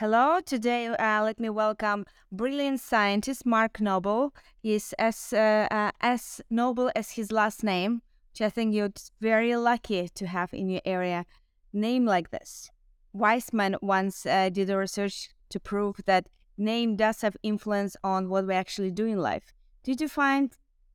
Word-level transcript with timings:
Hello, 0.00 0.40
today 0.40 0.86
uh, 0.86 1.22
let 1.22 1.38
me 1.38 1.50
welcome 1.50 2.06
brilliant 2.32 2.80
scientist 2.80 3.44
Mark 3.44 3.82
Noble. 3.82 4.32
He's 4.62 4.94
as, 4.94 5.30
uh, 5.30 5.68
uh, 5.70 5.90
as 6.00 6.40
noble 6.48 6.90
as 6.96 7.10
his 7.10 7.30
last 7.30 7.62
name, 7.62 8.00
which 8.32 8.40
I 8.40 8.48
think 8.48 8.72
you're 8.72 8.94
very 9.20 9.54
lucky 9.56 10.08
to 10.08 10.26
have 10.26 10.54
in 10.54 10.70
your 10.70 10.80
area. 10.86 11.26
Name 11.74 12.06
like 12.06 12.30
this. 12.30 12.70
Weissman 13.12 13.76
once 13.82 14.24
uh, 14.24 14.48
did 14.48 14.70
a 14.70 14.78
research 14.78 15.28
to 15.50 15.60
prove 15.60 16.00
that 16.06 16.30
name 16.56 16.96
does 16.96 17.20
have 17.20 17.36
influence 17.42 17.94
on 18.02 18.30
what 18.30 18.46
we 18.46 18.54
actually 18.54 18.92
do 18.92 19.04
in 19.04 19.18
life. 19.18 19.52
Did 19.84 20.00
you 20.00 20.08
find 20.08 20.50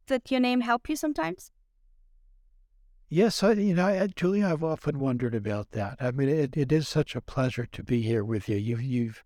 that 0.08 0.32
your 0.32 0.40
name 0.40 0.62
help 0.62 0.90
you 0.90 0.96
sometimes? 0.96 1.52
Yes, 3.08 3.44
I, 3.44 3.54
you 3.54 3.76
know, 3.76 3.86
I, 3.86 4.08
Julia, 4.08 4.48
I've 4.48 4.64
often 4.64 5.00
wondered 5.00 5.36
about 5.36 5.72
that. 5.72 5.98
I 6.00 6.12
mean, 6.12 6.28
it, 6.28 6.58
it 6.58 6.72
is 6.72 6.88
such 6.88 7.16
a 7.16 7.22
pleasure 7.22 7.66
to 7.68 7.84
be 7.84 8.02
here 8.02 8.24
with 8.24 8.50
you. 8.50 8.58
You've 8.58 8.82
you've 8.82 9.24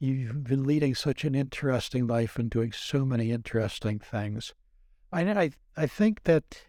you've 0.00 0.44
been 0.44 0.64
leading 0.64 0.94
such 0.94 1.24
an 1.24 1.34
interesting 1.34 2.06
life 2.06 2.36
and 2.36 2.50
doing 2.50 2.72
so 2.72 3.04
many 3.04 3.30
interesting 3.30 4.00
things. 4.00 4.54
I 5.12 5.22
I 5.22 5.50
I 5.76 5.86
think 5.86 6.24
that 6.24 6.62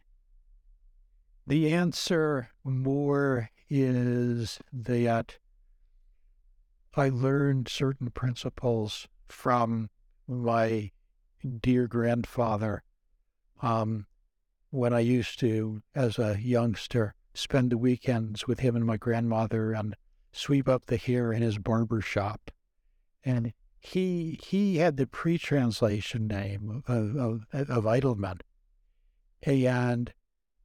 the 1.48 1.74
answer 1.74 2.50
more 2.64 3.50
is 3.70 4.60
that 4.72 5.38
I 6.96 7.10
learned 7.10 7.68
certain 7.68 8.12
principles 8.12 9.08
from 9.28 9.90
my 10.28 10.92
dear 11.62 11.88
grandfather. 11.88 12.84
Um, 13.62 14.06
when 14.74 14.92
I 14.92 15.02
used 15.02 15.40
to, 15.42 15.84
as 15.94 16.18
a 16.18 16.36
youngster, 16.42 17.14
spend 17.36 17.72
the 17.72 17.78
weekends 17.78 18.48
with 18.48 18.62
him 18.62 18.76
and 18.76 18.84
my 18.84 18.98
grandmother 18.98 19.72
and 19.72 19.96
sweep 20.32 20.68
up 20.68 20.88
the 20.88 20.98
hair 20.98 21.32
in 21.32 21.44
his 21.44 21.60
barber 21.60 22.02
shop. 22.02 22.50
And 23.24 23.54
he 23.80 24.40
he 24.44 24.78
had 24.78 24.98
the 24.98 25.06
pre-translation 25.06 26.26
name 26.26 26.82
of, 26.88 27.16
of, 27.16 27.46
of. 27.54 27.86
And, 29.44 30.14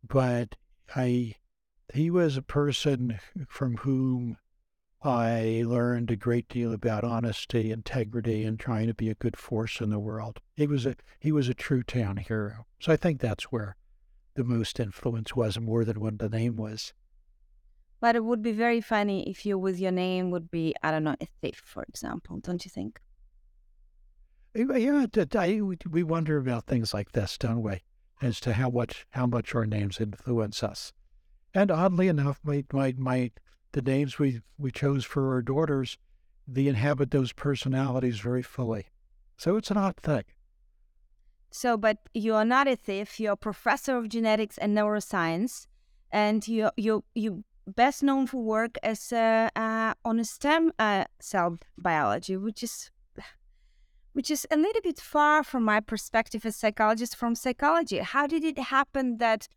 but 0.09 0.57
I, 0.97 1.35
he 1.93 2.11
was 2.11 2.39
a 2.39 2.43
person 2.43 3.21
from 3.47 3.77
whom 3.77 4.39
I 5.03 5.65
learned 5.67 6.11
a 6.11 6.17
great 6.17 6.49
deal 6.49 6.73
about 6.73 7.05
honesty, 7.05 7.71
integrity, 7.71 8.45
and 8.45 8.59
trying 8.59 8.87
to 8.87 8.95
be 8.95 9.11
a 9.11 9.15
good 9.15 9.37
force 9.37 9.83
in 9.83 9.91
the 9.91 9.99
world. 9.99 10.41
He 10.57 10.67
was 10.67 10.87
a 10.87 10.97
he 11.21 11.31
was 11.31 11.51
a 11.51 11.55
true 11.55 11.83
town 11.83 12.17
hero. 12.17 12.65
So 12.81 12.91
I 12.91 12.97
think 12.97 13.21
that's 13.21 13.45
where 13.45 13.77
the 14.39 14.45
most 14.45 14.79
influence 14.79 15.35
was 15.35 15.59
more 15.59 15.85
than 15.85 15.99
what 16.01 16.19
the 16.21 16.29
name 16.29 16.55
was. 16.55 16.93
But 18.01 18.15
it 18.15 18.25
would 18.25 18.41
be 18.41 18.53
very 18.53 18.81
funny 18.81 19.29
if 19.29 19.45
you, 19.45 19.59
with 19.59 19.81
your 19.81 19.91
name, 19.91 20.31
would 20.31 20.49
be, 20.49 20.77
I 20.81 20.93
don't 20.93 21.03
know, 21.03 21.17
a 21.21 21.27
thief, 21.43 21.61
for 21.65 21.83
example, 21.83 22.39
don't 22.39 22.65
you 22.65 22.71
think? 22.71 23.01
Eh, 24.55 24.65
yeah, 24.77 25.07
I, 25.35 25.61
we 25.61 26.03
wonder 26.05 26.39
about 26.39 26.67
things 26.67 26.95
like 26.95 27.11
this, 27.11 27.37
don't 27.37 27.63
we? 27.63 27.83
As 28.23 28.39
to 28.41 28.53
how 28.53 28.71
much 28.71 29.07
how 29.11 29.27
much 29.27 29.55
our 29.57 29.67
names 29.67 30.01
influence 30.01 30.63
us. 30.63 30.93
And 31.53 31.73
oddly 31.73 32.07
enough, 32.07 32.39
my, 32.45 32.65
my, 32.73 32.95
my 32.97 33.33
the 33.73 33.83
names 33.83 34.21
we, 34.21 34.41
we 34.57 34.71
chose 34.71 35.05
for 35.05 35.33
our 35.35 35.43
daughters, 35.43 35.99
they 36.47 36.69
inhabit 36.69 37.11
those 37.11 37.33
personalities 37.33 38.21
very 38.21 38.43
fully. 38.43 38.87
So 39.37 39.57
it's 39.57 39.73
an 39.73 39.77
odd 39.77 39.97
thing. 39.97 40.25
So, 41.51 41.77
but 41.77 41.99
you 42.15 42.35
are 42.35 42.45
not 42.45 42.69
a 42.69 42.77
thief. 42.77 43.19
You're 43.19 43.33
a 43.33 43.37
professor 43.37 43.97
of 43.97 44.09
genetics 44.09 44.59
and 44.59 44.77
neuroscience, 44.77 45.67
and 46.11 46.47
you 46.47 46.71
you 46.77 47.05
you 47.15 47.45
best 47.67 48.03
known 48.03 48.27
for 48.27 48.43
work 48.43 48.77
as 48.83 49.13
uh, 49.13 49.49
uh, 49.57 49.95
on 50.05 50.23
stem 50.25 50.73
uh, 50.79 51.05
cell 51.21 51.59
biology, 51.77 52.37
which 52.37 52.63
is 52.63 52.91
which 54.13 54.31
is 54.31 54.47
a 54.51 54.57
little 54.57 54.83
bit 54.83 55.01
far 55.01 55.43
from 55.43 55.65
my 55.65 55.81
perspective 55.81 56.45
as 56.45 56.57
psychologist 56.57 57.17
from 57.17 57.35
psychology. 57.35 57.99
How 57.99 58.27
did 58.27 58.45
it 58.45 58.59
happen 58.59 59.19
that 59.19 59.49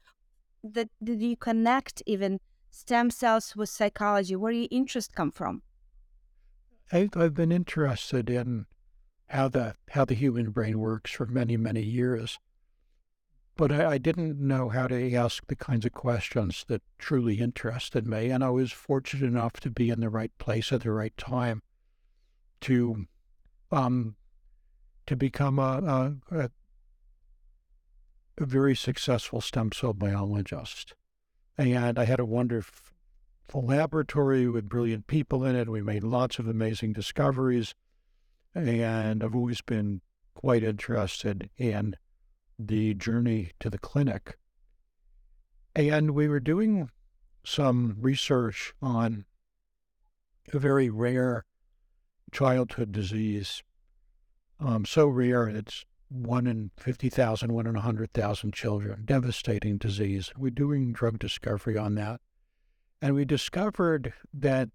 that 0.63 0.89
did 1.03 1.21
you 1.21 1.35
connect 1.35 2.01
even 2.05 2.39
stem 2.69 3.09
cells 3.09 3.55
with 3.55 3.69
psychology? 3.69 4.35
Where 4.35 4.53
did 4.53 4.59
your 4.59 4.67
interest 4.71 5.13
come 5.13 5.31
from? 5.31 5.61
I've 6.91 7.15
I've 7.15 7.33
been 7.33 7.51
interested 7.51 8.29
in 8.29 8.65
how 9.31 9.47
the 9.47 9.75
how 9.89 10.05
the 10.05 10.13
human 10.13 10.51
brain 10.51 10.79
works 10.79 11.11
for 11.11 11.25
many 11.25 11.57
many 11.57 11.81
years, 11.81 12.39
but 13.55 13.71
I, 13.71 13.91
I 13.91 13.97
didn't 13.97 14.39
know 14.39 14.69
how 14.69 14.87
to 14.87 15.13
ask 15.15 15.45
the 15.47 15.55
kinds 15.55 15.85
of 15.85 15.91
questions 15.91 16.65
that 16.67 16.81
truly 16.97 17.39
interested 17.39 18.07
me, 18.07 18.29
and 18.29 18.43
I 18.43 18.49
was 18.49 18.71
fortunate 18.71 19.25
enough 19.27 19.53
to 19.61 19.69
be 19.69 19.89
in 19.89 19.99
the 19.99 20.09
right 20.09 20.31
place 20.37 20.71
at 20.71 20.81
the 20.81 20.91
right 20.91 21.15
time 21.17 21.61
to 22.61 23.07
um 23.71 24.15
to 25.07 25.15
become 25.15 25.59
a, 25.59 26.13
a, 26.31 26.49
a 28.37 28.45
very 28.45 28.75
successful 28.75 29.41
stem 29.41 29.71
cell 29.71 29.93
biologist. 29.93 30.93
And 31.57 31.99
I 31.99 32.05
had 32.05 32.19
a 32.19 32.25
wonderful 32.25 32.93
laboratory 33.53 34.47
with 34.47 34.69
brilliant 34.69 35.07
people 35.07 35.43
in 35.43 35.55
it. 35.55 35.69
We 35.69 35.81
made 35.81 36.03
lots 36.03 36.39
of 36.39 36.47
amazing 36.47 36.93
discoveries. 36.93 37.75
And 38.53 39.23
I've 39.23 39.35
always 39.35 39.61
been 39.61 40.01
quite 40.33 40.63
interested 40.63 41.49
in 41.57 41.95
the 42.59 42.93
journey 42.93 43.51
to 43.59 43.69
the 43.69 43.77
clinic. 43.77 44.37
And 45.75 46.11
we 46.11 46.27
were 46.27 46.39
doing 46.39 46.89
some 47.45 47.95
research 47.99 48.73
on 48.81 49.25
a 50.53 50.59
very 50.59 50.89
rare 50.89 51.45
childhood 52.31 52.91
disease. 52.91 53.63
Um, 54.59 54.85
so 54.85 55.07
rare, 55.07 55.47
it's 55.47 55.85
one 56.09 56.45
in 56.45 56.71
50,000, 56.77 57.53
one 57.53 57.67
in 57.67 57.73
100,000 57.75 58.53
children, 58.53 59.03
devastating 59.05 59.77
disease. 59.77 60.31
We're 60.37 60.51
doing 60.51 60.91
drug 60.91 61.19
discovery 61.19 61.77
on 61.77 61.95
that. 61.95 62.19
And 63.01 63.15
we 63.15 63.25
discovered 63.25 64.13
that 64.33 64.69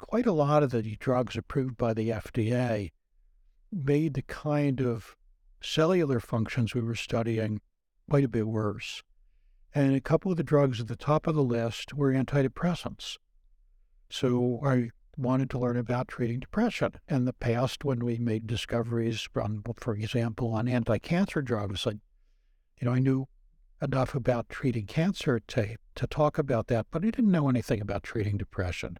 quite 0.00 0.26
a 0.26 0.32
lot 0.32 0.62
of 0.62 0.70
the 0.70 0.96
drugs 0.96 1.36
approved 1.36 1.76
by 1.76 1.94
the 1.94 2.08
FDA 2.08 2.90
made 3.72 4.14
the 4.14 4.22
kind 4.22 4.80
of 4.80 5.16
cellular 5.62 6.20
functions 6.20 6.74
we 6.74 6.80
were 6.80 6.94
studying 6.94 7.60
quite 8.08 8.24
a 8.24 8.28
bit 8.28 8.46
worse. 8.46 9.02
And 9.74 9.94
a 9.94 10.00
couple 10.00 10.30
of 10.30 10.36
the 10.36 10.42
drugs 10.42 10.80
at 10.80 10.88
the 10.88 10.96
top 10.96 11.26
of 11.26 11.34
the 11.34 11.44
list 11.44 11.94
were 11.94 12.12
antidepressants. 12.12 13.18
So 14.10 14.60
I 14.64 14.90
wanted 15.16 15.50
to 15.50 15.58
learn 15.58 15.76
about 15.76 16.08
treating 16.08 16.40
depression. 16.40 16.92
In 17.08 17.24
the 17.24 17.32
past, 17.32 17.84
when 17.84 18.04
we 18.04 18.18
made 18.18 18.46
discoveries 18.46 19.28
on, 19.36 19.62
for 19.76 19.94
example, 19.94 20.52
on 20.52 20.66
anti-cancer 20.66 21.42
drugs, 21.42 21.86
I, 21.86 21.90
you 21.90 22.82
know, 22.82 22.92
I 22.92 22.98
knew 22.98 23.28
enough 23.80 24.14
about 24.14 24.48
treating 24.48 24.86
cancer 24.86 25.40
to, 25.40 25.76
to 25.94 26.06
talk 26.06 26.38
about 26.38 26.66
that, 26.66 26.86
but 26.90 27.04
I 27.04 27.10
didn't 27.10 27.30
know 27.30 27.48
anything 27.48 27.80
about 27.80 28.02
treating 28.02 28.36
depression. 28.36 28.98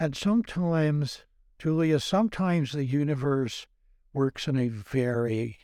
And 0.00 0.16
sometimes, 0.16 1.26
Julia, 1.58 2.00
sometimes 2.00 2.72
the 2.72 2.86
universe 2.86 3.66
works 4.14 4.48
in 4.48 4.56
a 4.56 4.68
very 4.68 5.58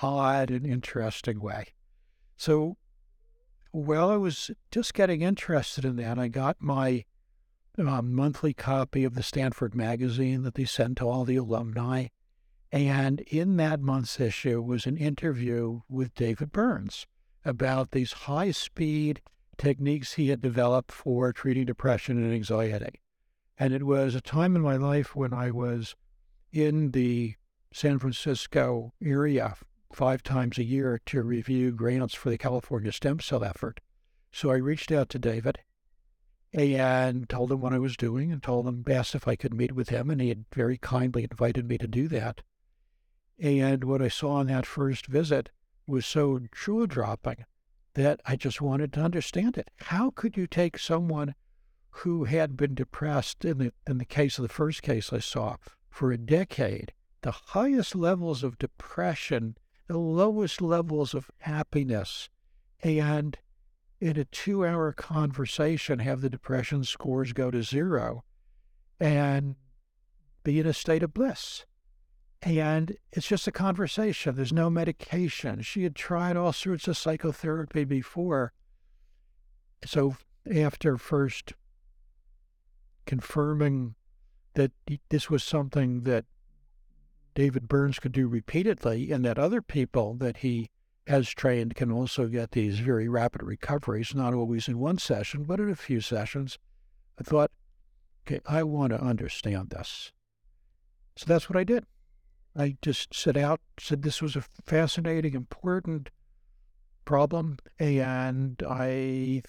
odd 0.00 0.52
and 0.52 0.64
interesting 0.64 1.40
way. 1.40 1.74
So, 2.36 2.76
while 3.72 4.10
I 4.10 4.16
was 4.16 4.52
just 4.70 4.94
getting 4.94 5.22
interested 5.22 5.84
in 5.84 5.96
that, 5.96 6.20
I 6.20 6.28
got 6.28 6.58
my 6.60 7.04
uh, 7.76 8.00
monthly 8.00 8.54
copy 8.54 9.02
of 9.02 9.16
the 9.16 9.24
Stanford 9.24 9.74
magazine 9.74 10.44
that 10.44 10.54
they 10.54 10.64
send 10.64 10.96
to 10.98 11.08
all 11.08 11.24
the 11.24 11.36
alumni. 11.36 12.06
And 12.70 13.22
in 13.22 13.56
that 13.56 13.80
month's 13.80 14.20
issue 14.20 14.62
was 14.62 14.86
an 14.86 14.96
interview 14.96 15.80
with 15.88 16.14
David 16.14 16.52
Burns 16.52 17.08
about 17.44 17.90
these 17.90 18.12
high 18.12 18.52
speed 18.52 19.20
techniques 19.56 20.12
he 20.12 20.28
had 20.28 20.40
developed 20.40 20.92
for 20.92 21.32
treating 21.32 21.66
depression 21.66 22.22
and 22.22 22.32
anxiety. 22.32 23.00
And 23.58 23.74
it 23.74 23.82
was 23.82 24.14
a 24.14 24.20
time 24.20 24.54
in 24.54 24.62
my 24.62 24.76
life 24.76 25.16
when 25.16 25.34
I 25.34 25.50
was 25.50 25.96
in 26.52 26.92
the 26.92 27.34
San 27.72 27.98
Francisco 27.98 28.92
area 29.02 29.56
five 29.92 30.22
times 30.22 30.58
a 30.58 30.64
year 30.64 31.00
to 31.06 31.22
review 31.22 31.72
grants 31.72 32.14
for 32.14 32.30
the 32.30 32.38
California 32.38 32.92
stem 32.92 33.20
cell 33.20 33.42
effort. 33.42 33.80
So 34.30 34.50
I 34.50 34.56
reached 34.56 34.92
out 34.92 35.08
to 35.10 35.18
David 35.18 35.58
and 36.52 37.28
told 37.28 37.50
him 37.50 37.60
what 37.60 37.72
I 37.72 37.78
was 37.78 37.96
doing 37.96 38.32
and 38.32 38.42
told 38.42 38.66
him, 38.66 38.84
asked 38.88 39.14
if 39.14 39.26
I 39.26 39.36
could 39.36 39.52
meet 39.52 39.72
with 39.72 39.88
him. 39.88 40.10
And 40.10 40.20
he 40.20 40.28
had 40.28 40.44
very 40.52 40.78
kindly 40.78 41.24
invited 41.24 41.68
me 41.68 41.78
to 41.78 41.88
do 41.88 42.08
that. 42.08 42.42
And 43.40 43.84
what 43.84 44.02
I 44.02 44.08
saw 44.08 44.32
on 44.32 44.46
that 44.46 44.66
first 44.66 45.06
visit 45.06 45.50
was 45.86 46.06
so 46.06 46.40
jaw 46.52 46.86
dropping 46.86 47.44
that 47.94 48.20
I 48.24 48.36
just 48.36 48.60
wanted 48.60 48.92
to 48.92 49.00
understand 49.00 49.58
it. 49.58 49.70
How 49.78 50.10
could 50.10 50.36
you 50.36 50.46
take 50.46 50.78
someone 50.78 51.34
who 52.02 52.24
had 52.24 52.56
been 52.56 52.74
depressed 52.74 53.44
in 53.44 53.58
the 53.58 53.72
in 53.86 53.98
the 53.98 54.04
case 54.04 54.38
of 54.38 54.42
the 54.42 54.48
first 54.48 54.82
case 54.82 55.12
I 55.12 55.18
saw 55.18 55.56
for 55.90 56.12
a 56.12 56.18
decade, 56.18 56.92
the 57.22 57.32
highest 57.32 57.96
levels 57.96 58.44
of 58.44 58.58
depression, 58.58 59.56
the 59.88 59.98
lowest 59.98 60.60
levels 60.60 61.14
of 61.14 61.30
happiness, 61.38 62.28
and 62.82 63.36
in 64.00 64.16
a 64.16 64.24
two 64.24 64.64
hour 64.64 64.92
conversation 64.92 65.98
have 65.98 66.20
the 66.20 66.30
depression 66.30 66.84
scores 66.84 67.32
go 67.32 67.50
to 67.50 67.62
zero. 67.62 68.24
and 69.00 69.56
be 70.44 70.58
in 70.58 70.66
a 70.66 70.72
state 70.72 71.02
of 71.02 71.12
bliss. 71.12 71.66
And 72.42 72.96
it's 73.12 73.26
just 73.26 73.46
a 73.48 73.52
conversation. 73.52 74.34
There's 74.34 74.52
no 74.52 74.70
medication. 74.70 75.62
She 75.62 75.82
had 75.82 75.94
tried 75.94 76.36
all 76.36 76.52
sorts 76.52 76.88
of 76.88 76.96
psychotherapy 76.96 77.84
before. 77.84 78.52
So 79.84 80.16
after 80.50 80.96
first 80.96 81.52
confirming 83.08 83.94
that 84.52 84.70
this 85.08 85.30
was 85.30 85.42
something 85.42 86.02
that 86.02 86.26
David 87.34 87.66
Burns 87.66 87.98
could 87.98 88.12
do 88.12 88.28
repeatedly 88.28 89.10
and 89.10 89.24
that 89.24 89.38
other 89.38 89.62
people 89.62 90.14
that 90.16 90.38
he 90.38 90.68
has 91.06 91.30
trained 91.30 91.74
can 91.74 91.90
also 91.90 92.26
get 92.26 92.50
these 92.50 92.80
very 92.80 93.08
rapid 93.08 93.42
recoveries, 93.42 94.14
not 94.14 94.34
always 94.34 94.68
in 94.68 94.78
one 94.78 94.98
session, 94.98 95.44
but 95.44 95.58
in 95.58 95.70
a 95.70 95.74
few 95.74 96.02
sessions, 96.02 96.58
I 97.18 97.22
thought, 97.22 97.50
okay, 98.26 98.40
I 98.46 98.62
want 98.62 98.92
to 98.92 99.00
understand 99.00 99.70
this. 99.70 100.12
So 101.16 101.24
that's 101.26 101.48
what 101.48 101.56
I 101.56 101.64
did. 101.64 101.86
I 102.54 102.76
just 102.82 103.14
set 103.14 103.38
out, 103.38 103.60
said 103.80 104.02
this 104.02 104.20
was 104.20 104.36
a 104.36 104.44
fascinating, 104.66 105.32
important 105.32 106.10
problem, 107.06 107.56
and 107.78 108.62
I 108.68 109.42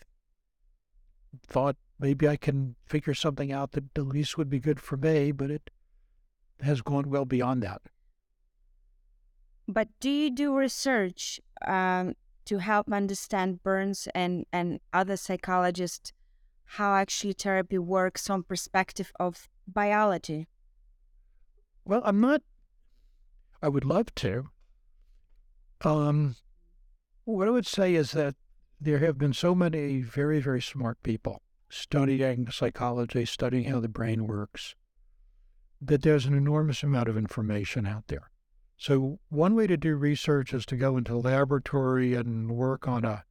thought 1.46 1.76
maybe 2.00 2.28
I 2.28 2.38
can 2.38 2.76
figure 2.86 3.14
something 3.14 3.52
out 3.52 3.74
that 3.74 3.84
at 3.96 4.08
least 4.08 4.38
would 4.38 4.50
be 4.50 4.60
good 4.60 4.80
for 4.80 4.98
me, 4.98 5.32
but 5.32 5.52
it 5.52 5.70
has 6.62 6.82
gone 6.82 7.10
well 7.10 7.26
beyond 7.26 7.62
that. 7.64 7.82
But 9.68 9.90
do 10.00 10.10
you 10.10 10.32
do 10.32 10.56
research 10.56 11.40
um, 11.68 12.16
to 12.46 12.58
help 12.58 12.92
understand 12.92 13.62
Burns 13.62 14.08
and, 14.16 14.46
and 14.52 14.80
other 14.94 15.18
psychologists 15.18 16.14
how 16.74 16.96
actually 16.96 17.34
therapy 17.34 17.78
works 17.78 18.28
from 18.28 18.44
perspective 18.44 19.12
of 19.20 19.48
biology? 19.68 20.48
Well, 21.86 22.02
I'm 22.06 22.22
not. 22.22 22.42
I 23.62 23.70
would 23.70 23.86
love 23.86 24.14
to. 24.16 24.46
Um, 25.82 26.36
what 27.26 27.48
I 27.48 27.52
would 27.52 27.68
say 27.68 27.96
is 27.96 28.12
that 28.12 28.36
there 28.80 29.00
have 29.00 29.18
been 29.18 29.34
so 29.34 29.54
many 29.54 30.02
very, 30.02 30.40
very 30.40 30.62
smart 30.62 31.02
people 31.04 31.42
studying 31.70 32.50
psychology, 32.52 33.26
studying 33.26 33.66
how 33.66 33.80
the 33.80 33.88
brain 33.88 34.28
works, 34.28 34.76
that 35.82 36.02
there's 36.02 36.26
an 36.26 36.34
enormous 36.34 36.84
amount 36.84 37.08
of 37.08 37.18
information 37.18 37.86
out 37.86 38.08
there. 38.08 38.30
So 38.78 39.20
one 39.30 39.56
way 39.56 39.68
to 39.68 39.78
do 39.78 39.96
research 39.96 40.54
is 40.54 40.66
to 40.68 40.78
go 40.78 40.98
into 40.98 41.16
a 41.16 41.18
laboratory 41.18 42.16
and 42.16 42.52
work 42.52 42.88
on 42.88 43.04
a 43.06 43.26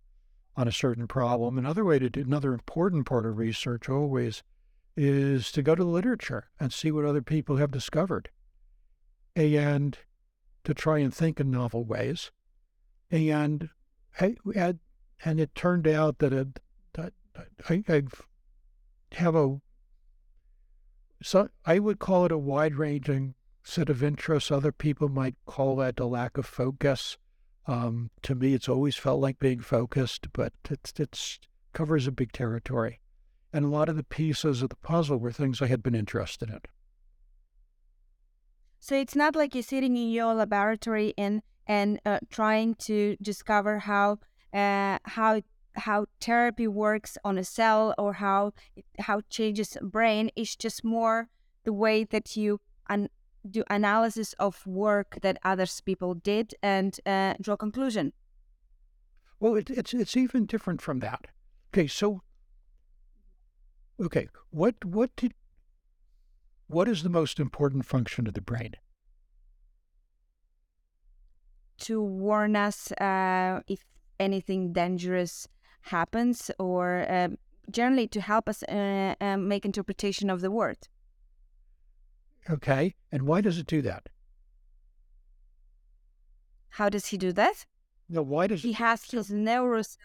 on 0.57 0.67
a 0.67 0.73
certain 0.73 1.07
problem. 1.07 1.57
Another 1.57 1.85
way 1.85 2.01
to 2.01 2.11
do 2.11 2.21
another 2.21 2.53
important 2.53 3.07
part 3.07 3.25
of 3.25 3.39
research 3.39 3.89
always 3.89 4.43
is 4.97 5.53
to 5.53 5.63
go 5.63 5.77
to 5.77 5.85
the 5.85 5.89
literature 5.89 6.51
and 6.59 6.73
see 6.73 6.91
what 6.91 7.05
other 7.05 7.23
people 7.23 7.57
have 7.57 7.71
discovered. 7.71 8.29
And 9.37 9.97
to 10.65 10.75
try 10.75 10.99
and 10.99 11.15
think 11.15 11.39
in 11.39 11.51
novel 11.51 11.85
ways. 11.85 12.33
And 13.11 13.71
and, 14.19 15.41
it 15.41 15.55
turned 15.55 15.89
out 15.89 16.19
that, 16.19 16.33
it, 16.33 16.61
that 16.95 17.13
I, 17.69 17.85
I 17.89 18.03
have 19.13 19.35
a 19.35 19.61
so 21.23 21.49
I 21.65 21.79
would 21.79 21.99
call 21.99 22.27
it 22.27 22.33
a 22.33 22.39
wide 22.39 22.77
ranging 22.77 23.35
set 23.65 23.89
of 23.89 24.03
interests. 24.03 24.51
Other 24.51 24.73
people 24.73 25.09
might 25.09 25.35
call 25.47 25.77
that 25.77 25.99
a 25.99 26.07
lack 26.07 26.39
of 26.39 26.47
focus. 26.47 27.19
Um, 27.67 28.11
to 28.23 28.35
me, 28.35 28.55
it's 28.55 28.69
always 28.69 28.97
felt 28.97 29.21
like 29.21 29.39
being 29.39 29.61
focused, 29.61 30.33
but 30.33 30.53
it 30.71 30.93
it's, 30.99 31.39
covers 31.73 32.07
a 32.07 32.13
big 32.13 32.33
territory. 32.33 33.01
And 33.53 33.65
a 33.65 33.69
lot 33.69 33.89
of 33.89 33.97
the 33.97 34.05
pieces 34.05 34.63
of 34.63 34.71
the 34.71 34.77
puzzle 34.77 35.19
were 35.19 35.33
things 35.33 35.61
I 35.61 35.67
had 35.67 35.83
been 35.83 35.95
interested 35.95 36.49
in. 36.51 36.61
So 38.81 38.95
it's 38.95 39.17
not 39.17 39.35
like 39.35 39.55
you're 39.55 39.63
sitting 39.63 39.97
in 39.97 40.11
your 40.11 40.35
laboratory 40.35 41.15
and 41.19 41.43
and 41.67 42.01
uh, 42.07 42.21
trying 42.31 42.75
to 42.77 43.17
discover 43.21 43.81
how 43.81 44.21
uh, 44.55 44.99
how 45.05 45.43
how 45.75 46.07
therapy 46.21 46.67
works 46.67 47.17
on 47.25 47.39
a 47.39 47.45
cell 47.45 47.95
or 47.99 48.15
how 48.15 48.53
how 48.99 49.19
it 49.19 49.31
changes 49.31 49.77
brain. 49.83 50.31
is 50.37 50.57
just 50.57 50.85
more 50.85 51.29
the 51.65 51.73
way 51.73 52.05
that 52.05 52.37
you 52.37 52.61
un- 52.89 53.11
do 53.49 53.65
analysis 53.71 54.35
of 54.39 54.67
work 54.67 55.19
that 55.23 55.39
others 55.45 55.81
people 55.81 56.15
did 56.15 56.55
and 56.63 56.99
uh, 57.07 57.35
draw 57.41 57.57
conclusion. 57.57 58.13
Well, 59.41 59.55
it, 59.55 59.71
it's 59.71 59.95
it's 59.95 60.17
even 60.17 60.47
different 60.47 60.83
from 60.83 61.01
that. 61.01 61.29
Okay, 61.73 61.87
so 61.87 62.23
okay, 64.01 64.29
what 64.51 64.85
what 64.85 65.15
did 65.17 65.35
what 66.67 66.89
is 66.89 67.03
the 67.03 67.09
most 67.09 67.39
important 67.39 67.87
function 67.87 68.27
of 68.27 68.35
the 68.35 68.41
brain? 68.41 68.75
To 71.83 72.03
warn 72.03 72.57
us 72.57 72.91
uh, 72.93 73.61
if 73.69 73.85
anything 74.19 74.73
dangerous 74.73 75.47
happens, 75.89 76.51
or 76.59 77.07
uh, 77.09 77.29
generally 77.71 78.09
to 78.09 78.21
help 78.21 78.49
us 78.49 78.63
uh, 78.63 79.15
um, 79.21 79.49
make 79.49 79.65
interpretation 79.65 80.31
of 80.31 80.41
the 80.41 80.51
word. 80.51 80.79
Okay. 82.51 82.95
And 83.13 83.23
why 83.23 83.41
does 83.41 83.59
it 83.59 83.67
do 83.67 83.83
that? 83.83 84.09
How 86.71 86.89
does 86.89 87.07
he 87.07 87.19
do 87.19 87.33
that? 87.33 87.67
No, 88.09 88.23
why 88.23 88.47
does 88.47 88.63
he 88.63 88.73
has 88.73 89.11
his 89.11 89.31
neuros? 89.31 89.97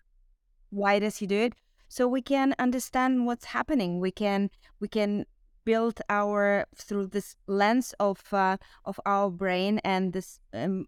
Why 0.69 0.99
does 0.99 1.17
he 1.17 1.27
do 1.27 1.37
it? 1.37 1.53
So 1.87 2.07
we 2.07 2.21
can 2.21 2.55
understand 2.57 3.25
what's 3.25 3.45
happening. 3.45 3.99
We 3.99 4.11
can 4.11 4.49
we 4.79 4.87
can 4.87 5.25
build 5.63 6.01
our 6.09 6.65
through 6.75 7.07
this 7.07 7.35
lens 7.47 7.93
of 7.99 8.21
uh, 8.33 8.57
of 8.83 8.99
our 9.05 9.29
brain 9.29 9.79
and 9.83 10.11
this 10.11 10.39
um, 10.53 10.87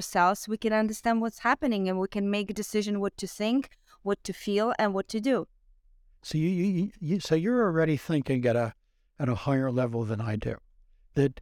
cells. 0.00 0.48
We 0.48 0.56
can 0.56 0.72
understand 0.72 1.20
what's 1.20 1.40
happening 1.40 1.88
and 1.88 1.98
we 1.98 2.08
can 2.08 2.30
make 2.30 2.50
a 2.50 2.54
decision 2.54 3.00
what 3.00 3.16
to 3.18 3.26
think, 3.26 3.68
what 4.02 4.22
to 4.24 4.32
feel, 4.32 4.72
and 4.78 4.94
what 4.94 5.08
to 5.08 5.20
do. 5.20 5.46
So 6.22 6.38
you, 6.38 6.48
you, 6.48 6.90
you 7.00 7.20
so 7.20 7.34
you're 7.34 7.62
already 7.62 7.96
thinking 7.96 8.44
at 8.46 8.56
a 8.56 8.74
at 9.18 9.28
a 9.28 9.34
higher 9.34 9.70
level 9.70 10.04
than 10.04 10.20
I 10.20 10.36
do 10.36 10.56
that 11.14 11.40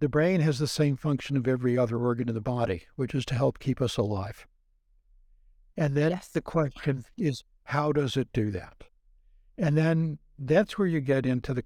the 0.00 0.08
brain 0.08 0.40
has 0.40 0.58
the 0.58 0.66
same 0.66 0.96
function 0.96 1.36
of 1.36 1.46
every 1.46 1.78
other 1.78 1.96
organ 1.96 2.28
in 2.28 2.34
the 2.34 2.40
body, 2.40 2.82
which 2.96 3.14
is 3.14 3.24
to 3.26 3.34
help 3.34 3.58
keep 3.58 3.80
us 3.80 3.96
alive. 3.96 4.46
And 5.76 5.96
then 5.96 6.10
yes. 6.10 6.28
the 6.28 6.42
question 6.42 7.04
is, 7.16 7.44
how 7.64 7.92
does 7.92 8.16
it 8.16 8.28
do 8.32 8.50
that? 8.50 8.84
And 9.56 9.76
then 9.76 10.18
that's 10.38 10.76
where 10.76 10.88
you 10.88 11.00
get 11.00 11.24
into 11.24 11.54
the 11.54 11.64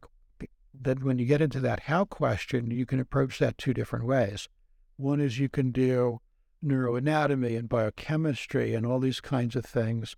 that 0.78 1.02
when 1.02 1.18
you 1.18 1.24
get 1.24 1.40
into 1.40 1.60
that 1.60 1.80
how 1.80 2.04
question, 2.04 2.70
you 2.70 2.84
can 2.84 3.00
approach 3.00 3.38
that 3.38 3.56
two 3.56 3.72
different 3.72 4.04
ways. 4.04 4.48
One 4.96 5.20
is 5.20 5.38
you 5.38 5.48
can 5.48 5.70
do 5.70 6.20
neuroanatomy 6.64 7.58
and 7.58 7.68
biochemistry 7.68 8.74
and 8.74 8.84
all 8.86 8.98
these 8.98 9.20
kinds 9.20 9.56
of 9.56 9.64
things. 9.64 10.16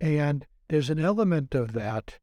And 0.00 0.46
there's 0.68 0.90
an 0.90 1.00
element 1.00 1.54
of 1.54 1.72
that 1.72 2.18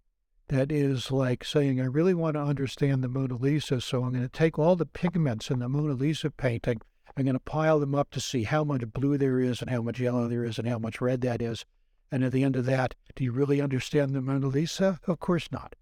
that 0.49 0.71
is 0.71 1.11
like 1.11 1.43
saying, 1.43 1.81
I 1.81 1.85
really 1.85 2.13
want 2.13 2.35
to 2.35 2.41
understand 2.41 3.03
the 3.03 3.09
Mona 3.09 3.35
Lisa, 3.35 3.81
so 3.81 4.03
I'm 4.03 4.11
going 4.11 4.23
to 4.23 4.29
take 4.29 4.57
all 4.57 4.75
the 4.75 4.85
pigments 4.85 5.51
in 5.51 5.59
the 5.59 5.67
Mona 5.67 5.93
Lisa 5.93 6.31
painting, 6.31 6.79
I'm 7.17 7.25
going 7.25 7.33
to 7.33 7.39
pile 7.39 7.79
them 7.79 7.95
up 7.95 8.11
to 8.11 8.21
see 8.21 8.43
how 8.43 8.63
much 8.63 8.93
blue 8.93 9.17
there 9.17 9.39
is 9.39 9.61
and 9.61 9.71
how 9.71 9.81
much 9.81 9.99
yellow 9.99 10.27
there 10.27 10.45
is 10.45 10.59
and 10.59 10.67
how 10.67 10.77
much 10.77 11.01
red 11.01 11.21
that 11.21 11.41
is. 11.41 11.65
And 12.11 12.23
at 12.23 12.31
the 12.31 12.43
end 12.43 12.55
of 12.55 12.65
that, 12.65 12.93
do 13.15 13.23
you 13.23 13.31
really 13.31 13.59
understand 13.59 14.13
the 14.13 14.21
Mona 14.21 14.47
Lisa? 14.47 14.99
Of 15.07 15.19
course 15.19 15.51
not. 15.51 15.75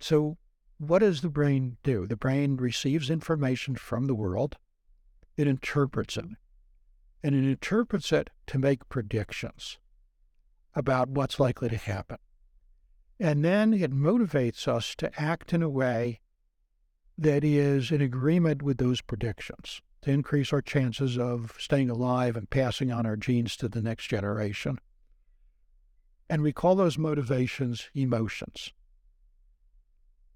So, 0.00 0.38
what 0.78 0.98
does 0.98 1.20
the 1.20 1.28
brain 1.28 1.76
do? 1.84 2.08
The 2.08 2.16
brain 2.16 2.56
receives 2.56 3.10
information 3.10 3.76
from 3.76 4.06
the 4.06 4.14
world, 4.14 4.56
it 5.36 5.46
interprets 5.46 6.16
it, 6.16 6.24
and 7.22 7.34
it 7.34 7.44
interprets 7.48 8.12
it 8.12 8.30
to 8.48 8.58
make 8.58 8.88
predictions 8.88 9.78
about 10.74 11.08
what's 11.08 11.38
likely 11.38 11.68
to 11.68 11.76
happen. 11.76 12.18
And 13.20 13.44
then 13.44 13.72
it 13.72 13.92
motivates 13.92 14.66
us 14.66 14.94
to 14.96 15.20
act 15.20 15.52
in 15.52 15.62
a 15.62 15.68
way 15.68 16.20
that 17.16 17.44
is 17.44 17.92
in 17.92 18.00
agreement 18.00 18.62
with 18.62 18.78
those 18.78 19.00
predictions 19.00 19.80
to 20.02 20.10
increase 20.10 20.52
our 20.52 20.62
chances 20.62 21.16
of 21.16 21.54
staying 21.58 21.88
alive 21.88 22.36
and 22.36 22.50
passing 22.50 22.90
on 22.90 23.06
our 23.06 23.16
genes 23.16 23.56
to 23.56 23.68
the 23.68 23.80
next 23.80 24.08
generation. 24.08 24.78
And 26.28 26.42
we 26.42 26.52
call 26.52 26.74
those 26.74 26.98
motivations 26.98 27.88
emotions. 27.94 28.72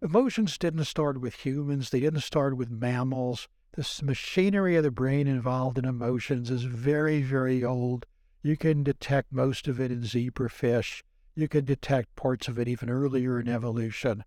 Emotions 0.03 0.59
didn't 0.59 0.85
start 0.85 1.21
with 1.21 1.35
humans, 1.35 1.91
they 1.91 2.01
didn't 2.01 2.21
start 2.21 2.57
with 2.57 2.71
mammals. 2.71 3.49
This 3.77 4.03
machinery 4.03 4.77
of 4.77 4.83
the 4.83 4.91
brain 4.91 5.27
involved 5.27 5.79
in 5.79 5.85
emotions 5.85 6.51
is 6.51 6.65
very, 6.65 7.23
very 7.23 7.63
old. 7.63 8.07
You 8.43 8.57
can 8.57 8.83
detect 8.83 9.33
most 9.33 9.69
of 9.69 9.79
it 9.79 9.93
in 9.93 10.03
zebrafish 10.03 11.03
you 11.37 11.49
can 11.49 11.67
detect 11.67 12.17
parts 12.17 12.49
of 12.49 12.59
it 12.59 12.67
even 12.67 12.89
earlier 12.89 13.39
in 13.39 13.47
evolution. 13.47 14.25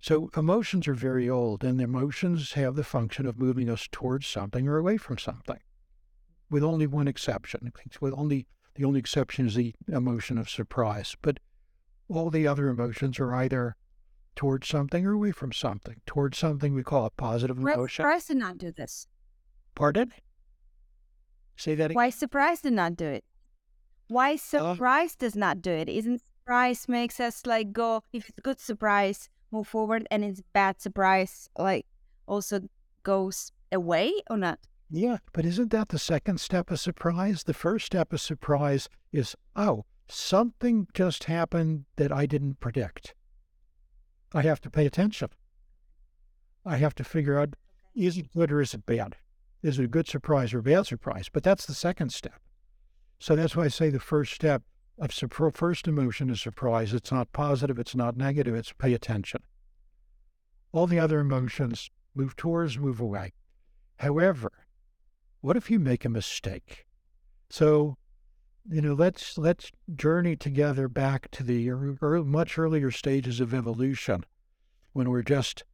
So 0.00 0.30
emotions 0.36 0.88
are 0.88 0.94
very 0.94 1.28
old, 1.28 1.62
and 1.62 1.80
emotions 1.80 2.52
have 2.52 2.74
the 2.74 2.84
function 2.84 3.26
of 3.26 3.38
moving 3.38 3.68
us 3.68 3.86
towards 3.92 4.26
something 4.26 4.66
or 4.66 4.78
away 4.78 4.96
from 4.96 5.18
something, 5.18 5.58
with 6.48 6.64
only 6.64 6.86
one 6.86 7.06
exception. 7.06 7.70
With 8.00 8.14
only 8.16 8.46
the 8.76 8.84
only 8.84 9.00
exception 9.00 9.46
is 9.46 9.56
the 9.56 9.74
emotion 9.88 10.38
of 10.38 10.48
surprise, 10.48 11.16
but 11.20 11.38
all 12.08 12.30
the 12.30 12.46
other 12.46 12.68
emotions 12.68 13.18
are 13.18 13.34
either 13.34 13.76
towards 14.38 14.68
something 14.68 15.04
or 15.04 15.14
away 15.14 15.32
from 15.32 15.52
something. 15.52 16.00
Towards 16.06 16.38
something 16.38 16.72
we 16.72 16.84
call 16.84 17.04
a 17.04 17.10
positive 17.10 17.58
Why 17.58 17.72
emotion. 17.74 18.04
surprise 18.04 18.26
to 18.26 18.36
not 18.36 18.56
do 18.56 18.70
this? 18.70 19.08
Pardon? 19.74 20.12
Say 21.56 21.74
that 21.74 21.86
again. 21.86 21.96
Why 21.96 22.10
surprise 22.10 22.60
to 22.62 22.70
not 22.70 22.94
do 22.94 23.06
it? 23.06 23.24
Why 24.06 24.34
Uh, 24.34 24.36
surprise 24.36 25.16
does 25.16 25.34
not 25.34 25.60
do 25.60 25.72
it? 25.72 25.88
Isn't 25.88 26.22
surprise 26.44 26.88
makes 26.88 27.18
us 27.18 27.46
like 27.46 27.72
go 27.72 28.02
if 28.12 28.28
it's 28.28 28.38
good 28.40 28.60
surprise, 28.60 29.28
move 29.50 29.66
forward 29.66 30.06
and 30.08 30.22
it's 30.22 30.40
bad 30.52 30.80
surprise, 30.80 31.50
like 31.58 31.86
also 32.28 32.60
goes 33.02 33.50
away 33.72 34.12
or 34.30 34.36
not? 34.36 34.60
Yeah, 34.88 35.18
but 35.32 35.44
isn't 35.44 35.72
that 35.72 35.88
the 35.88 35.98
second 35.98 36.38
step 36.40 36.70
of 36.70 36.78
surprise? 36.78 37.42
The 37.42 37.54
first 37.54 37.86
step 37.86 38.12
of 38.12 38.20
surprise 38.20 38.88
is, 39.10 39.34
oh, 39.56 39.84
something 40.08 40.86
just 40.94 41.24
happened 41.24 41.86
that 41.96 42.12
I 42.12 42.24
didn't 42.26 42.60
predict. 42.60 43.14
I 44.34 44.42
have 44.42 44.60
to 44.62 44.70
pay 44.70 44.86
attention. 44.86 45.30
I 46.64 46.76
have 46.76 46.94
to 46.96 47.04
figure 47.04 47.38
out 47.38 47.54
is 47.94 48.18
it 48.18 48.32
good 48.32 48.52
or 48.52 48.60
is 48.60 48.74
it 48.74 48.86
bad? 48.86 49.16
Is 49.62 49.78
it 49.78 49.84
a 49.84 49.88
good 49.88 50.06
surprise 50.06 50.54
or 50.54 50.58
a 50.58 50.62
bad 50.62 50.86
surprise? 50.86 51.28
But 51.32 51.42
that's 51.42 51.66
the 51.66 51.74
second 51.74 52.12
step. 52.12 52.40
So 53.18 53.34
that's 53.34 53.56
why 53.56 53.64
I 53.64 53.68
say 53.68 53.90
the 53.90 53.98
first 53.98 54.32
step 54.32 54.62
of 55.00 55.54
first 55.54 55.88
emotion 55.88 56.30
is 56.30 56.40
surprise. 56.40 56.92
It's 56.92 57.12
not 57.12 57.32
positive, 57.32 57.78
it's 57.78 57.94
not 57.94 58.16
negative, 58.16 58.54
it's 58.54 58.72
pay 58.72 58.94
attention. 58.94 59.42
All 60.72 60.86
the 60.86 60.98
other 60.98 61.20
emotions 61.20 61.90
move 62.14 62.36
towards, 62.36 62.78
move 62.78 63.00
away. 63.00 63.32
However, 63.96 64.52
what 65.40 65.56
if 65.56 65.70
you 65.70 65.78
make 65.78 66.04
a 66.04 66.08
mistake? 66.08 66.86
So, 67.50 67.96
you 68.70 68.82
know, 68.82 68.94
let's 68.94 69.38
let's 69.38 69.70
journey 69.94 70.36
together 70.36 70.88
back 70.88 71.30
to 71.32 71.42
the 71.42 71.70
much 72.24 72.58
earlier 72.58 72.90
stages 72.90 73.40
of 73.40 73.54
evolution, 73.54 74.24
when 74.92 75.10
we're 75.10 75.22
just 75.22 75.64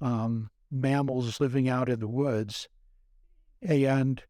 um, 0.00 0.50
mammals 0.70 1.40
living 1.40 1.68
out 1.68 1.88
in 1.88 2.00
the 2.00 2.08
woods, 2.08 2.68
and 3.62 4.22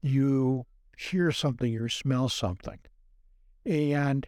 you 0.00 0.66
hear 0.96 1.30
something, 1.30 1.72
you 1.72 1.88
smell 1.88 2.28
something, 2.28 2.78
and 3.66 4.26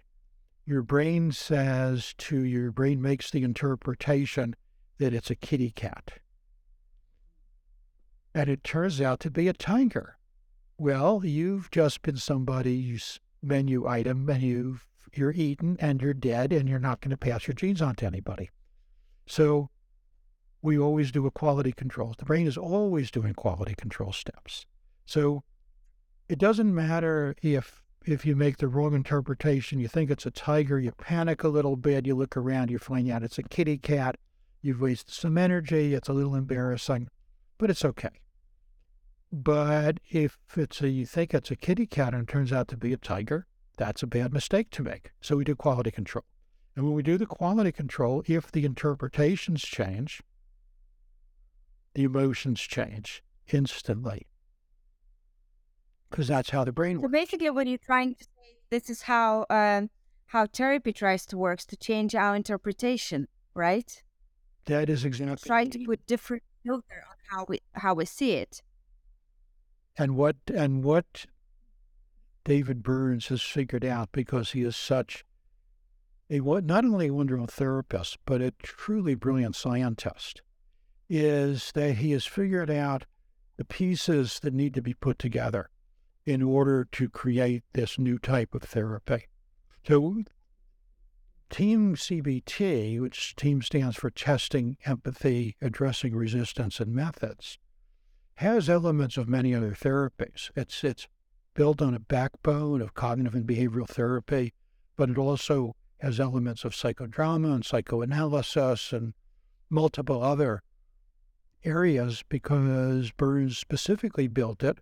your 0.67 0.83
brain 0.83 1.33
says 1.33 2.15
to 2.19 2.45
your 2.45 2.71
brain 2.71 3.01
makes 3.01 3.31
the 3.31 3.43
interpretation 3.43 4.55
that 4.99 5.15
it's 5.15 5.31
a 5.31 5.35
kitty 5.35 5.71
cat 5.71 6.13
and 8.35 8.49
it 8.49 8.63
turns 8.63 9.01
out 9.01 9.21
to 9.21 9.31
be 9.31 9.49
a 9.49 9.53
tiger. 9.53 10.17
Well, 10.81 11.27
you've 11.27 11.71
just 11.71 12.01
been 12.01 12.17
somebody's 12.17 13.21
menu 13.43 13.87
item 13.87 14.31
and 14.31 14.43
you've, 14.43 14.87
you're 15.13 15.31
eaten 15.31 15.77
and 15.79 16.01
you're 16.01 16.15
dead 16.15 16.55
and 16.55 16.67
you're 16.67 16.79
not 16.79 17.03
going 17.03 17.11
to 17.11 17.19
pass 17.19 17.47
your 17.47 17.55
genes 17.55 17.83
on 17.83 17.97
to 17.97 18.07
anybody. 18.07 18.49
So 19.27 19.69
we 20.63 20.79
always 20.79 21.13
do 21.13 21.27
a 21.27 21.31
quality 21.31 21.73
control. 21.73 22.15
The 22.17 22.25
brain 22.25 22.47
is 22.47 22.57
always 22.57 23.11
doing 23.11 23.35
quality 23.35 23.75
control 23.75 24.11
steps. 24.15 24.65
So 25.05 25.45
it 26.31 26.39
doesn't 26.39 26.75
matter 26.75 27.37
if 27.43 27.83
if 28.07 28.25
you 28.25 28.35
make 28.35 28.57
the 28.57 28.69
wrong 28.69 28.95
interpretation, 28.95 29.81
you 29.81 29.89
think 29.89 30.11
it's 30.11 30.25
a 30.25 30.31
tiger, 30.31 30.81
you 30.81 30.93
panic 30.93 31.45
a 31.45 31.49
little 31.49 31.77
bit, 31.77 32.07
you 32.07 32.15
look 32.15 32.39
around, 32.39 32.71
you 32.71 32.79
find 32.79 33.11
out 33.11 33.23
it's 33.23 33.37
a 33.37 33.43
kitty 33.43 33.77
cat, 33.77 34.17
you've 34.63 34.81
wasted 34.81 35.13
some 35.13 35.37
energy, 35.37 35.93
it's 35.93 36.09
a 36.09 36.15
little 36.15 36.35
embarrassing 36.35 37.11
but 37.61 37.69
it's 37.69 37.85
okay. 37.85 38.09
But 39.33 40.01
if 40.11 40.39
it's 40.57 40.81
a, 40.83 40.89
you 40.89 41.07
think 41.07 41.35
it's 41.35 41.51
a 41.51 41.57
kitty 41.57 41.87
cat 41.87 42.15
and 42.15 42.25
it 42.25 42.29
turns 42.29 42.53
out 42.53 42.69
to 42.69 42.77
be 42.77 42.93
a 42.93 42.97
tiger, 42.97 43.47
that's 43.77 44.03
a 44.03 44.07
bad 44.07 44.33
mistake 44.33 44.71
to 44.71 44.83
make. 44.83 45.13
So 45.21 45.37
we 45.37 45.45
do 45.45 45.55
quality 45.55 45.91
control. 45.91 46.25
And 46.75 46.85
when 46.85 46.95
we 46.95 47.03
do 47.03 47.17
the 47.17 47.27
quality 47.27 47.73
control, 47.73 48.23
if 48.27 48.51
the 48.51 48.65
interpretations 48.65 49.63
change, 49.63 50.23
the 51.95 52.05
emotions 52.05 52.61
change 52.61 53.23
instantly. 53.53 54.27
Because 56.11 56.29
that's 56.29 56.51
how 56.51 56.65
the 56.65 56.73
brain 56.73 57.01
works. 57.01 57.13
So 57.13 57.13
basically, 57.13 57.51
what 57.51 57.67
you're 57.67 57.79
trying 57.79 58.15
to 58.17 58.25
say, 58.25 58.57
this 58.69 58.91
is 58.91 59.03
how 59.03 59.47
um, 59.49 59.91
how 60.27 60.47
therapy 60.47 60.93
tries 60.93 61.25
to 61.27 61.39
work 61.39 61.61
to 61.61 61.77
change 61.77 62.15
our 62.15 62.35
interpretation, 62.35 63.29
right? 63.55 64.03
That 64.67 64.89
is 64.89 65.05
exactly. 65.05 65.47
Try 65.47 65.65
to 65.67 65.85
put 65.85 66.07
different 66.07 66.43
filter 66.65 67.05
on 67.09 67.17
how 67.31 67.45
we 67.49 67.61
how 67.75 67.95
we 67.95 68.07
see 68.07 68.33
it. 68.33 68.63
And 70.01 70.17
what 70.17 70.37
and 70.53 70.83
what 70.83 71.27
David 72.45 72.83
Burns 72.83 73.29
has 73.29 73.43
figured 73.43 73.85
out 73.85 74.09
because 74.13 74.53
he 74.53 74.63
is 74.63 74.75
such 74.75 75.25
a 76.31 76.39
not 76.39 76.85
only 76.87 77.09
a 77.09 77.13
wonderful 77.13 77.47
therapist 77.47 78.17
but 78.25 78.41
a 78.41 78.55
truly 78.63 79.15
brilliant 79.15 79.55
scientist 79.55 80.41
is 81.11 81.71
that 81.75 81.97
he 81.97 82.13
has 82.13 82.25
figured 82.25 82.71
out 82.71 83.05
the 83.59 83.65
pieces 83.65 84.41
that 84.41 84.55
need 84.55 84.73
to 84.73 84.81
be 84.81 84.95
put 84.95 85.19
together 85.19 85.69
in 86.25 86.43
order 86.43 86.87
to 86.93 87.11
create 87.11 87.63
this 87.75 87.99
new 87.99 88.19
type 88.19 88.55
of 88.55 88.63
therapy. 88.63 89.27
So 89.87 90.23
Team 91.51 91.97
CBT, 91.97 93.01
which 93.01 93.35
team 93.35 93.61
stands 93.61 93.97
for 93.97 94.09
testing, 94.09 94.79
empathy, 94.87 95.57
addressing 95.61 96.15
resistance 96.15 96.79
and 96.79 96.95
methods, 96.95 97.59
has 98.37 98.69
elements 98.69 99.17
of 99.17 99.29
many 99.29 99.55
other 99.55 99.73
therapies. 99.73 100.51
It's 100.57 100.83
it's 100.85 101.09
built 101.55 101.83
on 101.83 101.95
a 101.95 102.01
backbone 102.01 102.81
of 102.81 102.95
cognitive 102.95 103.35
and 103.35 103.47
behavioral 103.47 103.89
therapy, 103.89 104.55
but 104.97 105.11
it 105.11 105.19
also 105.19 105.75
has 106.01 106.19
elements 106.19 106.65
of 106.65 106.73
psychodrama 106.73 107.55
and 107.55 107.65
psychoanalysis 107.65 108.93
and 108.93 109.13
multiple 109.69 110.23
other 110.23 110.63
areas 111.65 112.25
because 112.29 113.11
Burns 113.13 113.59
specifically 113.59 114.27
built 114.27 114.63
it 114.63 114.79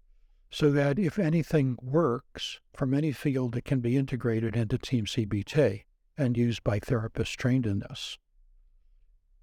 so 0.50 0.70
that 0.70 0.98
if 0.98 1.18
anything 1.18 1.76
works 1.82 2.60
from 2.74 2.94
any 2.94 3.12
field, 3.12 3.56
it 3.56 3.64
can 3.64 3.80
be 3.80 3.96
integrated 3.96 4.56
into 4.56 4.78
Team 4.78 5.04
CBT 5.04 5.82
and 6.16 6.36
used 6.36 6.64
by 6.64 6.80
therapists 6.80 7.36
trained 7.36 7.66
in 7.66 7.80
this. 7.80 8.18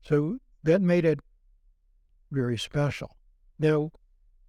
So 0.02 0.40
that 0.64 0.82
made 0.82 1.06
it 1.06 1.20
very 2.32 2.58
special. 2.58 3.16
Now, 3.58 3.92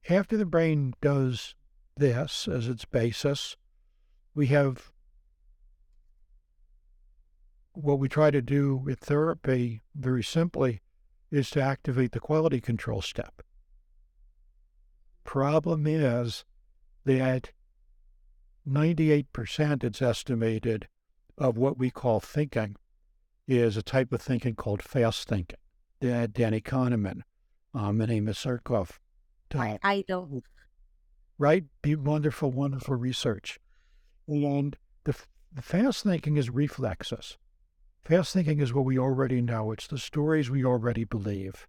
after 0.09 0.37
the 0.37 0.47
brain 0.47 0.95
does 1.01 1.55
this 1.97 2.49
as 2.49 2.69
its 2.69 2.85
basis, 2.85 3.57
we 4.35 4.49
have 4.49 4.93
what 7.73 7.99
we 7.99 8.09
try 8.09 8.31
to 8.31 8.43
do 8.43 8.77
with 8.77 9.01
therapy 9.01 9.83
very 9.95 10.23
simply 10.23 10.81
is 11.31 11.51
to 11.51 11.61
activate 11.61 12.13
the 12.13 12.21
quality 12.21 12.61
control 12.61 13.03
step. 13.03 13.43
Problem 15.25 15.87
is 15.87 16.45
that 17.05 17.53
98% 18.67 19.85
it's 19.85 20.03
estimated 20.03 20.89
of 21.37 21.59
what 21.59 21.79
we 21.79 21.91
call 21.91 22.21
thinking 22.21 22.77
is 23.47 23.77
a 23.77 23.83
type 23.83 24.13
of 24.13 24.23
thinking 24.23 24.55
called 24.55 24.83
fast 24.83 25.29
thinking 25.29 25.59
that 26.01 26.33
Danny 26.33 26.61
Kahneman, 26.61 27.23
Uh, 27.76 27.88
and 27.90 28.11
Amos 28.11 28.42
Surkoff 28.42 28.99
I, 29.54 29.78
I 29.83 30.04
don't. 30.09 30.42
right? 31.38 31.64
Be 31.83 31.95
wonderful, 31.95 32.50
wonderful 32.50 32.97
research. 32.97 33.59
And 34.26 34.76
the, 35.04 35.14
the 35.52 35.62
fast 35.62 36.02
thinking 36.02 36.37
is 36.37 36.50
reflexes. 36.50 37.38
Fast 38.04 38.33
thinking 38.33 38.61
is 38.61 38.73
what 38.73 38.85
we 38.85 38.99
already 38.99 39.40
know. 39.40 39.73
It's 39.73 39.87
the 39.87 39.99
stories 39.99 40.50
we 40.50 40.64
already 40.64 41.04
believe. 41.04 41.66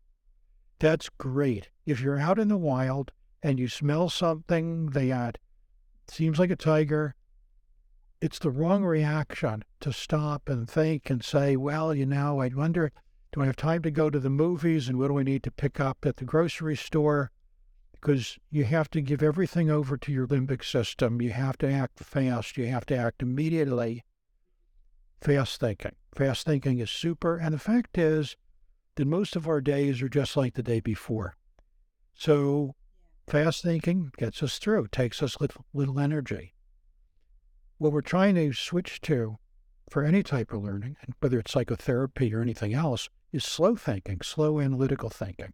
That's 0.80 1.10
great. 1.10 1.70
If 1.86 2.02
you're 2.02 2.20
out 2.20 2.40
in 2.40 2.48
the 2.48 2.58
wild 2.58 3.12
and 3.44 3.60
you 3.60 3.68
smell 3.68 4.10
something 4.10 4.88
that 4.92 5.38
seems 6.08 6.40
like 6.40 6.52
a 6.52 6.56
tiger, 6.56 7.16
it's 8.22 8.40
the 8.40 8.52
wrong 8.52 8.84
reaction 8.84 9.64
to 9.82 9.92
stop 9.92 10.50
and 10.50 10.70
think 10.70 11.10
and 11.10 11.24
say, 11.24 11.56
well, 11.56 11.94
you 11.94 12.06
know, 12.06 12.42
I 12.42 12.50
wonder, 12.50 12.92
do 13.38 13.44
I 13.44 13.48
have 13.48 13.56
time 13.56 13.82
to 13.84 13.92
go 13.92 14.10
to 14.10 14.20
the 14.20 14.30
movies 14.30 14.90
and 14.90 14.98
what 14.98 15.08
do 15.08 15.20
I 15.20 15.24
need 15.24 15.44
to 15.44 15.52
pick 15.52 15.80
up 15.80 16.06
at 16.06 16.18
the 16.18 16.26
grocery 16.26 16.76
store? 16.76 17.32
because 18.00 18.38
you 18.50 18.64
have 18.64 18.90
to 18.92 19.02
give 19.02 19.24
everything 19.24 19.70
over 19.70 19.98
to 19.98 20.12
your 20.12 20.28
limbic 20.28 20.64
system. 20.64 21.22
You 21.22 21.32
have 21.32 21.58
to 21.60 21.72
act 21.72 22.00
fast. 22.00 22.58
You 22.58 22.68
have 22.68 22.86
to 22.88 22.98
act 22.98 23.22
immediately. 23.22 24.04
Fast 25.22 25.60
thinking. 25.60 25.94
Fast 26.16 26.46
thinking 26.46 26.80
is 26.80 26.92
super. 26.92 27.38
And 27.38 27.54
the 27.54 27.60
fact 27.60 27.98
is 27.98 28.36
that 28.96 29.08
most 29.08 29.36
of 29.36 29.48
our 29.48 29.62
days 29.62 30.02
are 30.02 30.10
just 30.10 30.38
like 30.38 30.54
the 30.54 30.64
day 30.64 30.80
before. 30.80 31.36
So 32.14 32.76
fast 33.28 33.64
thinking 33.64 34.12
gets 34.18 34.42
us 34.44 34.60
through, 34.60 34.88
takes 34.88 35.22
us 35.24 35.42
little, 35.42 35.66
little 35.74 36.00
energy. 36.00 36.54
What 37.78 37.92
we're 37.92 38.02
trying 38.02 38.36
to 38.36 38.54
switch 38.54 39.02
to 39.02 39.38
for 39.90 40.04
any 40.04 40.24
type 40.24 40.52
of 40.52 40.64
learning, 40.64 40.98
whether 41.20 41.40
it's 41.40 41.52
psychotherapy 41.52 42.34
or 42.34 42.42
anything 42.42 42.74
else, 42.74 43.10
is 43.32 43.44
slow 43.44 43.76
thinking, 43.76 44.20
slow 44.22 44.60
analytical 44.60 45.10
thinking. 45.10 45.54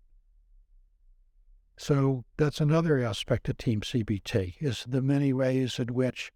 So 1.78 2.24
that's 2.38 2.62
another 2.62 3.00
aspect 3.00 3.50
of 3.50 3.58
Team 3.58 3.82
CBT 3.82 4.56
is 4.60 4.86
the 4.88 5.02
many 5.02 5.34
ways 5.34 5.80
in 5.80 5.94
which 5.94 6.32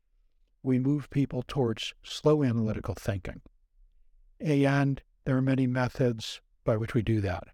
we 0.63 0.79
move 0.79 1.09
people 1.09 1.43
towards 1.47 1.93
slow 2.03 2.43
analytical 2.43 2.95
thinking. 2.95 3.41
And 4.39 5.01
there 5.25 5.37
are 5.37 5.41
many 5.41 5.67
methods 5.67 6.41
by 6.63 6.77
which 6.77 6.93
we 6.93 7.01
do 7.01 7.21
that. 7.21 7.45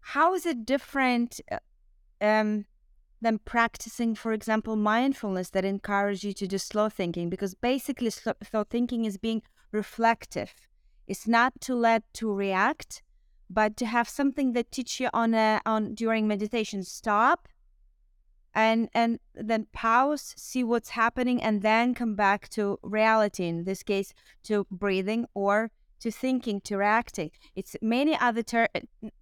How 0.00 0.34
is 0.34 0.46
it 0.46 0.64
different 0.64 1.40
uh, 1.50 1.58
um, 2.20 2.64
than 3.20 3.38
practicing, 3.38 4.14
for 4.14 4.32
example, 4.32 4.76
mindfulness 4.76 5.50
that 5.50 5.64
encourages 5.64 6.24
you 6.24 6.32
to 6.34 6.46
do 6.46 6.58
slow 6.58 6.88
thinking? 6.88 7.28
Because 7.28 7.54
basically, 7.54 8.10
slow, 8.10 8.32
slow 8.42 8.64
thinking 8.64 9.04
is 9.04 9.18
being 9.18 9.42
reflective. 9.72 10.67
It's 11.08 11.26
not 11.26 11.60
to 11.62 11.74
let 11.74 12.02
to 12.14 12.32
react, 12.32 13.02
but 13.50 13.76
to 13.78 13.86
have 13.86 14.08
something 14.08 14.52
that 14.52 14.70
teach 14.70 15.00
you 15.00 15.08
on 15.12 15.34
a 15.34 15.60
on 15.66 15.94
during 15.94 16.28
meditation. 16.28 16.84
Stop 16.84 17.48
and 18.54 18.88
and 18.94 19.20
then 19.34 19.66
pause 19.72 20.34
see 20.36 20.64
what's 20.64 20.90
happening 20.90 21.42
and 21.42 21.62
then 21.62 21.94
come 21.94 22.14
back 22.14 22.48
to 22.48 22.78
reality 22.82 23.46
in 23.46 23.64
this 23.64 23.82
case 23.82 24.12
to 24.42 24.66
breathing 24.70 25.26
or 25.34 25.70
to 26.00 26.10
thinking 26.10 26.60
to 26.60 26.76
reacting 26.76 27.30
it's 27.54 27.76
many 27.82 28.16
other 28.18 28.42
ter- 28.42 28.68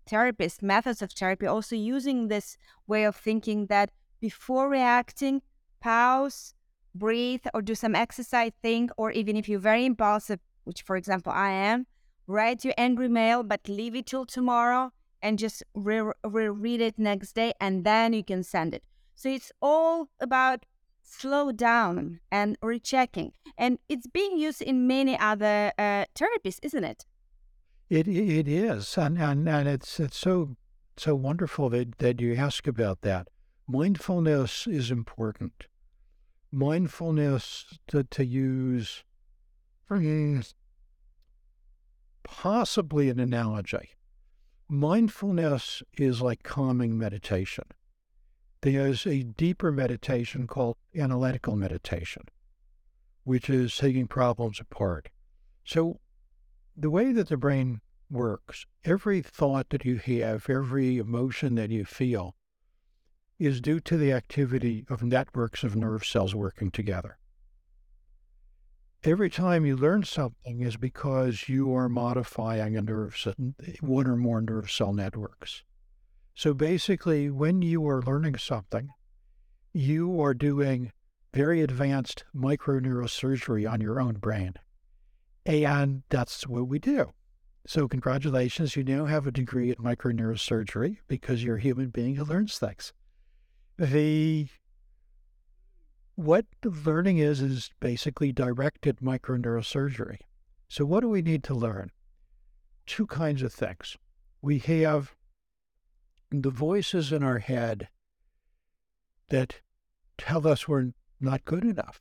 therapists 0.08 0.62
methods 0.62 1.02
of 1.02 1.10
therapy 1.12 1.46
also 1.46 1.74
using 1.74 2.28
this 2.28 2.56
way 2.86 3.04
of 3.04 3.16
thinking 3.16 3.66
that 3.66 3.90
before 4.20 4.68
reacting 4.68 5.42
pause 5.80 6.54
breathe 6.94 7.44
or 7.52 7.60
do 7.60 7.74
some 7.74 7.94
exercise 7.94 8.52
think 8.62 8.90
or 8.96 9.10
even 9.10 9.36
if 9.36 9.48
you're 9.48 9.58
very 9.58 9.84
impulsive 9.84 10.40
which 10.66 10.82
for 10.82 10.96
example 10.96 11.32
i 11.32 11.50
am 11.50 11.86
write 12.26 12.64
your 12.64 12.74
angry 12.76 13.08
mail 13.08 13.42
but 13.42 13.68
leave 13.68 13.94
it 13.94 14.06
till 14.06 14.26
tomorrow 14.26 14.92
and 15.22 15.38
just 15.38 15.62
re- 15.74 16.12
reread 16.24 16.80
it 16.80 16.98
next 16.98 17.32
day 17.32 17.52
and 17.60 17.84
then 17.84 18.12
you 18.12 18.24
can 18.24 18.42
send 18.42 18.74
it 18.74 18.82
so 19.14 19.28
it's 19.30 19.50
all 19.62 20.08
about 20.20 20.66
slow 21.06 21.52
down 21.52 22.20
and 22.30 22.56
rechecking. 22.60 23.32
And 23.56 23.78
it's 23.88 24.06
being 24.06 24.38
used 24.38 24.60
in 24.60 24.86
many 24.86 25.18
other 25.18 25.72
uh, 25.78 26.04
therapies, 26.14 26.58
isn't 26.62 26.84
it? 26.84 27.06
It 27.88 28.08
it 28.08 28.48
is, 28.48 28.98
and 28.98 29.16
and, 29.16 29.48
and 29.48 29.68
it's 29.68 30.00
it's 30.00 30.18
so 30.18 30.56
so 30.96 31.14
wonderful 31.14 31.70
that, 31.70 31.98
that 31.98 32.20
you 32.20 32.34
ask 32.34 32.66
about 32.66 33.02
that. 33.02 33.28
Mindfulness 33.68 34.66
is 34.66 34.90
important. 34.90 35.66
Mindfulness 36.50 37.78
to, 37.88 38.02
to 38.04 38.24
use 38.24 39.04
possibly 42.24 43.08
an 43.08 43.20
analogy. 43.20 43.90
Mindfulness 44.68 45.82
is 45.96 46.20
like 46.20 46.42
calming 46.42 46.98
meditation. 46.98 47.64
There's 48.62 49.06
a 49.06 49.22
deeper 49.22 49.70
meditation 49.70 50.48
called 50.48 50.76
analytical 50.96 51.54
meditation, 51.54 52.24
which 53.22 53.48
is 53.48 53.76
taking 53.76 54.08
problems 54.08 54.58
apart. 54.58 55.08
So, 55.64 56.00
the 56.76 56.90
way 56.90 57.12
that 57.12 57.28
the 57.28 57.36
brain 57.36 57.80
works, 58.10 58.66
every 58.84 59.22
thought 59.22 59.70
that 59.70 59.84
you 59.84 59.98
have, 59.98 60.50
every 60.50 60.98
emotion 60.98 61.54
that 61.54 61.70
you 61.70 61.84
feel, 61.84 62.34
is 63.38 63.60
due 63.60 63.80
to 63.80 63.96
the 63.96 64.12
activity 64.12 64.84
of 64.88 65.02
networks 65.02 65.62
of 65.62 65.76
nerve 65.76 66.04
cells 66.04 66.34
working 66.34 66.70
together. 66.70 67.18
Every 69.06 69.30
time 69.30 69.64
you 69.64 69.76
learn 69.76 70.02
something 70.02 70.62
is 70.62 70.76
because 70.76 71.48
you 71.48 71.72
are 71.72 71.88
modifying 71.88 72.76
a 72.76 72.82
nerve, 72.82 73.16
one 73.80 74.08
or 74.08 74.16
more 74.16 74.40
nerve 74.40 74.68
cell 74.68 74.92
networks. 74.92 75.62
So 76.34 76.52
basically, 76.52 77.30
when 77.30 77.62
you 77.62 77.86
are 77.88 78.02
learning 78.02 78.38
something, 78.38 78.88
you 79.72 80.20
are 80.20 80.34
doing 80.34 80.90
very 81.32 81.62
advanced 81.62 82.24
microneurosurgery 82.34 83.70
on 83.70 83.80
your 83.80 84.00
own 84.00 84.14
brain. 84.14 84.54
And 85.44 86.02
that's 86.08 86.44
what 86.48 86.66
we 86.66 86.80
do. 86.80 87.12
So, 87.64 87.86
congratulations, 87.86 88.74
you 88.74 88.82
now 88.82 89.04
have 89.04 89.28
a 89.28 89.30
degree 89.30 89.70
in 89.70 89.76
microneurosurgery 89.76 90.96
because 91.06 91.44
you're 91.44 91.58
a 91.58 91.60
human 91.60 91.90
being 91.90 92.16
who 92.16 92.24
learns 92.24 92.58
things. 92.58 92.92
The 93.78 94.48
what 96.16 96.46
the 96.62 96.70
learning 96.70 97.18
is 97.18 97.40
is 97.40 97.70
basically 97.78 98.32
directed 98.32 98.98
microneurosurgery. 98.98 100.18
So, 100.68 100.84
what 100.84 101.00
do 101.00 101.08
we 101.08 101.22
need 101.22 101.44
to 101.44 101.54
learn? 101.54 101.92
Two 102.86 103.06
kinds 103.06 103.42
of 103.42 103.52
things. 103.52 103.96
We 104.42 104.58
have 104.60 105.14
the 106.30 106.50
voices 106.50 107.12
in 107.12 107.22
our 107.22 107.38
head 107.38 107.88
that 109.28 109.60
tell 110.18 110.48
us 110.48 110.66
we're 110.66 110.92
not 111.20 111.44
good 111.44 111.64
enough, 111.64 112.00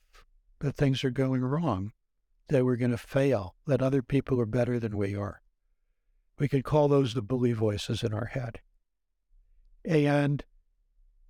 that 0.60 0.76
things 0.76 1.04
are 1.04 1.12
going 1.12 1.44
wrong, 1.44 1.92
that 2.48 2.64
we're 2.64 2.76
going 2.78 2.92
to 2.92 2.98
fail, 2.98 3.56
that 3.68 3.82
other 3.82 4.02
people 4.02 4.40
are 4.40 4.46
better 4.46 4.80
than 4.80 4.98
we 4.98 5.16
are. 5.16 5.42
We 6.40 6.48
could 6.48 6.64
call 6.64 6.88
those 6.88 7.14
the 7.14 7.22
bully 7.22 7.54
voices 7.54 8.04
in 8.04 8.14
our 8.14 8.26
head. 8.26 8.62
And 9.84 10.44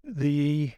the 0.04 0.74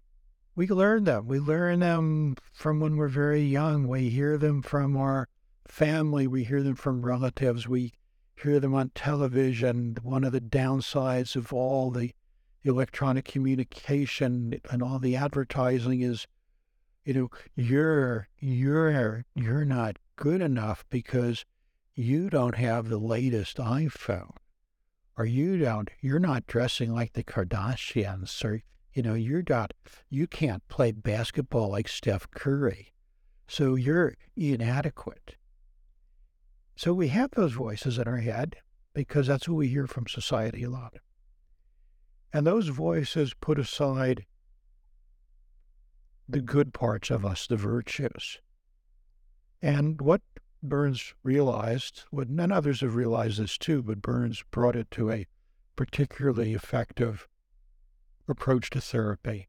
we 0.57 0.67
learn 0.67 1.03
them. 1.03 1.27
We 1.27 1.39
learn 1.39 1.81
them 1.81 2.35
from 2.51 2.79
when 2.79 2.97
we're 2.97 3.07
very 3.09 3.43
young. 3.43 3.87
We 3.87 4.09
hear 4.09 4.39
them 4.39 4.63
from 4.63 4.97
our 4.97 5.29
family. 5.67 6.25
We 6.25 6.45
hear 6.45 6.63
them 6.63 6.73
from 6.73 7.05
relatives. 7.05 7.67
We 7.67 7.93
hear 8.41 8.59
them 8.59 8.73
on 8.73 8.89
television. 8.95 9.97
One 10.01 10.23
of 10.23 10.31
the 10.31 10.41
downsides 10.41 11.35
of 11.35 11.53
all 11.53 11.91
the 11.91 12.11
electronic 12.63 13.25
communication 13.25 14.59
and 14.71 14.81
all 14.81 14.97
the 14.97 15.15
advertising 15.15 16.01
is, 16.01 16.25
you 17.05 17.13
know, 17.13 17.29
you're 17.55 18.27
you're 18.39 19.25
you're 19.35 19.63
not 19.63 19.97
good 20.15 20.41
enough 20.41 20.83
because 20.89 21.45
you 21.93 22.31
don't 22.31 22.55
have 22.55 22.89
the 22.89 22.97
latest 22.97 23.57
iPhone, 23.57 24.35
or 25.15 25.25
you 25.25 25.59
don't 25.59 25.91
you're 26.01 26.19
not 26.19 26.47
dressing 26.47 26.95
like 26.95 27.13
the 27.13 27.23
Kardashians, 27.23 28.43
or 28.43 28.63
you 28.97 29.03
know 29.03 29.13
you're 29.13 29.43
not 29.47 29.75
you 30.09 30.25
can't 30.25 30.67
play 30.69 30.91
basketball 30.91 31.69
like 31.69 31.87
Steph 31.87 32.31
Curry, 32.31 32.93
so 33.47 33.75
you're 33.75 34.15
inadequate. 34.35 35.35
So 36.75 36.95
we 36.95 37.09
have 37.09 37.29
those 37.31 37.53
voices 37.53 37.99
in 37.99 38.07
our 38.07 38.17
head 38.17 38.55
because 38.95 39.27
that's 39.27 39.47
what 39.47 39.57
we 39.57 39.67
hear 39.67 39.85
from 39.85 40.07
society 40.07 40.63
a 40.63 40.71
lot. 40.71 40.95
And 42.33 42.47
those 42.47 42.69
voices 42.69 43.35
put 43.35 43.59
aside 43.59 44.25
the 46.27 46.41
good 46.41 46.73
parts 46.73 47.11
of 47.11 47.23
us, 47.23 47.45
the 47.45 47.55
virtues. 47.55 48.39
And 49.61 50.01
what 50.01 50.21
Burns 50.63 51.13
realized, 51.21 52.05
and 52.11 52.51
others 52.51 52.81
have 52.81 52.95
realized 52.95 53.39
this 53.39 53.59
too, 53.59 53.83
but 53.83 54.01
Burns 54.01 54.43
brought 54.49 54.75
it 54.75 54.89
to 54.91 55.11
a 55.11 55.27
particularly 55.75 56.55
effective 56.55 57.27
approach 58.27 58.69
to 58.71 58.81
therapy, 58.81 59.47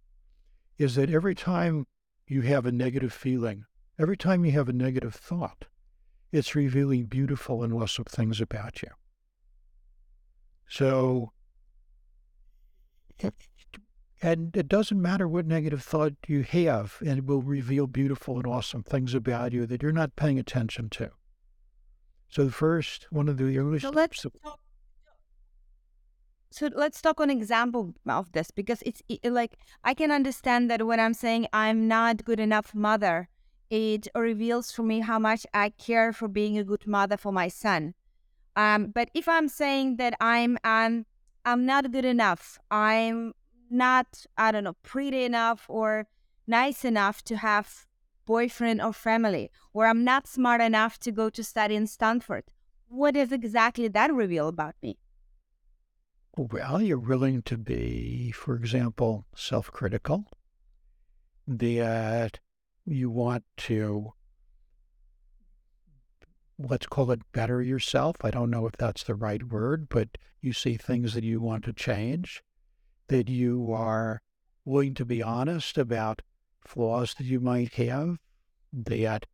is 0.79 0.95
that 0.95 1.11
every 1.11 1.35
time 1.35 1.87
you 2.27 2.43
have 2.43 2.67
a 2.67 2.73
negative 2.73 3.13
feeling, 3.13 3.65
every 3.99 4.17
time 4.17 4.45
you 4.45 4.53
have 4.53 4.69
a 4.69 4.73
negative 4.73 5.15
thought, 5.15 5.67
it's 6.31 6.55
revealing 6.55 7.07
beautiful 7.07 7.63
and 7.63 7.73
awesome 7.73 8.05
things 8.05 8.41
about 8.41 8.83
you. 8.83 8.89
So, 10.69 11.33
and 14.21 14.55
it 14.55 14.69
doesn't 14.69 15.01
matter 15.01 15.27
what 15.27 15.47
negative 15.47 15.83
thought 15.83 16.15
you 16.27 16.43
have, 16.43 16.99
and 17.01 17.19
it 17.19 17.25
will 17.25 17.43
reveal 17.43 17.87
beautiful 17.87 18.37
and 18.37 18.47
awesome 18.47 18.83
things 18.83 19.15
about 19.15 19.53
you 19.53 19.67
that 19.67 19.83
you're 19.83 19.93
not 19.93 20.17
paying 20.17 20.39
attention 20.39 20.91
to. 20.91 21.11
So, 22.29 22.45
the 22.45 22.53
first, 22.53 23.07
one 23.11 23.29
of 23.29 23.39
the 23.39 23.57
early 23.57 23.79
so 23.79 23.91
let's 23.91 24.23
talk, 24.43 24.61
so 26.51 26.71
let's 26.75 27.03
talk 27.03 27.21
an 27.21 27.31
example 27.31 27.95
of 28.07 28.33
this 28.33 28.51
because 28.51 28.83
it's 28.83 29.03
it, 29.09 29.33
like 29.33 29.59
I 29.85 29.95
can 29.95 30.11
understand 30.11 30.71
that 30.71 30.87
when 30.87 31.01
I'm 31.01 31.15
saying 31.15 31.47
I'm 31.53 31.89
not 31.89 32.25
good 32.25 32.41
enough 32.41 32.75
mother, 32.75 33.29
it 33.71 34.09
reveals 34.15 34.73
for 34.73 34.83
me 34.83 35.01
how 35.01 35.19
much 35.19 35.47
I 35.53 35.71
care 35.71 36.13
for 36.13 36.29
being 36.29 36.57
a 36.57 36.65
good 36.65 36.87
mother 36.87 37.17
for 37.17 37.33
my 37.33 37.49
son. 37.49 37.95
Um, 38.57 38.93
but 38.95 39.11
if 39.15 39.29
I'm 39.29 39.49
saying 39.49 39.97
that 39.97 40.15
I'm 40.21 40.59
I'm 40.65 41.07
I'm 41.45 41.67
not 41.67 41.93
good 41.93 42.05
enough, 42.05 42.59
I'm 42.71 43.35
not 43.71 44.27
I 44.37 44.51
don't 44.53 44.65
know 44.65 44.77
pretty 44.83 45.25
enough 45.25 45.67
or 45.69 46.07
nice 46.47 46.85
enough 46.85 47.23
to 47.25 47.37
have 47.37 47.87
boyfriend 48.25 48.81
or 48.83 48.93
family, 48.93 49.51
or 49.73 49.87
I'm 49.87 50.05
not 50.05 50.27
smart 50.27 50.61
enough 50.61 50.99
to 51.01 51.13
go 51.13 51.31
to 51.31 51.43
study 51.43 51.75
in 51.75 51.87
Stanford, 51.87 52.45
what 52.89 53.15
does 53.15 53.33
exactly 53.33 53.89
that 53.89 54.13
reveal 54.13 54.49
about 54.49 54.75
me? 54.83 54.99
Well, 56.41 56.81
you're 56.81 57.01
willing 57.01 57.43
to 57.43 57.59
be, 57.59 58.31
for 58.31 58.55
example, 58.55 59.27
self-critical. 59.35 60.25
That 61.49 62.39
you 62.87 63.11
want 63.11 63.43
to, 63.57 64.13
let's 66.57 66.87
call 66.87 67.11
it 67.11 67.33
better 67.33 67.61
yourself. 67.61 68.19
I 68.23 68.31
don't 68.31 68.51
know 68.51 68.69
if 68.69 68.77
that's 68.77 69.03
the 69.03 69.17
right 69.17 69.43
word, 69.43 69.89
but 69.89 70.17
you 70.41 70.53
see 70.53 70.77
things 70.77 71.15
that 71.15 71.25
you 71.25 71.41
want 71.41 71.65
to 71.65 71.73
change, 71.73 72.45
that 73.09 73.29
you 73.29 73.73
are 73.73 74.23
willing 74.65 74.95
to 74.95 75.05
be 75.05 75.21
honest 75.21 75.77
about 75.77 76.23
flaws 76.65 77.15
that 77.15 77.25
you 77.25 77.41
might 77.41 77.75
have, 77.75 78.19
that 78.73 79.27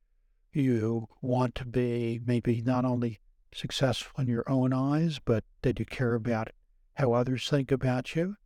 You 0.54 1.08
want 1.20 1.56
to 1.56 1.66
be 1.66 2.20
maybe 2.24 2.62
not 2.62 2.84
only 2.84 3.18
successful 3.52 4.20
in 4.20 4.28
your 4.28 4.48
own 4.48 4.72
eyes, 4.72 5.18
but 5.18 5.42
that 5.62 5.80
you 5.80 5.84
care 5.84 6.14
about 6.14 6.50
how 6.94 7.12
others 7.12 7.48
think 7.48 7.70
about 7.72 8.14
you. 8.14 8.36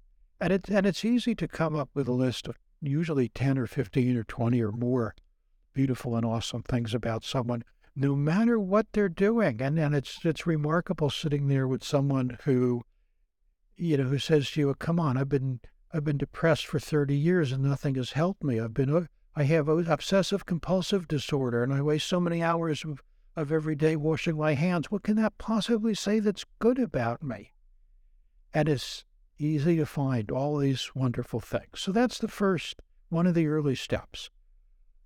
And 0.41 0.53
it 0.53 0.69
and 0.69 0.87
it's 0.87 1.05
easy 1.05 1.35
to 1.35 1.49
come 1.49 1.75
up 1.75 1.91
with 1.95 2.09
a 2.09 2.13
list 2.13 2.49
of 2.49 2.57
usually 2.81 3.29
ten 3.29 3.59
or 3.59 3.67
fifteen 3.67 4.17
or 4.17 4.25
twenty 4.25 4.63
or 4.63 4.73
more 4.73 5.15
beautiful 5.75 6.17
and 6.17 6.25
awesome 6.25 6.63
things 6.63 6.95
about 6.95 7.25
someone, 7.25 7.63
no 7.95 8.15
matter 8.15 8.59
what 8.59 8.87
they're 8.93 9.09
doing. 9.09 9.61
And 9.61 9.79
and 9.79 9.95
it's 9.95 10.25
it's 10.25 10.47
remarkable 10.47 11.11
sitting 11.11 11.49
there 11.49 11.67
with 11.67 11.83
someone 11.83 12.39
who, 12.45 12.83
you 13.77 13.97
know, 13.97 14.05
who 14.05 14.19
says 14.19 14.51
to 14.53 14.61
you, 14.61 14.75
"Come 14.75 15.01
on, 15.01 15.17
I've 15.17 15.29
been 15.29 15.61
I've 15.93 16.05
been 16.05 16.19
depressed 16.19 16.67
for 16.67 16.79
thirty 16.79 17.17
years 17.17 17.51
and 17.51 17.63
nothing 17.65 17.97
has 17.97 18.13
helped 18.13 18.45
me. 18.45 18.61
I've 18.61 18.75
been 18.75 18.95
uh, 18.95 19.07
I 19.35 19.45
have 19.45 19.69
obsessive 19.69 20.47
compulsive 20.47 21.07
disorder 21.07 21.63
and 21.63 21.73
I 21.73 21.81
waste 21.81 22.09
so 22.09 22.21
many 22.21 22.43
hours 22.43 22.85
of, 22.85 23.03
of 23.37 23.53
every 23.53 23.77
day 23.77 23.95
washing 23.95 24.37
my 24.37 24.55
hands. 24.55 24.91
What 24.91 25.05
can 25.05 25.17
that 25.17 25.39
possibly 25.39 25.95
say 25.95 26.19
that's 26.19 26.45
good 26.59 26.79
about 26.79 27.23
me? 27.23 27.53
And 28.55 28.69
it's 28.69 29.05
easy 29.39 29.77
to 29.77 29.87
find 29.87 30.31
all 30.31 30.59
these 30.59 30.91
wonderful 30.95 31.41
things. 31.41 31.81
So 31.81 31.93
that's 31.93 32.19
the 32.19 32.29
first 32.29 32.83
one 33.09 33.27
of 33.27 33.35
the 33.35 33.47
early 33.47 33.75
steps. 33.75 34.31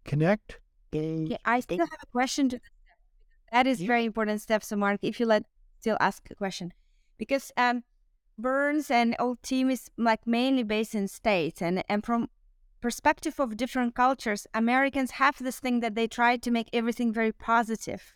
Connect. 0.04 0.58
Yeah, 0.92 1.38
I 1.44 1.60
still 1.60 1.78
have 1.78 2.02
a 2.02 2.06
question 2.06 2.48
to 2.50 2.60
that 3.50 3.66
is 3.66 3.80
very 3.80 4.04
important 4.06 4.40
step. 4.40 4.64
So 4.64 4.76
Mark, 4.76 5.00
if 5.02 5.20
you 5.20 5.26
let 5.26 5.44
still 5.78 5.96
ask 6.00 6.28
a 6.30 6.34
question. 6.34 6.72
Because 7.18 7.52
um 7.56 7.84
Burns 8.38 8.90
and 8.90 9.14
old 9.18 9.42
team 9.42 9.70
is 9.70 9.90
like 9.98 10.26
mainly 10.26 10.62
based 10.62 10.94
in 10.94 11.06
states 11.06 11.60
and, 11.60 11.84
and 11.88 12.04
from 12.04 12.30
perspective 12.80 13.38
of 13.38 13.56
different 13.56 13.94
cultures, 13.94 14.46
Americans 14.54 15.12
have 15.12 15.36
this 15.38 15.60
thing 15.60 15.80
that 15.80 15.94
they 15.94 16.06
try 16.06 16.36
to 16.38 16.50
make 16.50 16.68
everything 16.72 17.12
very 17.12 17.32
positive 17.32 18.14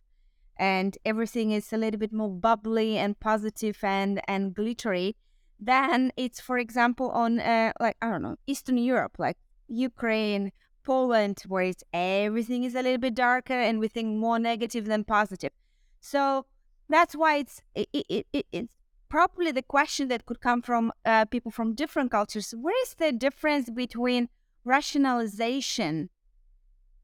and 0.58 0.96
everything 1.04 1.50
is 1.50 1.72
a 1.72 1.76
little 1.76 1.98
bit 1.98 2.12
more 2.12 2.30
bubbly 2.30 2.96
and 2.96 3.18
positive 3.20 3.78
and 3.82 4.20
and 4.26 4.54
glittery 4.54 5.16
than 5.58 6.12
it's 6.16 6.40
for 6.40 6.58
example 6.58 7.10
on 7.10 7.40
uh, 7.40 7.72
like 7.80 7.96
I 8.00 8.10
don't 8.10 8.22
know 8.22 8.36
Eastern 8.46 8.78
Europe 8.78 9.16
like 9.18 9.36
Ukraine 9.68 10.52
Poland 10.84 11.42
where 11.46 11.64
it's 11.64 11.84
everything 11.92 12.64
is 12.64 12.74
a 12.74 12.82
little 12.82 12.98
bit 12.98 13.14
darker 13.14 13.60
and 13.60 13.78
we 13.78 13.88
think 13.88 14.16
more 14.16 14.38
negative 14.38 14.86
than 14.86 15.04
positive. 15.04 15.52
So 16.00 16.46
that's 16.88 17.14
why 17.16 17.36
it's 17.36 17.60
it, 17.74 17.88
it, 17.92 18.26
it 18.32 18.46
it's 18.52 18.74
probably 19.08 19.52
the 19.52 19.62
question 19.62 20.08
that 20.08 20.26
could 20.26 20.40
come 20.40 20.62
from 20.62 20.92
uh, 21.04 21.24
people 21.26 21.50
from 21.50 21.74
different 21.74 22.10
cultures. 22.10 22.54
Where 22.56 22.80
is 22.82 22.94
the 22.94 23.12
difference 23.12 23.70
between 23.70 24.28
rationalization 24.64 26.10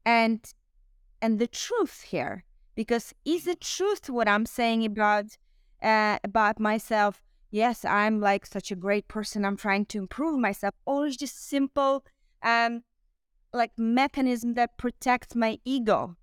and 0.05 0.53
and 1.21 1.39
the 1.39 1.47
truth 1.47 2.01
here 2.01 2.43
because 2.75 3.13
is 3.25 3.45
the 3.45 3.55
truth 3.55 4.09
what 4.09 4.27
i'm 4.27 4.45
saying 4.45 4.85
about 4.85 5.37
uh, 5.81 6.17
about 6.23 6.59
myself? 6.59 7.21
Yes 7.51 7.85
i'm 7.85 8.19
like 8.19 8.45
such 8.45 8.71
a 8.71 8.75
great 8.75 9.07
person 9.07 9.45
i'm 9.45 9.57
trying 9.57 9.85
to 9.87 9.99
improve 9.99 10.39
myself. 10.39 10.73
Or 10.85 11.05
is 11.05 11.17
just 11.17 11.47
simple 11.47 12.03
um 12.41 12.83
like 13.53 13.71
mechanism 13.77 14.55
that 14.55 14.77
protects 14.77 15.35
my 15.35 15.59
ego. 15.63 16.15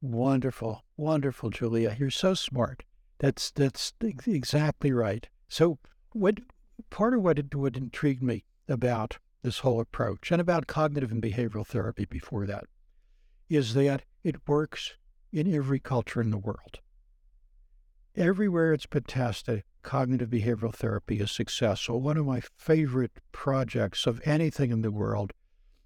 Wonderful 0.00 0.84
wonderful 0.96 1.50
julia 1.50 1.96
you're 1.98 2.10
so 2.10 2.34
smart. 2.34 2.84
That's 3.18 3.50
that's 3.50 3.92
exactly 4.00 4.92
right. 4.92 5.28
So 5.48 5.78
what 6.12 6.38
part 6.90 7.14
of 7.14 7.22
what 7.22 7.38
it, 7.38 7.54
what 7.54 7.76
intrigued 7.76 8.22
me 8.22 8.44
about 8.68 9.18
this 9.42 9.60
whole 9.60 9.80
approach 9.80 10.30
and 10.30 10.40
about 10.40 10.66
cognitive 10.66 11.10
and 11.10 11.22
behavioral 11.22 11.66
therapy 11.66 12.04
before 12.04 12.46
that 12.46 12.64
is 13.56 13.74
that 13.74 14.02
it 14.24 14.48
works 14.48 14.94
in 15.32 15.52
every 15.52 15.78
culture 15.78 16.20
in 16.20 16.30
the 16.30 16.38
world. 16.38 16.80
Everywhere 18.16 18.72
it's 18.72 18.86
been 18.86 19.04
tested, 19.04 19.62
cognitive 19.82 20.30
behavioral 20.30 20.74
therapy 20.74 21.20
is 21.20 21.30
successful. 21.30 22.00
One 22.00 22.16
of 22.16 22.26
my 22.26 22.42
favorite 22.56 23.12
projects 23.32 24.06
of 24.06 24.20
anything 24.24 24.70
in 24.70 24.82
the 24.82 24.90
world 24.90 25.32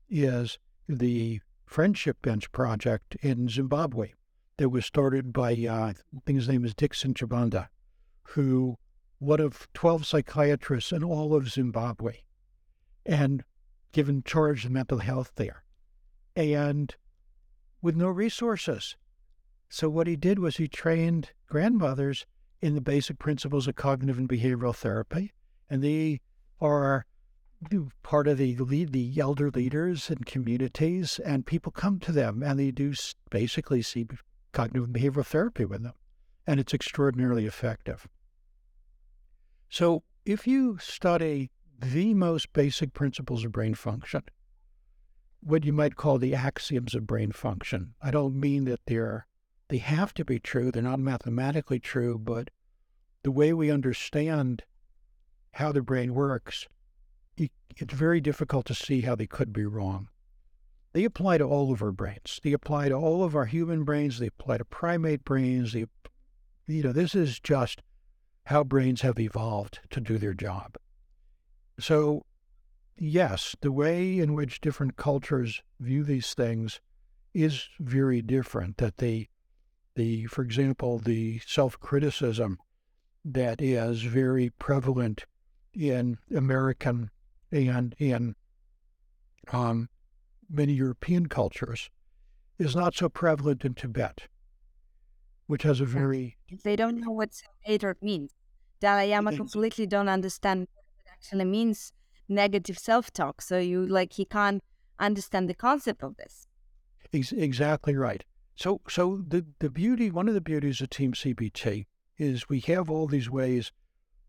is 0.09 0.59
the 0.89 1.41
Friendship 1.65 2.23
Bench 2.23 2.51
project 2.53 3.17
in 3.23 3.49
Zimbabwe 3.49 4.13
that 4.59 4.69
was 4.69 4.87
started 4.87 5.33
by, 5.33 5.53
uh, 5.53 5.93
I 5.93 5.95
think 6.25 6.37
his 6.39 6.49
name 6.49 6.65
is 6.65 6.75
Dixon 6.75 7.15
Chibanda, 7.15 7.69
who 8.23 8.77
one 9.19 9.41
of 9.41 9.67
12 9.75 10.07
psychiatrists 10.07 10.93
in 10.93 11.03
all 11.03 11.35
of 11.35 11.51
Zimbabwe 11.51 12.19
and 13.05 13.45
given 13.93 14.23
charge 14.23 14.65
of 14.65 14.71
mental 14.71 14.99
health 14.99 15.33
there. 15.37 15.65
And 16.37 16.95
with 17.87 17.95
no 17.95 18.09
resources. 18.09 18.97
So 19.69 19.89
what 19.89 20.09
he 20.09 20.17
did 20.17 20.41
was 20.41 20.57
he 20.57 20.67
trained 20.67 21.31
grandmothers 21.49 22.27
in 22.61 22.75
the 22.75 22.81
basic 22.81 23.21
principles 23.21 23.69
of 23.69 23.77
cognitive 23.77 24.19
and 24.19 24.29
behavioral 24.29 24.75
therapy, 24.75 25.33
and 25.71 25.85
they 25.85 26.21
are 26.61 27.07
part 28.03 28.27
of 28.27 28.39
the 28.39 28.57
lead, 28.57 28.93
the 28.93 29.21
elder 29.21 29.51
leaders 29.51 30.11
and 30.11 30.27
communities, 30.27 31.21
and 31.25 31.47
people 31.47 31.71
come 31.71 32.01
to 32.01 32.11
them 32.11 32.43
and 32.43 32.59
they 32.59 32.73
do 32.73 32.93
basically 33.31 33.83
see 33.83 34.05
cognitive 34.51 34.85
and 34.85 34.95
behavioral 34.95 35.25
therapy 35.25 35.65
with 35.65 35.85
them, 35.85 35.95
and 36.45 36.59
it's 36.59 36.75
extraordinarily 36.75 37.47
effective. 37.47 38.09
So 39.69 40.03
if 40.25 40.45
you 40.45 40.77
study 40.79 41.53
the 41.79 42.15
most 42.15 42.53
basic 42.53 42.95
principles 42.95 43.45
of 43.45 43.53
brain 43.53 43.75
function, 43.75 44.23
what 45.41 45.65
you 45.65 45.73
might 45.73 45.97
call 45.97 46.19
the 46.19 46.35
axioms 46.35 46.95
of 46.95 47.07
brain 47.07 47.33
function. 47.33 47.95
I 48.03 48.11
don't 48.11 48.39
mean 48.39 48.65
that 48.65 48.81
they're 48.87 49.27
they 49.69 49.79
have 49.79 50.15
to 50.15 50.25
be 50.25 50.39
true. 50.39 50.71
They're 50.71 50.83
not 50.83 51.01
mathematically 51.01 51.81
true, 51.81 52.19
but 52.19 52.51
the 53.25 53.33
way 53.33 53.53
we 53.53 53.71
understand 53.71 54.63
how 55.55 55.73
the 55.73 55.83
brain 55.83 56.15
works, 56.15 56.69
it's 57.37 57.93
very 57.93 58.21
difficult 58.21 58.65
to 58.67 58.75
see 58.75 59.01
how 59.03 59.17
they 59.17 59.27
could 59.27 59.53
be 59.53 59.67
wrong. 59.67 60.09
They 60.93 61.05
apply 61.05 61.39
to 61.39 61.45
all 61.45 61.73
of 61.73 61.83
our 61.83 61.93
brains. 61.93 62.41
They 62.43 62.53
apply 62.53 62.89
to 62.89 62.95
all 62.95 63.23
of 63.23 63.37
our 63.37 63.45
human 63.45 63.85
brains. 63.85 64.19
They 64.19 64.29
apply 64.29 64.59
to 64.59 64.65
primate 64.65 65.25
brains. 65.25 65.73
They, 65.73 65.87
you 66.67 66.83
know, 66.83 66.93
this 66.93 67.15
is 67.15 67.39
just 67.41 67.83
how 68.47 68.65
brains 68.65 69.03
have 69.03 69.19
evolved 69.19 69.81
to 69.91 70.01
do 70.01 70.17
their 70.17 70.33
job. 70.33 70.77
So, 71.79 72.25
yes, 72.99 73.55
the 73.61 73.73
way 73.73 74.19
in 74.19 74.35
which 74.35 74.61
different 74.61 74.97
cultures 74.97 75.63
view 75.81 76.05
these 76.05 76.35
things 76.35 76.81
is 77.35 77.69
very 77.79 78.23
different. 78.23 78.79
That 78.79 78.99
they, 78.99 79.29
the, 79.95 80.27
for 80.27 80.43
example, 80.43 80.99
the 80.99 81.41
self-criticism 81.47 82.59
that 83.25 83.61
is 83.61 84.03
very 84.03 84.51
prevalent 84.51 85.25
in 85.75 86.19
American 86.35 87.11
and 87.53 87.95
in 87.99 88.35
um, 89.53 89.89
many 90.49 90.73
European 90.73 91.27
cultures 91.27 91.91
is 92.59 92.75
not 92.75 92.95
so 92.95 93.09
prevalent 93.09 93.65
in 93.65 93.75
Tibet, 93.75 94.23
which 95.47 95.63
has 95.63 95.81
a 95.81 95.85
very. 95.85 96.37
They 96.65 96.77
don't 96.77 97.01
know 97.01 97.11
what 97.11 97.35
self-hatred 97.35 97.99
means. 98.01 98.33
Dalai 98.81 99.11
Lama 99.11 99.37
completely 99.37 99.87
don't 99.87 100.09
understand 100.09 100.69
what 100.73 100.85
it 100.99 101.11
actually 101.11 101.45
means 101.45 101.93
negative 102.29 102.79
self-talk. 102.79 103.41
So 103.41 103.59
you 103.59 103.87
like 103.87 104.15
he 104.15 104.25
can't 104.25 104.63
understand 104.99 105.49
the 105.49 105.55
concept 105.55 106.03
of 106.03 106.17
this. 106.17 106.47
Exactly 107.13 107.97
right. 107.97 108.25
So 108.57 108.81
so 108.89 109.23
the 109.27 109.45
the 109.59 109.71
beauty 109.71 110.11
one 110.11 110.29
of 110.29 110.35
the 110.35 110.41
beauties 110.41 110.81
of 110.81 110.91
Team 110.91 111.13
CBT 111.13 111.87
is 112.19 112.49
we 112.49 112.61
have 112.61 112.91
all 112.91 113.07
these 113.07 113.31
ways 113.31 113.73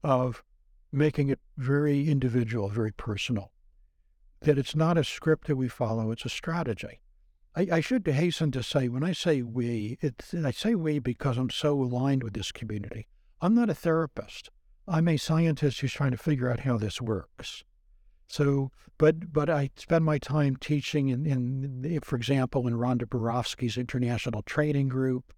of 0.03 0.43
making 0.91 1.29
it 1.29 1.39
very 1.57 2.09
individual, 2.09 2.69
very 2.69 2.91
personal. 2.91 3.51
That 4.41 4.57
it's 4.57 4.75
not 4.75 4.97
a 4.97 5.03
script 5.03 5.47
that 5.47 5.55
we 5.55 5.67
follow; 5.67 6.11
it's 6.11 6.25
a 6.25 6.29
strategy. 6.29 6.99
I, 7.55 7.67
I 7.71 7.79
should 7.79 8.05
hasten 8.05 8.51
to 8.51 8.61
say 8.61 8.87
when 8.87 9.03
I 9.03 9.13
say 9.13 9.41
we, 9.41 9.97
it's 10.01 10.33
I 10.33 10.51
say 10.51 10.75
we 10.75 10.99
because 10.99 11.37
I'm 11.37 11.49
so 11.49 11.81
aligned 11.81 12.23
with 12.23 12.33
this 12.33 12.51
community. 12.51 13.07
I'm 13.41 13.55
not 13.55 13.69
a 13.69 13.75
therapist. 13.75 14.51
I'm 14.87 15.07
a 15.07 15.17
scientist 15.17 15.81
who's 15.81 15.93
trying 15.93 16.11
to 16.11 16.17
figure 16.17 16.49
out 16.51 16.61
how 16.61 16.77
this 16.77 17.01
works. 17.01 17.63
So, 18.27 18.71
but 18.97 19.31
but 19.31 19.49
I 19.49 19.69
spend 19.75 20.03
my 20.03 20.17
time 20.17 20.57
teaching 20.57 21.09
in, 21.09 21.25
in 21.25 21.99
for 22.01 22.15
example, 22.15 22.67
in 22.67 22.73
Rhonda 22.73 23.05
Barovsky's 23.05 23.77
international 23.77 24.41
training 24.41 24.89
group, 24.89 25.33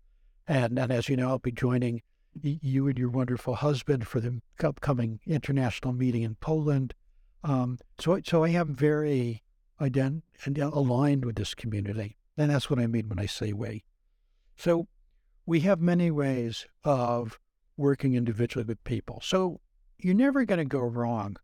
and 0.48 0.78
and 0.80 0.92
as 0.92 1.08
you 1.08 1.16
know, 1.16 1.30
I'll 1.30 1.40
be 1.40 1.52
joining 1.52 2.02
you 2.42 2.88
and 2.88 2.98
your 2.98 3.10
wonderful 3.10 3.56
husband 3.56 4.08
for 4.08 4.20
the 4.20 4.42
upcoming 4.64 5.20
international 5.26 5.94
meeting 5.94 6.24
in 6.24 6.36
Poland. 6.36 6.94
Um, 7.44 7.78
so 8.00 8.20
so 8.26 8.44
I 8.44 8.50
am 8.50 8.76
very 8.76 9.44
ident- 9.80 10.24
aligned 10.46 11.26
with 11.26 11.36
this 11.36 11.54
community, 11.54 12.18
and 12.38 12.50
that's 12.50 12.70
what 12.70 12.80
I 12.80 12.88
mean 12.88 13.08
when 13.08 13.20
I 13.20 13.28
say 13.28 13.54
we. 13.54 13.84
So 14.58 14.88
we 15.46 15.62
have 15.62 15.80
many 15.80 16.12
ways 16.12 16.66
of 16.84 17.40
working 17.78 18.16
individually 18.16 18.66
with 18.66 18.84
people. 18.84 19.22
So 19.24 19.62
you're 19.98 20.14
never 20.14 20.44
going 20.44 20.60
to 20.60 20.66
go 20.66 20.82
wrong 20.82 21.38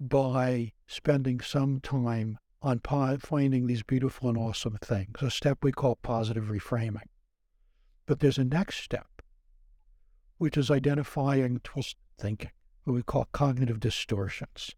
by 0.00 0.72
spending 0.86 1.40
some 1.40 1.80
time 1.80 2.38
on 2.62 2.80
po- 2.80 3.18
finding 3.18 3.66
these 3.66 3.82
beautiful 3.82 4.28
and 4.28 4.38
awesome 4.38 4.78
things, 4.82 5.20
a 5.20 5.30
step 5.30 5.58
we 5.62 5.72
call 5.72 5.96
positive 5.96 6.44
reframing. 6.44 7.06
But 8.06 8.20
there's 8.20 8.38
a 8.38 8.44
next 8.44 8.78
step, 8.78 9.22
which 10.38 10.56
is 10.56 10.70
identifying 10.70 11.60
twisted 11.62 11.98
thinking, 12.18 12.50
what 12.84 12.94
we 12.94 13.02
call 13.02 13.28
cognitive 13.32 13.78
distortions. 13.80 14.74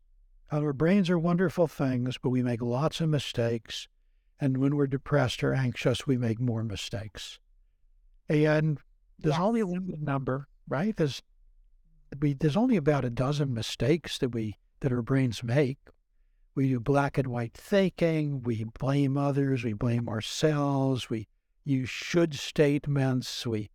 Our 0.53 0.73
brains 0.73 1.09
are 1.09 1.19
wonderful 1.19 1.69
things, 1.69 2.19
but 2.19 2.31
we 2.31 2.43
make 2.43 2.61
lots 2.61 3.01
of 3.01 3.09
mistakes. 3.09 3.89
And 4.41 4.57
when 4.59 4.75
we're 4.77 4.87
depressed 4.89 5.45
or 5.45 5.55
anxious, 5.55 6.07
we 6.07 6.17
make 6.19 6.41
more 6.41 6.65
mistakes. 6.65 7.39
And 8.29 8.79
there's 9.19 9.35
Yes. 9.35 9.41
only 9.41 9.61
a 9.61 9.67
limited 9.67 10.03
number, 10.03 10.49
right? 10.69 10.97
There's 10.97 11.23
we 12.21 12.35
there's 12.35 12.57
only 12.57 12.77
about 12.77 13.05
a 13.05 13.11
dozen 13.11 13.55
mistakes 13.55 14.19
that 14.19 14.31
we 14.31 14.57
that 14.81 14.93
our 14.93 15.03
brains 15.03 15.43
make. 15.43 15.79
We 16.55 16.69
do 16.69 16.81
black 16.81 17.17
and 17.17 17.29
white 17.29 17.55
thinking, 17.55 18.43
we 18.43 18.65
blame 18.65 19.17
others, 19.17 19.65
we 19.65 19.73
blame 19.73 20.09
ourselves, 20.09 21.09
we 21.09 21.29
use 21.65 21.89
should 21.89 22.35
statements, 22.35 23.47
we 23.47 23.71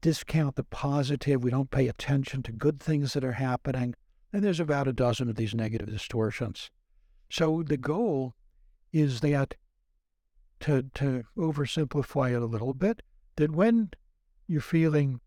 discount 0.00 0.56
the 0.56 0.64
positive, 0.64 1.42
we 1.42 1.50
don't 1.50 1.70
pay 1.70 1.88
attention 1.88 2.42
to 2.42 2.52
good 2.52 2.80
things 2.80 3.12
that 3.12 3.24
are 3.24 3.32
happening. 3.32 3.94
And 4.32 4.42
there's 4.42 4.60
about 4.60 4.88
a 4.88 4.92
dozen 4.92 5.28
of 5.28 5.36
these 5.36 5.54
negative 5.54 5.88
distortions. 5.88 6.70
So 7.30 7.62
the 7.62 7.76
goal 7.76 8.34
is 8.92 9.20
that 9.20 9.54
to 10.60 10.84
to 10.94 11.24
oversimplify 11.36 12.34
it 12.34 12.42
a 12.42 12.46
little 12.46 12.74
bit, 12.74 13.02
that 13.36 13.52
when 13.52 13.90
you're 14.46 14.60
feeling 14.60 15.20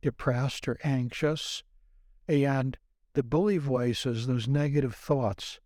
depressed 0.00 0.66
or 0.66 0.78
anxious, 0.82 1.62
and 2.28 2.78
the 3.14 3.22
bully 3.22 3.58
voices, 3.58 4.26
those 4.26 4.48
negative 4.48 4.94
thoughts, 4.94 5.60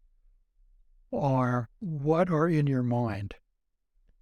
are 1.13 1.69
what 1.79 2.31
are 2.31 2.49
in 2.49 2.67
your 2.67 2.83
mind. 2.83 3.35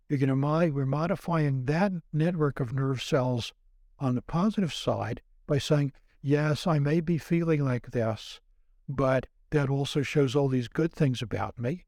You're 0.08 0.18
going 0.18 0.28
to 0.28 0.36
mod- 0.36 0.72
we're 0.72 0.86
modifying 0.86 1.64
that 1.64 1.92
network 2.12 2.60
of 2.60 2.74
nerve 2.74 3.02
cells 3.02 3.52
on 3.98 4.14
the 4.14 4.22
positive 4.22 4.72
side 4.72 5.22
by 5.46 5.58
saying, 5.58 5.92
yes, 6.20 6.66
I 6.66 6.78
may 6.78 7.00
be 7.00 7.18
feeling 7.18 7.64
like 7.64 7.90
this, 7.90 8.40
but 8.88 9.26
that 9.50 9.70
also 9.70 10.02
shows 10.02 10.36
all 10.36 10.48
these 10.48 10.68
good 10.68 10.92
things 10.92 11.22
about 11.22 11.58
me. 11.58 11.86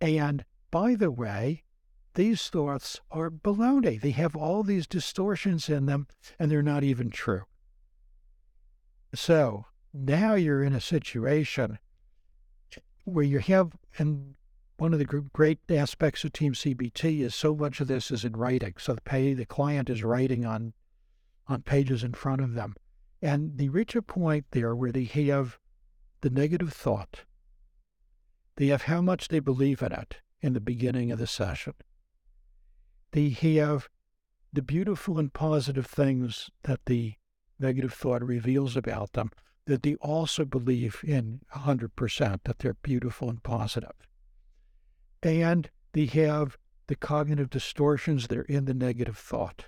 And 0.00 0.44
by 0.70 0.94
the 0.94 1.10
way, 1.10 1.64
these 2.14 2.48
thoughts 2.48 3.00
are 3.10 3.30
baloney. 3.30 4.00
They 4.00 4.12
have 4.12 4.36
all 4.36 4.62
these 4.62 4.86
distortions 4.86 5.68
in 5.68 5.86
them, 5.86 6.06
and 6.38 6.50
they're 6.50 6.62
not 6.62 6.84
even 6.84 7.10
true. 7.10 7.42
So 9.14 9.66
now 9.94 10.34
you're 10.34 10.64
in 10.64 10.74
a 10.74 10.80
situation 10.80 11.78
where 13.04 13.24
you 13.24 13.38
have, 13.38 13.72
and 13.96 14.34
one 14.76 14.92
of 14.92 14.98
the 14.98 15.04
great 15.04 15.60
aspects 15.70 16.24
of 16.24 16.32
Team 16.32 16.52
CBT 16.52 17.20
is 17.20 17.34
so 17.34 17.54
much 17.54 17.80
of 17.80 17.86
this 17.86 18.10
is 18.10 18.24
in 18.24 18.32
writing. 18.32 18.74
So 18.76 18.94
the 18.94 19.00
pay, 19.00 19.34
the 19.34 19.46
client 19.46 19.88
is 19.88 20.02
writing 20.02 20.44
on 20.44 20.72
on 21.46 21.60
pages 21.60 22.02
in 22.02 22.14
front 22.14 22.40
of 22.40 22.54
them, 22.54 22.74
and 23.20 23.58
they 23.58 23.68
reach 23.68 23.94
a 23.94 24.00
point 24.00 24.46
there 24.50 24.74
where 24.74 24.90
they 24.90 25.04
have 25.04 25.58
the 26.22 26.30
negative 26.30 26.72
thought. 26.72 27.24
They 28.56 28.68
have 28.68 28.82
how 28.82 29.02
much 29.02 29.28
they 29.28 29.40
believe 29.40 29.82
in 29.82 29.92
it 29.92 30.16
in 30.40 30.54
the 30.54 30.60
beginning 30.60 31.12
of 31.12 31.18
the 31.18 31.26
session. 31.26 31.74
They 33.12 33.28
have 33.28 33.90
the 34.54 34.62
beautiful 34.62 35.18
and 35.18 35.32
positive 35.32 35.86
things 35.86 36.48
that 36.62 36.80
the 36.86 37.14
negative 37.58 37.92
thought 37.92 38.24
reveals 38.24 38.74
about 38.74 39.12
them 39.12 39.30
that 39.66 39.82
they 39.82 39.94
also 39.96 40.44
believe 40.44 41.00
in 41.04 41.40
100% 41.54 42.40
that 42.44 42.58
they're 42.58 42.74
beautiful 42.74 43.30
and 43.30 43.42
positive. 43.42 43.94
And 45.22 45.70
they 45.92 46.06
have 46.06 46.58
the 46.86 46.96
cognitive 46.96 47.48
distortions 47.48 48.28
that 48.28 48.38
are 48.38 48.42
in 48.42 48.66
the 48.66 48.74
negative 48.74 49.16
thought. 49.16 49.66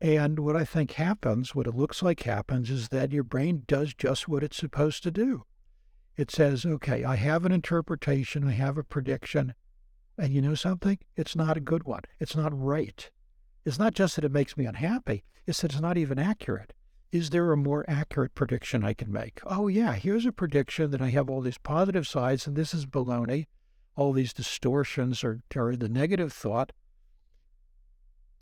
And 0.00 0.38
what 0.38 0.56
I 0.56 0.64
think 0.64 0.92
happens, 0.92 1.54
what 1.54 1.66
it 1.66 1.74
looks 1.74 2.02
like 2.02 2.22
happens, 2.22 2.70
is 2.70 2.88
that 2.88 3.12
your 3.12 3.24
brain 3.24 3.64
does 3.66 3.94
just 3.94 4.28
what 4.28 4.42
it's 4.42 4.56
supposed 4.56 5.02
to 5.02 5.10
do. 5.10 5.44
It 6.16 6.30
says, 6.30 6.64
okay, 6.64 7.04
I 7.04 7.16
have 7.16 7.44
an 7.44 7.52
interpretation, 7.52 8.48
I 8.48 8.52
have 8.52 8.78
a 8.78 8.84
prediction, 8.84 9.54
and 10.18 10.32
you 10.32 10.40
know 10.40 10.54
something? 10.54 10.98
It's 11.14 11.36
not 11.36 11.58
a 11.58 11.60
good 11.60 11.84
one. 11.84 12.02
It's 12.18 12.36
not 12.36 12.58
right. 12.58 13.10
It's 13.64 13.78
not 13.78 13.94
just 13.94 14.16
that 14.16 14.24
it 14.24 14.32
makes 14.32 14.56
me 14.56 14.64
unhappy, 14.64 15.24
it's 15.46 15.60
that 15.60 15.72
it's 15.72 15.80
not 15.80 15.98
even 15.98 16.18
accurate. 16.18 16.72
Is 17.12 17.30
there 17.30 17.52
a 17.52 17.56
more 17.56 17.84
accurate 17.88 18.34
prediction 18.34 18.84
I 18.84 18.92
can 18.92 19.12
make? 19.12 19.40
Oh, 19.46 19.68
yeah, 19.68 19.94
here's 19.94 20.26
a 20.26 20.32
prediction 20.32 20.90
that 20.90 21.00
I 21.00 21.10
have 21.10 21.30
all 21.30 21.40
these 21.40 21.58
positive 21.58 22.06
sides, 22.06 22.46
and 22.46 22.56
this 22.56 22.74
is 22.74 22.84
baloney. 22.84 23.46
All 23.94 24.12
these 24.12 24.32
distortions 24.32 25.22
are, 25.24 25.40
are 25.54 25.76
the 25.76 25.88
negative 25.88 26.32
thought. 26.32 26.72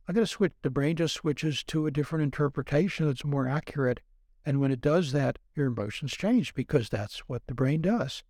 I'm 0.08 0.14
going 0.14 0.26
to 0.26 0.30
switch, 0.30 0.52
the 0.62 0.70
brain 0.70 0.96
just 0.96 1.14
switches 1.14 1.62
to 1.64 1.86
a 1.86 1.90
different 1.90 2.24
interpretation 2.24 3.06
that's 3.06 3.24
more 3.24 3.46
accurate. 3.46 4.00
And 4.44 4.60
when 4.60 4.70
it 4.70 4.80
does 4.80 5.12
that, 5.12 5.38
your 5.54 5.66
emotions 5.66 6.12
change 6.12 6.54
because 6.54 6.88
that's 6.88 7.20
what 7.20 7.46
the 7.46 7.54
brain 7.54 7.80
does. 7.80 8.22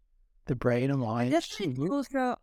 The 0.47 0.55
brain 0.55 0.91
aligns. 0.91 1.31
That's 1.31 1.57
to- 1.57 1.89
also, 1.91 2.37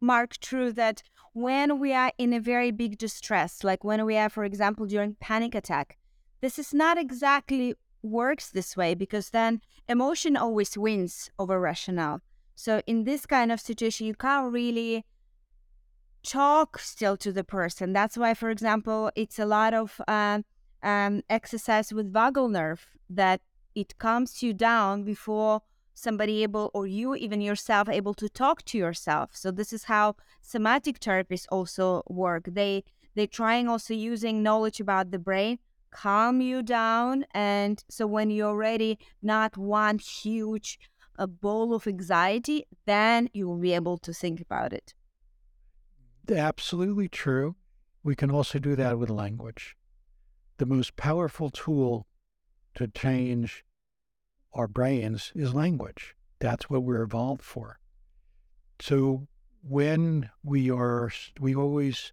Mark, 0.00 0.38
true 0.38 0.72
that 0.72 1.02
when 1.32 1.78
we 1.78 1.92
are 1.92 2.12
in 2.18 2.32
a 2.32 2.40
very 2.40 2.70
big 2.70 2.98
distress, 2.98 3.62
like 3.62 3.84
when 3.84 4.04
we 4.04 4.16
are, 4.16 4.28
for 4.28 4.44
example, 4.44 4.86
during 4.86 5.14
panic 5.20 5.54
attack, 5.54 5.98
this 6.42 6.58
is 6.58 6.74
not 6.74 6.98
exactly 6.98 7.74
works 8.02 8.50
this 8.50 8.76
way 8.76 8.94
because 8.94 9.30
then 9.30 9.62
emotion 9.88 10.36
always 10.36 10.76
wins 10.76 11.30
over 11.38 11.58
rationale. 11.58 12.20
So 12.54 12.82
in 12.86 13.04
this 13.04 13.24
kind 13.26 13.50
of 13.50 13.60
situation, 13.60 14.06
you 14.08 14.14
can't 14.14 14.52
really 14.52 15.06
talk 16.22 16.78
still 16.78 17.16
to 17.18 17.32
the 17.32 17.44
person. 17.44 17.92
That's 17.92 18.18
why, 18.18 18.34
for 18.34 18.50
example, 18.50 19.10
it's 19.16 19.38
a 19.38 19.46
lot 19.46 19.72
of 19.72 20.00
um, 20.08 20.44
um, 20.82 21.22
exercise 21.30 21.92
with 21.92 22.12
vagal 22.12 22.50
nerve 22.50 22.86
that 23.08 23.40
it 23.74 23.98
calms 23.98 24.42
you 24.42 24.52
down 24.52 25.04
before 25.04 25.62
somebody 25.94 26.42
able 26.42 26.70
or 26.74 26.86
you 26.86 27.14
even 27.14 27.40
yourself 27.40 27.88
able 27.88 28.14
to 28.14 28.28
talk 28.28 28.64
to 28.64 28.78
yourself 28.78 29.30
so 29.34 29.50
this 29.50 29.74
is 29.74 29.84
how 29.84 30.16
somatic 30.40 30.98
therapists 30.98 31.46
also 31.52 32.02
work 32.08 32.44
they 32.50 32.82
they're 33.14 33.26
trying 33.26 33.68
also 33.68 33.92
using 33.92 34.42
knowledge 34.42 34.80
about 34.80 35.10
the 35.10 35.18
brain 35.18 35.58
calm 35.92 36.40
you 36.40 36.62
down 36.62 37.24
and 37.32 37.84
so 37.88 38.06
when 38.06 38.30
you're 38.30 38.56
ready 38.56 38.98
not 39.22 39.56
one 39.56 39.98
huge 39.98 40.78
a 41.16 41.26
bowl 41.26 41.74
of 41.74 41.86
anxiety 41.86 42.64
then 42.86 43.28
you 43.32 43.46
will 43.46 43.58
be 43.58 43.72
able 43.72 43.98
to 43.98 44.12
think 44.12 44.40
about 44.40 44.72
it 44.72 44.94
Absolutely 46.30 47.08
true. 47.08 47.56
We 48.04 48.14
can 48.14 48.30
also 48.30 48.58
do 48.58 48.76
that 48.76 48.98
with 48.98 49.10
language. 49.10 49.76
The 50.58 50.66
most 50.66 50.96
powerful 50.96 51.50
tool 51.50 52.06
to 52.74 52.86
change 52.88 53.64
our 54.52 54.68
brains 54.68 55.32
is 55.34 55.54
language. 55.54 56.14
That's 56.38 56.70
what 56.70 56.84
we're 56.84 57.02
evolved 57.02 57.42
for. 57.42 57.78
So 58.80 59.26
when 59.62 60.30
we 60.42 60.70
are, 60.70 61.10
we 61.40 61.54
always, 61.54 62.12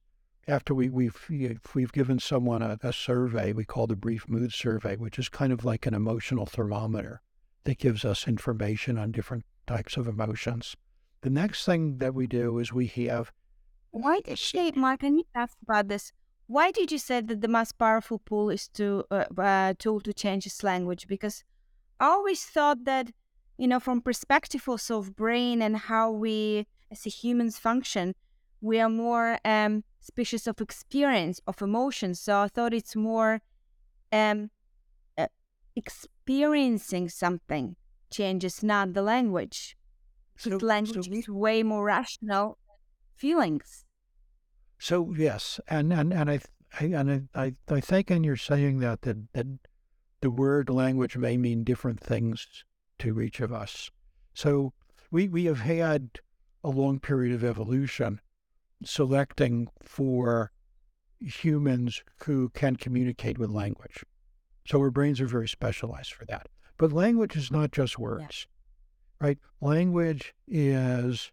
after 0.50 0.74
we, 0.74 0.90
we've, 0.90 1.30
we've 1.74 1.92
given 1.94 2.20
someone 2.20 2.62
a, 2.62 2.78
a 2.82 2.92
survey, 2.92 3.54
we 3.54 3.66
call 3.66 3.88
the 3.88 3.96
brief 3.96 4.28
mood 4.28 4.52
survey, 4.52 4.96
which 4.96 5.20
is 5.20 5.30
kind 5.30 5.54
of 5.54 5.64
like 5.64 5.86
an 5.86 5.94
emotional 5.94 6.46
thermometer 6.46 7.22
that 7.66 7.78
gives 7.78 8.04
us 8.04 8.28
information 8.28 8.98
on 8.98 9.12
different 9.12 9.46
types 9.68 9.96
of 9.96 10.08
emotions. 10.08 10.76
The 11.22 11.30
next 11.30 11.66
thing 11.66 11.98
that 11.98 12.14
we 12.14 12.28
do 12.28 12.58
is 12.58 12.74
we 12.74 12.88
have 12.88 13.32
why 13.92 14.20
did 14.22 14.38
she 14.38 14.72
mark 14.76 15.00
can 15.00 15.18
you 15.18 15.24
ask 15.34 15.58
about 15.64 15.88
this 15.88 16.12
why 16.46 16.72
did 16.72 16.92
you 16.92 16.98
say 16.98 17.22
that 17.22 17.42
the 17.42 17.48
most 17.48 17.78
powerful 17.78 18.22
tool 18.26 18.50
is 18.50 18.68
to 18.68 19.04
uh, 19.12 19.26
uh, 19.38 19.74
tool 19.80 20.00
to 20.00 20.14
change 20.14 20.44
his 20.44 20.64
language 20.64 21.08
because 21.08 21.44
i 22.00 22.06
always 22.06 22.46
thought 22.46 22.86
that 22.86 23.12
you 23.58 23.68
know 23.68 23.80
from 23.80 24.00
perspective 24.00 24.70
also 24.70 25.00
of 25.00 25.16
brain 25.16 25.62
and 25.62 25.76
how 25.76 26.12
we 26.12 26.68
as 26.92 27.04
humans 27.04 27.58
function 27.58 28.14
we 28.62 28.80
are 28.80 28.90
more 28.90 29.40
um 29.44 29.84
species 30.12 30.48
of 30.48 30.56
experience 30.68 31.38
of 31.50 31.62
emotions. 31.70 32.16
So 32.26 32.32
i 32.46 32.48
thought 32.54 32.74
it's 32.80 32.96
more 33.12 33.34
um 34.22 34.40
uh, 35.22 35.28
experiencing 35.76 37.06
something 37.24 37.66
changes 38.18 38.56
not 38.64 38.88
the 38.98 39.06
language. 39.16 39.60
So, 40.38 40.58
language 40.76 41.08
so- 41.08 41.18
is 41.20 41.28
way 41.46 41.58
more 41.72 41.84
rational 41.98 42.58
feelings. 43.16 43.86
So 44.90 44.96
yes, 45.28 45.60
and 45.68 45.92
and 46.00 46.14
and 46.20 46.28
I, 46.34 46.40
I 46.80 46.86
and 47.00 47.08
I, 47.12 47.44
I 47.46 47.48
I 47.78 47.80
think, 47.90 48.10
and 48.10 48.24
you're 48.26 48.48
saying 48.52 48.80
that 48.80 49.02
that 49.02 49.18
that 49.36 49.48
the 50.22 50.32
word 50.32 50.70
language 50.70 51.16
may 51.18 51.36
mean 51.38 51.64
different 51.64 52.00
things 52.00 52.48
to 53.00 53.20
each 53.26 53.40
of 53.42 53.52
us. 53.52 53.92
So 54.34 54.74
we 55.12 55.28
we 55.28 55.44
have 55.52 55.60
had 55.60 56.02
a 56.64 56.70
long 56.70 57.00
period 57.00 57.34
of 57.36 57.44
evolution 57.44 58.22
selecting 58.84 59.68
for 59.82 60.52
humans 61.20 62.04
who 62.24 62.50
can 62.50 62.76
communicate 62.76 63.38
with 63.38 63.50
language. 63.50 64.04
So 64.66 64.80
our 64.80 64.92
brains 64.92 65.20
are 65.20 65.28
very 65.28 65.48
specialized 65.48 66.14
for 66.14 66.26
that. 66.26 66.48
But 66.78 66.94
language 66.94 67.36
is 67.36 67.52
not 67.52 67.72
just 67.72 68.00
words, 68.00 68.48
right? 69.20 69.38
Language 69.60 70.34
is 70.48 71.32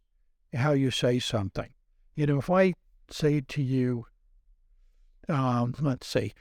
how 0.55 0.73
you 0.73 0.91
say 0.91 1.19
something. 1.19 1.71
You 2.15 2.27
know, 2.27 2.39
if 2.39 2.51
I 2.51 2.75
say 3.11 3.43
to 3.43 3.63
you, 3.63 4.07
um, 5.29 5.75
let's 5.81 6.07
see, 6.07 6.33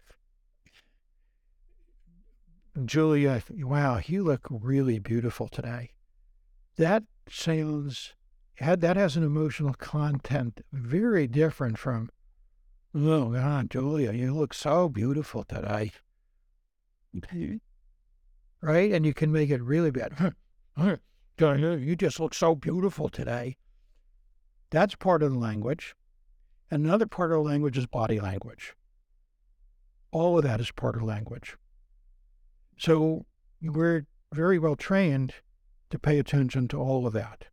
Julia, 2.84 3.42
wow, 3.50 4.02
you 4.06 4.24
look 4.24 4.48
really 4.50 5.00
beautiful 5.00 5.48
today. 5.48 5.92
That 6.78 7.04
sounds 7.30 8.14
had 8.58 8.82
that 8.82 8.98
has 8.98 9.16
an 9.18 9.24
emotional 9.24 9.74
content 9.74 10.62
very 10.72 11.28
different 11.28 11.78
from, 11.78 12.10
oh 12.94 13.30
God, 13.30 13.70
Julia, 13.70 14.14
you 14.14 14.34
look 14.34 14.54
so 14.54 14.88
beautiful 14.90 15.44
today. 15.44 15.92
Right? 18.62 18.92
And 18.92 19.06
you 19.06 19.14
can 19.14 19.32
make 19.32 19.50
it 19.50 19.62
really 19.62 19.92
bad. 19.92 20.36
You 21.38 21.96
just 21.98 22.20
look 22.20 22.34
so 22.34 22.56
beautiful 22.56 23.10
today. 23.10 23.58
That's 24.70 24.96
part 24.96 25.22
of 25.22 25.34
the 25.34 25.38
language. 25.40 25.96
And 26.72 26.86
another 26.86 27.06
part 27.06 27.32
of 27.32 27.38
the 27.38 27.44
language 27.44 27.78
is 27.78 27.86
body 27.86 28.20
language. 28.20 28.74
All 30.12 30.38
of 30.38 30.44
that 30.44 30.62
is 30.62 30.72
part 30.72 30.96
of 30.96 31.04
language. 31.04 31.58
So 32.78 33.26
we're 33.62 34.06
very 34.34 34.60
well 34.60 34.76
trained 34.76 35.34
to 35.90 36.00
pay 36.00 36.20
attention 36.20 36.68
to 36.70 36.80
all 36.80 37.06
of 37.06 37.14
that. 37.14 37.46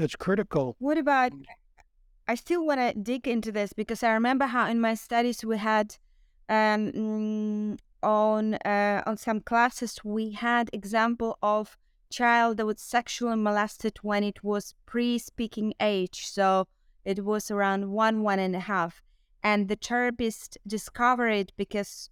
That's 0.00 0.16
critical. 0.16 0.76
What 0.78 0.96
about? 0.96 1.32
I 2.26 2.34
still 2.34 2.64
want 2.64 2.80
to 2.80 2.94
dig 2.98 3.28
into 3.28 3.52
this 3.52 3.74
because 3.74 4.02
I 4.02 4.12
remember 4.12 4.46
how 4.46 4.66
in 4.66 4.80
my 4.80 4.94
studies 4.94 5.44
we 5.44 5.58
had 5.58 5.98
um, 6.48 6.92
mm, 6.92 7.78
on 8.02 8.54
uh, 8.54 9.02
on 9.04 9.18
some 9.18 9.40
classes 9.40 10.00
we 10.02 10.32
had 10.32 10.70
example 10.72 11.36
of 11.42 11.76
child 12.08 12.56
that 12.56 12.64
was 12.64 12.80
sexually 12.80 13.36
molested 13.36 13.98
when 14.00 14.24
it 14.24 14.42
was 14.42 14.74
pre-speaking 14.86 15.74
age, 15.80 16.26
so 16.26 16.66
it 17.04 17.22
was 17.22 17.50
around 17.50 17.90
one 17.90 18.22
one 18.22 18.38
and 18.38 18.56
a 18.56 18.60
half, 18.60 19.02
and 19.42 19.68
the 19.68 19.76
therapist 19.76 20.56
discovered 20.66 21.28
it 21.28 21.52
because 21.58 22.08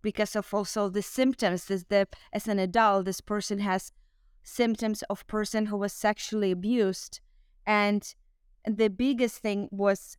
because 0.00 0.34
of 0.34 0.54
also 0.54 0.88
the 0.88 1.02
symptoms 1.02 1.66
this 1.66 1.84
the 1.90 2.08
as 2.32 2.48
an 2.48 2.58
adult 2.58 3.04
this 3.04 3.20
person 3.20 3.58
has 3.58 3.92
symptoms 4.46 5.02
of 5.10 5.26
person 5.26 5.66
who 5.66 5.76
was 5.76 5.92
sexually 5.92 6.50
abused 6.50 7.20
and 7.66 8.14
the 8.64 8.88
biggest 8.88 9.38
thing 9.38 9.68
was 9.70 10.16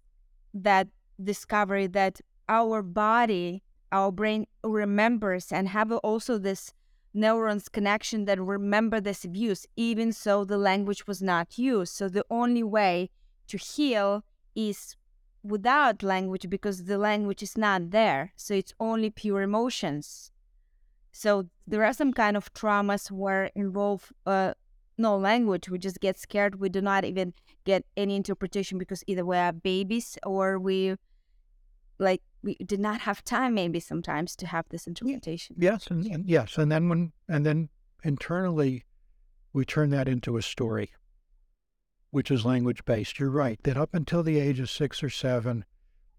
that 0.54 0.88
discovery 1.24 1.88
that 1.88 2.20
our 2.50 2.82
body 2.82 3.64
our 3.92 4.12
brain 4.12 4.46
remembers 4.64 5.52
and 5.52 5.70
have 5.70 5.92
also 5.92 6.38
this 6.38 6.74
neurons 7.14 7.70
connection 7.70 8.26
that 8.26 8.40
remember 8.40 9.00
this 9.00 9.24
abuse 9.24 9.66
even 9.76 10.12
so 10.12 10.44
the 10.44 10.58
language 10.58 11.08
was 11.08 11.22
not 11.22 11.58
used 11.58 11.94
so 11.94 12.10
the 12.10 12.26
only 12.30 12.64
way 12.64 13.10
to 13.48 13.58
heal 13.58 14.24
is 14.56 14.96
without 15.44 16.04
language 16.04 16.50
because 16.50 16.86
the 16.86 16.98
language 16.98 17.42
is 17.42 17.58
not 17.58 17.92
there. 17.92 18.34
So 18.36 18.54
it's 18.54 18.74
only 18.80 19.10
pure 19.10 19.42
emotions. 19.42 20.32
So 21.18 21.50
there 21.66 21.84
are 21.84 21.94
some 21.94 22.14
kind 22.14 22.38
of 22.38 22.54
traumas 22.54 23.10
where 23.10 23.50
involve 23.56 24.14
uh, 24.28 24.54
no 25.00 25.18
language. 25.18 25.68
We 25.68 25.80
just 25.80 26.00
get 26.00 26.20
scared. 26.20 26.60
We 26.60 26.70
do 26.70 26.80
not 26.80 27.06
even 27.06 27.34
get 27.66 27.86
any 27.98 28.16
interpretation 28.16 28.78
because 28.78 29.04
either 29.08 29.26
we 29.26 29.36
are 29.36 29.52
babies 29.52 30.20
or 30.24 30.60
we 30.60 30.96
like 31.98 32.22
we 32.44 32.54
did 32.64 32.80
not 32.80 33.02
have 33.02 33.24
time 33.24 33.56
maybe 33.56 33.80
sometimes 33.80 34.36
to 34.36 34.46
have 34.46 34.66
this 34.70 34.86
interpretation. 34.86 35.56
Yes, 35.58 35.88
and, 35.88 36.06
and 36.06 36.30
yes, 36.30 36.56
and 36.56 36.72
then 36.72 36.88
when 36.88 37.14
and 37.28 37.44
then 37.44 37.70
internally 38.04 38.86
we 39.54 39.66
turn 39.66 39.90
that 39.90 40.08
into 40.08 40.38
a 40.38 40.44
story 40.44 40.92
which 42.12 42.30
is 42.30 42.46
language 42.46 42.86
based. 42.86 43.18
You're 43.18 43.32
right 43.32 43.60
that 43.64 43.76
up 43.76 43.96
until 43.96 44.22
the 44.22 44.40
age 44.40 44.60
of 44.60 44.70
six 44.70 45.02
or 45.02 45.10
seven, 45.10 45.66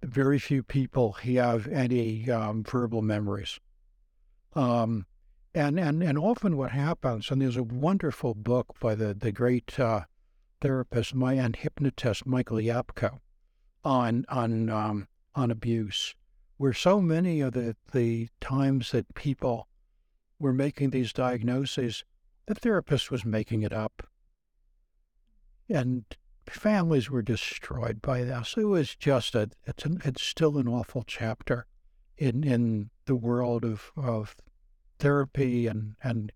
very 0.03 0.41
few 0.41 0.65
people 0.65 1.13
have 1.13 1.69
any 1.69 2.29
um, 2.29 2.65
verbal 2.65 3.01
memories. 3.01 3.61
Um, 4.55 5.07
and, 5.55 5.79
and, 5.79 6.03
and 6.03 6.19
often 6.19 6.57
what 6.57 6.73
happens, 6.73 7.31
and 7.31 7.41
there's 7.41 7.57
a 7.57 7.63
wonderful 7.63 8.35
book 8.35 8.77
by 8.81 8.95
the, 8.95 9.15
the 9.15 9.33
great 9.33 9.79
uh, 9.79 10.03
therapist 10.61 11.15
my, 11.15 11.35
and 11.35 11.57
hypnotist 11.57 12.27
Michael 12.27 12.59
Yapko 12.59 13.19
on, 13.85 14.25
on, 14.29 14.69
um, 14.69 15.09
on 15.35 15.51
abuse, 15.51 16.15
where 16.57 16.73
so 16.73 17.01
many 17.01 17.41
of 17.41 17.53
the, 17.55 17.77
the 17.93 18.29
times 18.41 18.93
that 18.93 19.15
people 19.15 19.69
were 20.39 20.53
making 20.53 20.91
these 20.91 21.13
diagnoses, 21.13 22.05
the 22.47 22.55
therapist 22.55 23.11
was 23.11 23.25
making 23.25 23.63
it 23.63 23.73
up 23.73 24.09
and 25.69 26.05
families 26.47 27.11
were 27.11 27.23
destroyed 27.23 28.01
by 28.01 28.25
this. 28.25 28.55
It 28.57 28.65
was 28.65 28.95
just 28.95 29.35
a 29.35 29.51
it's 29.67 29.85
an, 29.85 30.01
it's 30.05 30.23
still 30.23 30.57
an 30.59 30.69
awful 30.69 31.05
chapter 31.07 31.67
in 32.19 32.45
in 32.45 32.91
the 33.07 33.17
world 33.17 33.65
of 33.65 33.91
of 33.97 34.37
therapy 34.99 35.67
and 35.67 35.95
and 36.03 36.33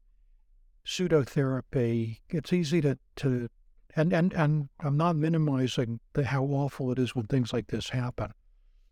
pseudotherapy. 0.86 2.20
It's 2.30 2.52
easy 2.52 2.80
to 2.80 2.98
to 3.16 3.48
and 3.94 4.12
and 4.12 4.32
and 4.32 4.68
I'm 4.80 4.96
not 4.96 5.16
minimizing 5.16 6.00
the, 6.14 6.24
how 6.24 6.44
awful 6.44 6.90
it 6.92 6.98
is 6.98 7.14
when 7.14 7.26
things 7.26 7.52
like 7.52 7.66
this 7.66 7.90
happen. 7.90 8.32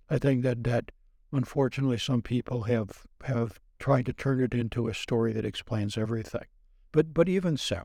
I 0.09 0.18
think 0.18 0.42
that 0.42 0.64
that 0.64 0.90
unfortunately 1.33 1.98
some 1.98 2.22
people 2.22 2.64
have 2.64 3.07
have 3.24 3.61
tried 3.79 4.07
to 4.07 4.12
turn 4.12 4.42
it 4.42 4.55
into 4.55 4.88
a 4.88 4.94
story 4.94 5.33
that 5.33 5.44
explains 5.44 5.96
everything. 5.96 6.44
But 6.92 7.14
but 7.14 7.29
even 7.29 7.57
so, 7.57 7.85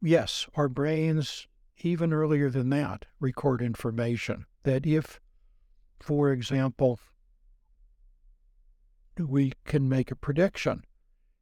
yes, 0.00 0.46
our 0.54 0.68
brains, 0.68 1.48
even 1.78 2.12
earlier 2.12 2.50
than 2.50 2.68
that, 2.70 3.06
record 3.20 3.62
information. 3.62 4.44
That 4.64 4.86
if, 4.86 5.18
for 6.00 6.30
example, 6.30 7.00
we 9.18 9.52
can 9.64 9.88
make 9.88 10.10
a 10.10 10.16
prediction 10.16 10.84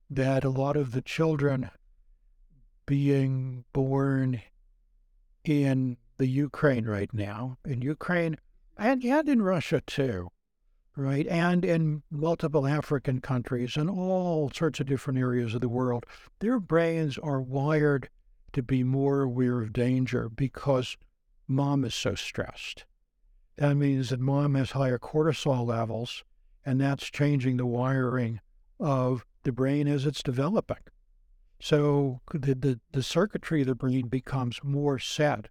that 0.08 0.44
a 0.44 0.50
lot 0.50 0.76
of 0.76 0.92
the 0.92 1.02
children 1.02 1.70
being 2.86 3.64
born 3.72 4.42
in 5.44 5.96
the 6.18 6.26
Ukraine 6.26 6.86
right 6.86 7.12
now, 7.12 7.58
in 7.64 7.82
Ukraine 7.82 8.36
and, 8.76 9.02
and 9.04 9.28
in 9.28 9.42
Russia 9.42 9.82
too, 9.86 10.30
right? 10.96 11.26
And 11.26 11.64
in 11.64 12.02
multiple 12.10 12.66
African 12.66 13.20
countries 13.20 13.76
and 13.76 13.90
all 13.90 14.50
sorts 14.50 14.80
of 14.80 14.86
different 14.86 15.18
areas 15.18 15.54
of 15.54 15.60
the 15.60 15.68
world, 15.68 16.06
their 16.40 16.60
brains 16.60 17.18
are 17.18 17.40
wired 17.40 18.08
to 18.52 18.62
be 18.62 18.82
more 18.82 19.22
aware 19.22 19.60
of 19.60 19.72
danger 19.72 20.28
because 20.28 20.96
mom 21.48 21.84
is 21.84 21.94
so 21.94 22.14
stressed. 22.14 22.84
That 23.56 23.74
means 23.74 24.10
that 24.10 24.20
mom 24.20 24.54
has 24.54 24.72
higher 24.72 24.98
cortisol 24.98 25.66
levels, 25.66 26.24
and 26.66 26.78
that's 26.80 27.10
changing 27.10 27.56
the 27.56 27.64
wiring 27.64 28.40
of 28.78 29.24
the 29.44 29.52
brain 29.52 29.88
as 29.88 30.04
it's 30.04 30.22
developing. 30.22 30.82
So 31.60 32.20
the, 32.34 32.54
the, 32.54 32.80
the 32.92 33.02
circuitry 33.02 33.62
of 33.62 33.68
the 33.68 33.74
brain 33.74 34.08
becomes 34.08 34.60
more 34.62 34.98
set 34.98 35.48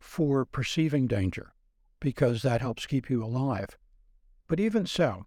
for 0.00 0.44
perceiving 0.44 1.06
danger 1.06 1.52
because 2.00 2.42
that 2.42 2.60
helps 2.60 2.86
keep 2.86 3.08
you 3.08 3.22
alive. 3.22 3.78
But 4.48 4.58
even 4.58 4.86
so, 4.86 5.26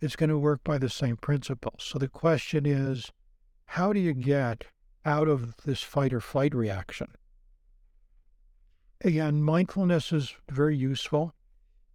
it's 0.00 0.14
going 0.14 0.30
to 0.30 0.38
work 0.38 0.62
by 0.62 0.78
the 0.78 0.88
same 0.88 1.16
principles. 1.16 1.82
So 1.82 1.98
the 1.98 2.06
question 2.06 2.64
is 2.64 3.10
how 3.64 3.92
do 3.92 3.98
you 3.98 4.14
get 4.14 4.66
out 5.08 5.26
of 5.26 5.56
this 5.64 5.82
fight 5.82 6.12
or 6.12 6.20
flight 6.20 6.54
reaction. 6.54 7.08
Again, 9.00 9.42
mindfulness 9.42 10.12
is 10.12 10.34
very 10.50 10.76
useful. 10.76 11.34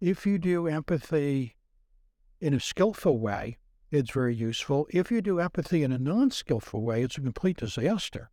If 0.00 0.26
you 0.26 0.38
do 0.38 0.66
empathy 0.66 1.54
in 2.44 2.52
a 2.52 2.60
skillful 2.60 3.18
way, 3.18 3.56
it's 3.90 4.10
very 4.10 4.34
useful. 4.34 4.86
If 4.90 5.10
you 5.10 5.22
do 5.22 5.40
empathy 5.40 5.82
in 5.82 5.92
a 5.92 5.98
non 5.98 6.30
skillful 6.30 6.82
way, 6.82 7.02
it's 7.02 7.16
a 7.16 7.22
complete 7.22 7.56
disaster. 7.56 8.30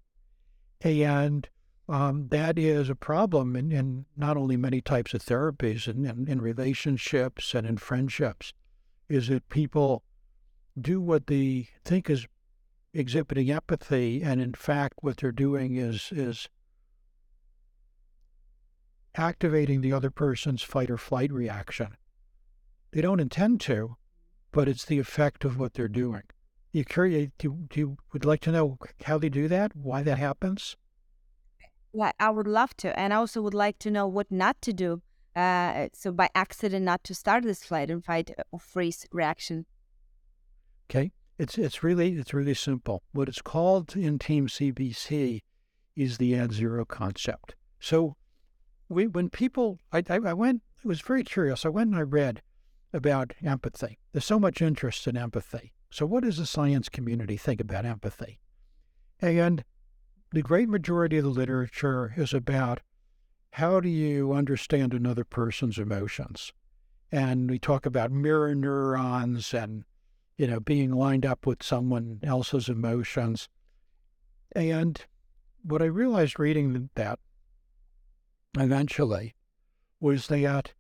And 0.82 1.48
um, 1.88 2.28
that 2.28 2.60
is 2.60 2.90
a 2.90 2.96
problem 2.96 3.56
in, 3.56 3.72
in, 3.72 4.06
not 4.18 4.36
only 4.36 4.58
many 4.58 4.82
types 4.82 5.14
of 5.14 5.24
therapies 5.24 5.88
and 5.88 6.06
in, 6.06 6.24
in, 6.24 6.28
in, 6.28 6.42
relationships 6.42 7.54
and 7.56 7.66
in 7.66 7.78
friendships, 7.78 8.52
is 9.08 9.30
that 9.30 9.48
people 9.48 10.04
do 10.80 11.00
what 11.00 11.28
they 11.28 11.70
think 11.86 12.10
is 12.10 12.28
exhibiting 12.94 13.50
empathy, 13.50 14.22
and 14.22 14.42
in 14.42 14.54
fact, 14.54 14.96
what 15.02 15.18
they're 15.18 15.32
doing 15.32 15.78
is 15.78 16.10
is 16.12 16.50
activating 19.16 19.80
the 19.80 19.94
other 19.94 20.12
person's 20.12 20.64
fight 20.64 20.92
or 20.92 20.98
flight 20.98 21.32
reaction. 21.32 21.96
They 22.92 23.00
don't 23.00 23.22
intend 23.22 23.62
to, 23.62 23.96
but 24.52 24.68
it's 24.68 24.86
the 24.86 25.00
effect 25.00 25.46
of 25.46 25.58
what 25.58 25.74
they're 25.74 25.88
doing. 25.88 26.24
You 26.72 26.86
curious? 26.86 27.32
Do, 27.38 27.66
do 27.70 27.80
you 27.80 27.98
would 28.14 28.26
like 28.26 28.42
to 28.42 28.52
know 28.52 28.78
how 29.06 29.18
they 29.18 29.30
do 29.30 29.48
that? 29.48 29.76
Why 29.76 30.04
that 30.04 30.18
happens? 30.18 30.78
Yeah, 31.94 32.12
I 32.20 32.30
would 32.30 32.48
love 32.48 32.76
to, 32.78 32.98
and 32.98 33.14
I 33.14 33.18
also 33.18 33.42
would 33.42 33.54
like 33.54 33.78
to 33.80 33.92
know 33.92 34.08
what 34.08 34.32
not 34.32 34.62
to 34.62 34.74
do. 34.74 35.02
Uh, 35.36 35.88
so 35.94 36.12
by 36.12 36.30
accident, 36.36 36.86
not 36.86 37.04
to 37.06 37.14
start 37.14 37.44
this 37.44 37.64
flight 37.64 37.90
and 37.90 38.04
fight 38.04 38.32
or 38.52 38.60
freeze 38.60 39.06
reaction. 39.12 39.66
Okay. 40.90 41.12
It's 41.38 41.58
it's 41.58 41.82
really 41.82 42.14
it's 42.14 42.34
really 42.34 42.54
simple. 42.54 43.02
What 43.14 43.28
it's 43.28 43.42
called 43.42 43.96
in 43.96 44.20
Team 44.20 44.48
CBT 44.48 45.42
is 45.96 46.18
the 46.18 46.36
ad 46.36 46.54
zero 46.54 46.86
concept. 46.86 47.56
So 47.80 48.16
we, 48.90 49.08
when 49.08 49.30
people, 49.30 49.80
I, 49.92 50.04
I, 50.10 50.20
I 50.26 50.34
went, 50.34 50.62
I 50.84 50.88
was 50.88 51.02
very 51.02 51.24
curious. 51.24 51.66
I 51.66 51.70
went 51.70 51.90
and 51.90 51.98
I 51.98 52.04
read 52.04 52.42
about 52.94 53.34
empathy. 53.44 54.00
There's 54.12 54.26
so 54.26 54.40
much 54.40 54.62
interest 54.62 55.08
in 55.08 55.18
empathy. 55.18 55.74
So 55.90 56.06
what 56.06 56.24
does 56.24 56.38
the 56.38 56.46
science 56.46 56.90
community 56.90 57.38
think 57.38 57.60
about 57.60 57.86
empathy? 57.86 58.40
And 59.20 59.64
the 60.32 60.42
great 60.42 60.70
majority 60.70 61.18
of 61.18 61.24
the 61.26 61.30
literature 61.30 62.14
is 62.16 62.34
about 62.34 62.80
how 63.52 63.82
do 63.82 63.90
you 63.90 64.34
understand 64.34 64.94
another 64.94 65.26
person's 65.26 65.78
emotions? 65.78 66.54
And 67.12 67.50
we 67.50 67.60
talk 67.60 67.86
about 67.86 68.12
mirror 68.12 68.56
neurons 68.56 69.54
and, 69.54 69.84
you 70.38 70.48
know, 70.48 70.62
being 70.62 70.92
lined 70.92 71.26
up 71.26 71.46
with 71.46 71.62
someone 71.62 72.20
else's 72.24 72.70
emotions. 72.70 73.50
And 74.54 75.04
what 75.64 75.82
I 75.82 75.86
realized 75.86 76.40
reading 76.40 76.90
that 76.96 77.20
eventually 78.58 79.36
was 80.00 80.28
that 80.28 80.74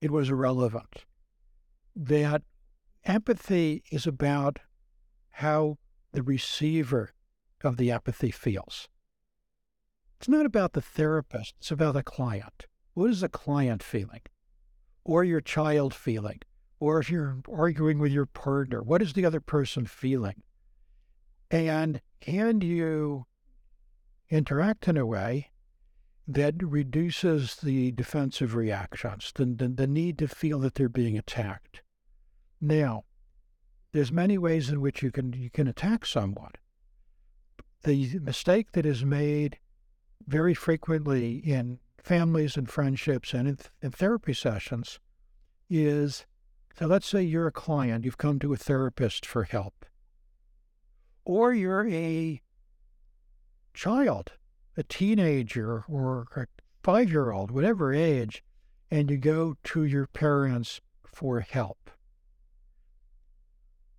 it 0.00 0.10
was 0.10 0.30
irrelevant. 0.30 1.04
That 1.94 2.42
empathy 3.04 3.82
is 3.90 4.06
about 4.06 4.58
how 5.30 5.78
the 6.12 6.22
receiver 6.22 7.12
of 7.62 7.76
the 7.76 7.90
empathy 7.90 8.30
feels. 8.30 8.88
It's 10.18 10.28
not 10.28 10.46
about 10.46 10.72
the 10.72 10.82
therapist, 10.82 11.54
it's 11.58 11.70
about 11.70 11.94
the 11.94 12.02
client. 12.02 12.66
What 12.94 13.10
is 13.10 13.20
the 13.20 13.28
client 13.28 13.82
feeling? 13.82 14.22
Or 15.04 15.24
your 15.24 15.40
child 15.40 15.94
feeling? 15.94 16.40
Or 16.78 16.98
if 16.98 17.10
you're 17.10 17.38
arguing 17.50 17.98
with 17.98 18.12
your 18.12 18.26
partner, 18.26 18.82
what 18.82 19.02
is 19.02 19.12
the 19.12 19.24
other 19.24 19.40
person 19.40 19.86
feeling? 19.86 20.42
And 21.50 22.00
can 22.20 22.60
you 22.60 23.26
interact 24.30 24.88
in 24.88 24.96
a 24.96 25.06
way 25.06 25.49
that 26.34 26.62
reduces 26.62 27.56
the 27.56 27.92
defensive 27.92 28.54
reactions, 28.54 29.32
the, 29.34 29.44
the, 29.44 29.68
the 29.68 29.86
need 29.86 30.18
to 30.18 30.28
feel 30.28 30.58
that 30.60 30.74
they're 30.74 30.88
being 30.88 31.18
attacked? 31.18 31.82
Now, 32.60 33.04
there's 33.92 34.12
many 34.12 34.38
ways 34.38 34.70
in 34.70 34.80
which 34.80 35.02
you 35.02 35.10
can 35.10 35.32
you 35.32 35.50
can 35.50 35.66
attack 35.66 36.06
someone. 36.06 36.52
The 37.82 38.18
mistake 38.20 38.72
that 38.72 38.86
is 38.86 39.04
made 39.04 39.58
very 40.26 40.54
frequently 40.54 41.38
in 41.38 41.80
families 42.02 42.56
and 42.56 42.68
friendships 42.68 43.34
and 43.34 43.48
in, 43.48 43.58
in 43.82 43.90
therapy 43.90 44.34
sessions 44.34 45.00
is 45.68 46.26
so 46.78 46.86
let's 46.86 47.06
say 47.06 47.22
you're 47.22 47.46
a 47.46 47.52
client, 47.52 48.04
you've 48.04 48.18
come 48.18 48.38
to 48.38 48.52
a 48.52 48.56
therapist 48.56 49.26
for 49.26 49.44
help, 49.44 49.84
or 51.24 51.52
you're 51.52 51.88
a 51.88 52.40
child, 53.74 54.32
a 54.80 54.82
teenager, 54.82 55.84
or 55.88 56.26
a 56.34 56.46
five 56.82 57.10
year 57.10 57.30
old, 57.30 57.52
whatever 57.52 57.92
age, 57.92 58.42
and 58.90 59.10
you 59.10 59.16
go 59.16 59.54
to 59.62 59.84
your 59.84 60.06
parents 60.08 60.80
for 61.04 61.40
help. 61.40 61.90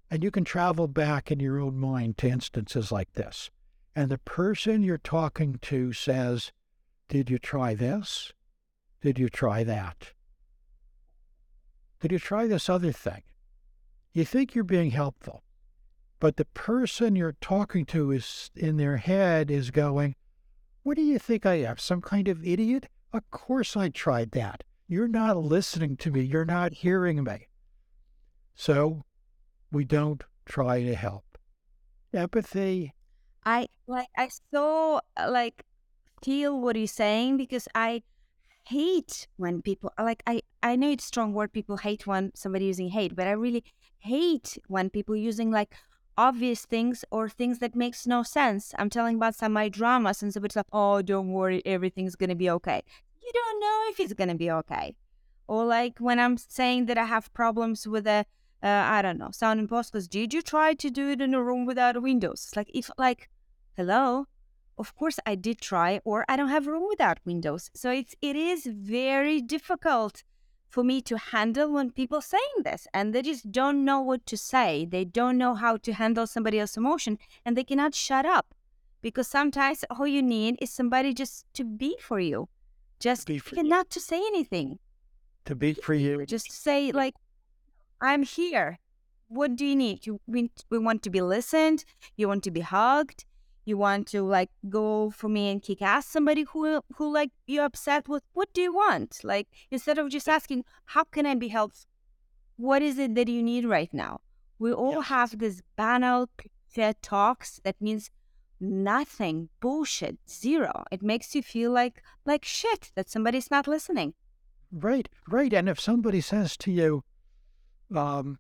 And 0.10 0.24
you 0.24 0.32
can 0.32 0.44
travel 0.44 0.90
back 0.90 1.32
in 1.32 1.40
your 1.40 1.60
own 1.60 1.78
mind 1.78 2.18
to 2.18 2.28
instances 2.28 2.92
like 2.92 3.14
this 3.14 3.50
and 3.96 4.10
the 4.10 4.18
person 4.18 4.84
you're 4.84 4.98
talking 4.98 5.60
to 5.62 5.94
says, 5.94 6.52
Did 7.10 7.30
you 7.30 7.38
try 7.38 7.76
this? 7.76 8.32
Did 9.02 9.20
you 9.20 9.30
try 9.30 9.64
that? 9.64 10.14
Did 12.00 12.12
you 12.12 12.20
try 12.20 12.48
this 12.48 12.70
other 12.70 12.92
thing? 12.92 13.24
You 14.14 14.26
think 14.26 14.56
you're 14.56 14.64
being 14.64 14.92
helpful, 14.92 15.44
but 16.20 16.38
the 16.38 16.46
person 16.46 17.16
you're 17.16 17.36
talking 17.42 17.86
to 17.88 18.12
is 18.12 18.52
in 18.56 18.78
their 18.78 18.98
head 18.98 19.52
is 19.52 19.72
going, 19.72 20.16
What 20.84 20.98
do 20.98 21.04
you 21.04 21.20
think 21.20 21.46
I 21.46 21.56
am? 21.56 21.78
Some 21.78 22.02
kind 22.02 22.28
of 22.28 22.46
idiot? 22.46 22.88
Of 23.14 23.30
course 23.32 23.78
I 23.78 23.90
tried 23.90 24.32
that. 24.32 24.64
You're 24.88 25.08
not 25.08 25.38
listening 25.38 25.98
to 25.98 26.12
me. 26.12 26.22
You're 26.22 26.46
not 26.46 26.74
hearing 26.74 27.24
me. 27.24 27.48
So 28.56 29.04
we 29.72 29.86
don't 29.86 30.24
try 30.46 30.84
to 30.84 30.96
help. 30.96 31.24
Empathy 32.14 32.94
I 33.46 33.68
like 33.88 34.08
I 34.18 34.30
so 34.54 35.02
uh, 35.18 35.32
like 35.32 35.64
feel 36.24 36.60
what 36.60 36.76
you're 36.76 36.88
saying 36.88 37.38
because 37.38 37.68
I 37.74 38.04
hate 38.66 39.28
when 39.38 39.62
people 39.62 39.92
like 40.00 40.22
I 40.28 40.42
I 40.62 40.76
know 40.76 40.92
it's 40.92 41.06
strong 41.06 41.34
word 41.34 41.52
people 41.52 41.78
hate 41.78 42.06
when 42.06 42.32
somebody 42.36 42.66
using 42.66 42.90
hate, 42.90 43.16
but 43.16 43.28
I 43.28 43.32
really 43.32 43.64
hate 44.00 44.58
when 44.68 44.90
people 44.90 45.16
using 45.16 45.52
like 45.52 45.74
obvious 46.18 46.66
things 46.66 47.04
or 47.12 47.30
things 47.30 47.60
that 47.60 47.76
makes 47.76 48.06
no 48.08 48.24
sense. 48.24 48.74
I'm 48.78 48.90
telling 48.90 49.16
about 49.16 49.36
some 49.36 49.54
my 49.54 49.70
dramas 49.70 50.22
and 50.22 50.34
somebody's 50.34 50.56
like, 50.56 50.66
oh, 50.72 51.02
don't 51.02 51.32
worry, 51.32 51.62
everything's 51.66 52.16
gonna 52.16 52.36
be 52.36 52.50
okay. 52.50 52.82
You 53.22 53.32
don't 53.34 53.60
know 53.60 53.82
if 53.90 54.00
it's 54.00 54.14
gonna 54.14 54.36
be 54.36 54.52
okay. 54.52 54.96
Or 55.48 55.66
like 55.66 56.00
when 56.00 56.20
I'm 56.20 56.38
saying 56.38 56.86
that 56.86 56.98
I 56.98 57.06
have 57.06 57.34
problems 57.34 57.88
with 57.88 58.08
a 58.08 58.26
uh, 58.64 58.68
I 58.68 59.02
don't 59.02 59.18
know, 59.18 59.32
sound 59.32 59.60
imposters. 59.60 60.08
Did 60.08 60.34
you 60.34 60.42
try 60.42 60.74
to 60.76 60.90
do 60.90 61.10
it 61.10 61.20
in 61.22 61.34
a 61.34 61.44
room 61.44 61.66
without 61.66 62.02
windows? 62.02 62.46
It's 62.48 62.56
like 62.56 62.70
if 62.74 62.92
like, 62.98 63.30
hello, 63.76 64.28
of 64.78 64.96
course 64.96 65.20
I 65.26 65.36
did 65.36 65.60
try, 65.60 66.00
or 66.06 66.26
I 66.30 66.36
don't 66.38 66.50
have 66.50 66.68
room 66.68 66.86
without 66.88 67.20
windows. 67.26 67.72
So 67.74 67.90
it's 67.92 68.16
it 68.22 68.36
is 68.36 68.68
very 68.68 69.42
difficult 69.42 70.24
for 70.72 70.84
me 70.86 71.02
to 71.02 71.18
handle 71.18 71.70
when 71.74 71.92
people 71.92 72.22
saying 72.22 72.64
this 72.64 72.88
and 72.94 73.14
they 73.14 73.22
just 73.22 73.52
don't 73.52 73.84
know 73.84 74.00
what 74.00 74.26
to 74.26 74.38
say. 74.38 74.86
They 74.86 75.04
don't 75.04 75.38
know 75.38 75.54
how 75.54 75.76
to 75.78 75.94
handle 75.94 76.26
somebody 76.26 76.60
else's 76.60 76.78
emotion 76.78 77.20
and 77.46 77.58
they 77.58 77.66
cannot 77.66 77.94
shut 77.94 78.26
up. 78.26 78.56
Because 79.02 79.28
sometimes 79.28 79.84
all 79.90 80.08
you 80.08 80.22
need 80.22 80.58
is 80.62 80.72
somebody 80.72 81.14
just 81.14 81.46
to 81.56 81.66
be 81.66 81.98
for 82.00 82.20
you. 82.20 82.48
Just 83.00 83.28
be 83.28 83.38
for 83.38 83.62
not 83.64 83.90
to 83.90 84.00
say 84.00 84.18
anything. 84.18 84.80
To 85.46 85.56
be 85.56 85.74
for 85.74 85.94
you. 85.94 86.26
Just 86.26 86.52
say 86.52 86.92
like 86.92 87.16
I'm 88.00 88.24
here. 88.24 88.80
What 89.28 89.56
do 89.56 89.66
you 89.66 89.76
need? 89.76 90.06
You 90.06 90.22
we, 90.28 90.52
we 90.70 90.78
want 90.78 91.04
to 91.04 91.10
be 91.10 91.22
listened. 91.22 91.84
You 92.16 92.28
want 92.30 92.44
to 92.44 92.52
be 92.52 92.62
hugged. 92.62 93.26
You 93.66 93.78
want 93.78 94.08
to 94.08 94.24
like 94.24 94.50
go 94.70 95.12
for 95.12 95.30
me 95.30 95.50
and 95.50 95.62
kick 95.62 95.82
ass 95.82 96.08
somebody 96.08 96.46
who 96.52 96.82
who 96.96 97.14
like 97.14 97.32
you're 97.46 97.66
upset 97.66 98.08
with. 98.08 98.24
What 98.34 98.54
do 98.54 98.62
you 98.62 98.74
want? 98.74 99.24
Like 99.24 99.48
instead 99.70 99.98
of 99.98 100.10
just 100.10 100.28
asking, 100.28 100.66
how 100.86 101.04
can 101.04 101.26
I 101.26 101.36
be 101.36 101.50
helpful? 101.50 101.88
What 102.58 102.82
is 102.82 102.98
it 102.98 103.16
that 103.16 103.28
you 103.28 103.44
need 103.44 103.66
right 103.66 103.94
now? 103.94 104.22
We 104.60 104.72
all 104.74 105.02
have 105.02 105.40
this 105.40 105.62
banal 105.76 106.30
fair 106.68 106.94
talks 107.02 107.60
that 107.64 107.82
means 107.82 108.10
nothing, 108.60 109.50
bullshit, 109.60 110.18
zero. 110.30 110.84
It 110.92 111.02
makes 111.02 111.36
you 111.36 111.42
feel 111.42 111.72
like 111.72 112.02
like 112.26 112.46
shit 112.46 112.92
that 112.96 113.10
somebody's 113.10 113.52
not 113.52 113.68
listening. 113.68 114.14
Right, 114.72 115.10
right. 115.28 115.52
And 115.54 115.68
if 115.68 115.80
somebody 115.80 116.22
says 116.22 116.56
to 116.58 116.72
you, 116.72 117.04
um, 117.94 118.40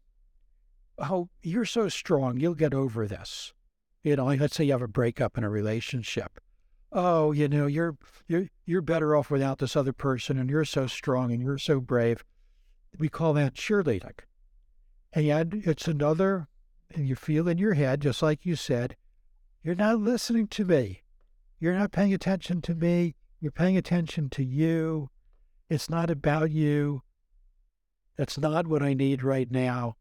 oh, 0.97 1.29
you're 1.41 1.65
so 1.65 1.89
strong, 1.89 2.39
you'll 2.39 2.55
get 2.55 2.73
over 2.73 3.07
this. 3.07 3.53
You 4.03 4.15
know, 4.15 4.25
let's 4.25 4.55
say 4.55 4.65
you 4.65 4.71
have 4.71 4.81
a 4.81 4.87
breakup 4.87 5.37
in 5.37 5.43
a 5.43 5.49
relationship. 5.49 6.39
Oh, 6.91 7.31
you 7.31 7.47
know, 7.47 7.67
you're 7.67 7.95
you're 8.27 8.47
you're 8.65 8.81
better 8.81 9.15
off 9.15 9.29
without 9.29 9.59
this 9.59 9.75
other 9.75 9.93
person, 9.93 10.37
and 10.37 10.49
you're 10.49 10.65
so 10.65 10.87
strong 10.87 11.31
and 11.31 11.41
you're 11.41 11.57
so 11.57 11.79
brave. 11.79 12.23
We 12.97 13.09
call 13.09 13.33
that 13.33 13.53
cheerleading. 13.53 14.19
And 15.13 15.61
it's 15.65 15.87
another, 15.87 16.47
and 16.93 17.07
you 17.07 17.15
feel 17.15 17.47
in 17.47 17.57
your 17.57 17.73
head, 17.73 18.01
just 18.01 18.21
like 18.21 18.45
you 18.45 18.55
said, 18.55 18.95
you're 19.63 19.75
not 19.75 19.99
listening 19.99 20.47
to 20.47 20.65
me. 20.65 21.03
You're 21.59 21.77
not 21.77 21.91
paying 21.91 22.13
attention 22.13 22.61
to 22.63 22.73
me. 22.73 23.15
You're 23.39 23.51
paying 23.51 23.77
attention 23.77 24.29
to 24.31 24.43
you. 24.43 25.09
It's 25.69 25.89
not 25.89 26.09
about 26.09 26.51
you. 26.51 27.03
That's 28.17 28.37
not 28.37 28.67
what 28.67 28.81
I 28.81 28.93
need 28.93 29.23
right 29.23 29.49
now. 29.49 29.95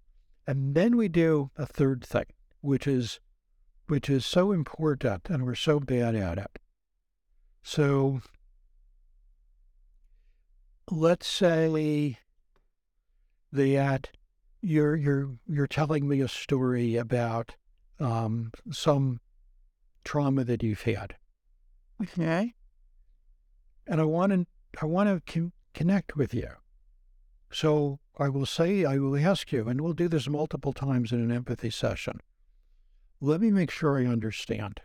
And 0.47 0.75
then 0.75 0.97
we 0.97 1.09
do 1.09 1.51
a 1.57 1.67
third 1.67 2.05
thing, 2.05 2.25
which 2.61 2.87
is 2.87 3.21
which 3.91 4.09
is 4.09 4.25
so 4.25 4.53
important 4.53 5.29
and 5.29 5.45
we're 5.45 5.55
so 5.57 5.81
bad 5.81 6.15
at 6.15 6.39
it. 6.39 6.59
So 7.63 8.21
let's 10.91 11.27
say 11.27 12.19
that 13.53 14.11
you're 14.63 14.95
you're 14.95 15.31
you're 15.49 15.67
telling 15.67 16.07
me 16.09 16.21
a 16.21 16.29
story 16.29 16.95
about 16.97 17.57
um, 17.99 18.53
some 18.71 19.21
trauma 20.05 20.45
that 20.45 20.63
you've 20.63 20.83
had. 20.83 21.17
Okay. 22.01 22.55
And 23.89 24.01
I 24.01 24.05
want 24.05 24.33
to 24.33 24.47
I 24.81 24.87
want 24.87 25.09
to 25.09 25.33
con- 25.33 25.53
connect 25.75 26.17
with 26.17 26.33
you. 26.33 26.51
So 27.51 27.99
I 28.17 28.29
will 28.29 28.47
say, 28.47 28.85
I 28.85 28.99
will 28.99 29.17
ask 29.17 29.51
you, 29.51 29.69
and 29.69 29.81
we'll 29.81 29.95
do 29.95 30.07
this 30.07 30.29
multiple 30.29 30.73
times 30.73 31.11
in 31.11 31.21
an 31.21 31.33
empathy 31.33 31.71
session. 31.71 32.21
Let 33.21 33.41
me 33.41 33.51
make 33.51 33.71
sure 33.71 33.99
I 33.99 34.07
understand. 34.07 34.81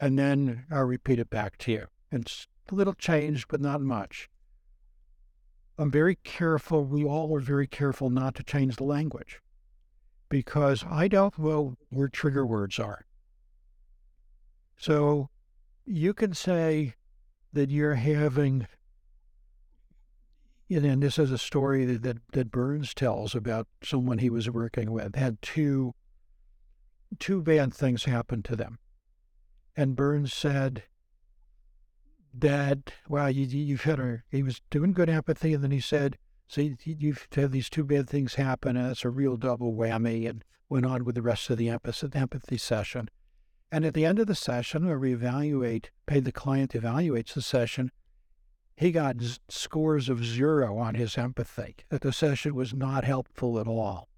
And 0.00 0.18
then 0.18 0.64
I'll 0.70 0.84
repeat 0.84 1.18
it 1.18 1.30
back 1.30 1.58
to 1.58 1.72
you. 1.72 1.86
It's 2.10 2.46
a 2.70 2.74
little 2.74 2.94
changed, 2.94 3.46
but 3.48 3.60
not 3.60 3.80
much. 3.80 4.28
I'm 5.76 5.90
very 5.90 6.16
careful, 6.16 6.84
we 6.84 7.04
all 7.04 7.34
are 7.36 7.40
very 7.40 7.66
careful 7.66 8.08
not 8.08 8.34
to 8.36 8.42
change 8.42 8.76
the 8.76 8.84
language 8.84 9.40
because 10.28 10.84
I 10.88 11.08
don't 11.08 11.36
know 11.38 11.76
where 11.90 12.08
trigger 12.08 12.46
words 12.46 12.78
are. 12.78 13.04
So 14.76 15.28
you 15.84 16.14
can 16.14 16.32
say 16.34 16.94
that 17.52 17.70
you're 17.70 17.94
having, 17.94 18.66
and 20.70 21.02
this 21.02 21.18
is 21.18 21.30
a 21.30 21.38
story 21.38 21.84
that, 21.84 22.02
that, 22.02 22.16
that 22.32 22.50
Burns 22.50 22.94
tells 22.94 23.34
about 23.34 23.66
someone 23.82 24.18
he 24.18 24.30
was 24.30 24.48
working 24.48 24.92
with, 24.92 25.14
had 25.14 25.42
two 25.42 25.94
two 27.18 27.42
bad 27.42 27.72
things 27.72 28.04
happen 28.04 28.42
to 28.44 28.56
them. 28.56 28.78
And 29.76 29.96
Burns 29.96 30.32
said 30.32 30.84
that, 32.32 32.92
well, 33.08 33.30
you, 33.30 33.46
you've 33.46 33.82
had 33.84 33.98
a, 33.98 34.22
he 34.30 34.42
was 34.42 34.60
doing 34.70 34.92
good 34.92 35.08
empathy, 35.08 35.54
and 35.54 35.62
then 35.62 35.70
he 35.70 35.80
said, 35.80 36.18
see, 36.48 36.76
you've 36.84 37.26
had 37.34 37.52
these 37.52 37.70
two 37.70 37.84
bad 37.84 38.08
things 38.08 38.34
happen, 38.34 38.76
and 38.76 38.90
it's 38.90 39.04
a 39.04 39.10
real 39.10 39.36
double 39.36 39.74
whammy, 39.74 40.28
and 40.28 40.44
went 40.68 40.86
on 40.86 41.04
with 41.04 41.14
the 41.14 41.22
rest 41.22 41.50
of 41.50 41.58
the 41.58 41.68
empathy 41.68 42.58
session. 42.58 43.08
And 43.70 43.84
at 43.84 43.94
the 43.94 44.04
end 44.04 44.18
of 44.18 44.26
the 44.26 44.34
session, 44.34 44.86
where 44.86 44.98
we 44.98 45.12
evaluate, 45.12 45.90
pay 46.06 46.20
the 46.20 46.32
client 46.32 46.72
evaluates 46.72 47.34
the 47.34 47.42
session, 47.42 47.90
he 48.76 48.92
got 48.92 49.20
z- 49.20 49.38
scores 49.48 50.08
of 50.08 50.24
zero 50.24 50.78
on 50.78 50.94
his 50.94 51.16
empathy, 51.18 51.76
that 51.88 52.02
the 52.02 52.12
session 52.12 52.54
was 52.54 52.74
not 52.74 53.04
helpful 53.04 53.58
at 53.58 53.66
all. 53.66 54.08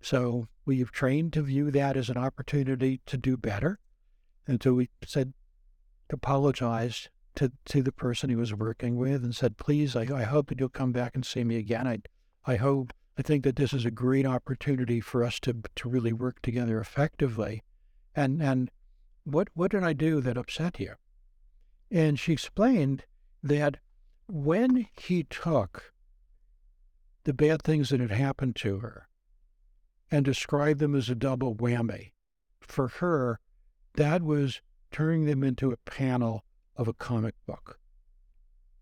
So 0.00 0.48
we've 0.64 0.92
trained 0.92 1.32
to 1.32 1.42
view 1.42 1.70
that 1.70 1.96
as 1.96 2.08
an 2.08 2.16
opportunity 2.16 3.00
to 3.06 3.16
do 3.16 3.36
better. 3.36 3.78
And 4.46 4.62
so 4.62 4.74
we 4.74 4.88
said, 5.04 5.34
apologized 6.10 7.08
to, 7.34 7.52
to 7.66 7.82
the 7.82 7.92
person 7.92 8.30
he 8.30 8.36
was 8.36 8.54
working 8.54 8.96
with 8.96 9.22
and 9.22 9.34
said, 9.34 9.58
please, 9.58 9.94
I, 9.94 10.02
I 10.02 10.22
hope 10.22 10.48
that 10.48 10.58
you'll 10.58 10.68
come 10.68 10.92
back 10.92 11.14
and 11.14 11.24
see 11.24 11.44
me 11.44 11.56
again. 11.56 11.86
I, 11.86 11.98
I 12.46 12.56
hope, 12.56 12.92
I 13.18 13.22
think 13.22 13.44
that 13.44 13.56
this 13.56 13.72
is 13.72 13.84
a 13.84 13.90
great 13.90 14.26
opportunity 14.26 15.00
for 15.00 15.24
us 15.24 15.38
to, 15.40 15.56
to 15.76 15.88
really 15.88 16.12
work 16.12 16.40
together 16.42 16.80
effectively. 16.80 17.62
And, 18.14 18.42
and 18.42 18.70
what, 19.24 19.48
what 19.54 19.72
did 19.72 19.84
I 19.84 19.92
do 19.92 20.20
that 20.20 20.38
upset 20.38 20.80
you? 20.80 20.94
And 21.90 22.18
she 22.18 22.32
explained 22.32 23.04
that 23.42 23.78
when 24.26 24.86
he 24.98 25.24
took 25.24 25.92
the 27.24 27.34
bad 27.34 27.62
things 27.62 27.90
that 27.90 28.00
had 28.00 28.10
happened 28.10 28.56
to 28.56 28.78
her 28.78 29.07
and 30.10 30.24
described 30.24 30.80
them 30.80 30.94
as 30.94 31.10
a 31.10 31.14
double 31.14 31.54
whammy, 31.54 32.12
for 32.60 32.88
her, 32.88 33.40
that 33.94 34.22
was 34.22 34.60
turning 34.90 35.26
them 35.26 35.42
into 35.42 35.70
a 35.70 35.76
panel 35.76 36.44
of 36.76 36.88
a 36.88 36.92
comic 36.92 37.34
book. 37.46 37.78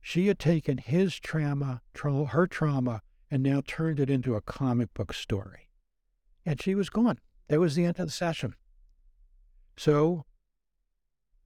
She 0.00 0.28
had 0.28 0.38
taken 0.38 0.78
his 0.78 1.18
trauma, 1.18 1.82
tra- 1.94 2.26
her 2.26 2.46
trauma, 2.46 3.02
and 3.30 3.42
now 3.42 3.62
turned 3.66 3.98
it 3.98 4.08
into 4.08 4.36
a 4.36 4.40
comic 4.40 4.94
book 4.94 5.12
story. 5.12 5.68
And 6.44 6.62
she 6.62 6.74
was 6.76 6.90
gone. 6.90 7.18
That 7.48 7.58
was 7.58 7.74
the 7.74 7.84
end 7.84 7.98
of 7.98 8.06
the 8.06 8.12
session. 8.12 8.54
So 9.76 10.24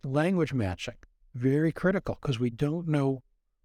language 0.04 0.52
matching, 0.52 0.96
very 1.34 1.72
critical 1.72 2.18
because 2.20 2.38
we 2.38 2.50
don't 2.50 2.86
know 2.86 3.22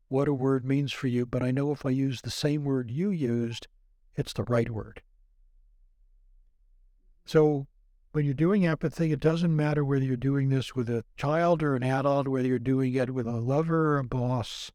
what 0.07 0.27
a 0.27 0.33
word 0.33 0.63
means 0.63 0.91
for 0.91 1.07
you, 1.07 1.25
but 1.25 1.43
I 1.43 1.51
know 1.51 1.71
if 1.71 1.85
I 1.85 1.89
use 1.89 2.21
the 2.21 2.31
same 2.31 2.63
word 2.63 2.89
you 2.91 3.09
used, 3.09 3.67
it's 4.15 4.33
the 4.33 4.43
right 4.43 4.69
word. 4.69 5.01
So 7.25 7.67
when 8.11 8.25
you're 8.25 8.33
doing 8.33 8.65
empathy, 8.65 9.11
it 9.11 9.19
doesn't 9.19 9.55
matter 9.55 9.83
whether 9.83 10.05
you're 10.05 10.15
doing 10.15 10.49
this 10.49 10.75
with 10.75 10.89
a 10.89 11.03
child 11.17 11.61
or 11.61 11.75
an 11.75 11.83
adult, 11.83 12.27
whether 12.27 12.47
you're 12.47 12.59
doing 12.59 12.93
it 12.93 13.09
with 13.13 13.27
a 13.27 13.31
lover 13.31 13.95
or 13.95 13.99
a 13.99 14.03
boss. 14.03 14.71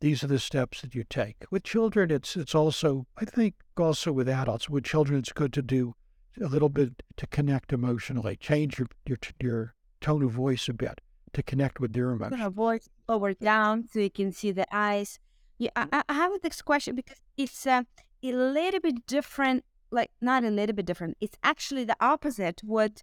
These 0.00 0.24
are 0.24 0.28
the 0.28 0.38
steps 0.38 0.80
that 0.80 0.94
you 0.94 1.04
take. 1.04 1.44
With 1.50 1.62
children, 1.62 2.10
it's 2.10 2.36
it's 2.36 2.54
also 2.54 3.06
I 3.18 3.24
think 3.26 3.54
also 3.76 4.12
with 4.12 4.28
adults. 4.28 4.68
With 4.68 4.84
children, 4.84 5.18
it's 5.18 5.32
good 5.32 5.52
to 5.52 5.62
do 5.62 5.94
a 6.40 6.46
little 6.46 6.70
bit 6.70 7.02
to 7.16 7.26
connect 7.26 7.72
emotionally. 7.72 8.36
Change 8.36 8.78
your 8.78 8.88
your 9.06 9.18
your 9.40 9.74
tone 10.00 10.22
of 10.22 10.30
voice 10.30 10.68
a 10.68 10.72
bit 10.72 11.00
to 11.34 11.42
connect 11.42 11.80
with 11.80 11.92
their 11.92 12.10
emotions. 12.10 12.40
Your 12.40 12.50
voice 12.50 12.88
lower 13.08 13.34
down 13.34 13.86
so 13.86 14.00
you 14.00 14.10
can 14.10 14.32
see 14.32 14.52
the 14.52 14.66
eyes. 14.72 15.18
Yeah, 15.58 15.70
I, 15.76 16.02
I 16.08 16.14
have 16.14 16.40
this 16.42 16.62
question 16.62 16.94
because 16.96 17.18
it's 17.36 17.66
uh, 17.66 17.82
a 18.22 18.32
little 18.32 18.80
bit 18.80 19.06
different. 19.06 19.64
Like 19.90 20.10
not 20.20 20.44
a 20.44 20.50
little 20.50 20.74
bit 20.74 20.86
different. 20.86 21.16
It's 21.20 21.36
actually 21.42 21.84
the 21.84 21.96
opposite. 22.00 22.60
What 22.64 23.02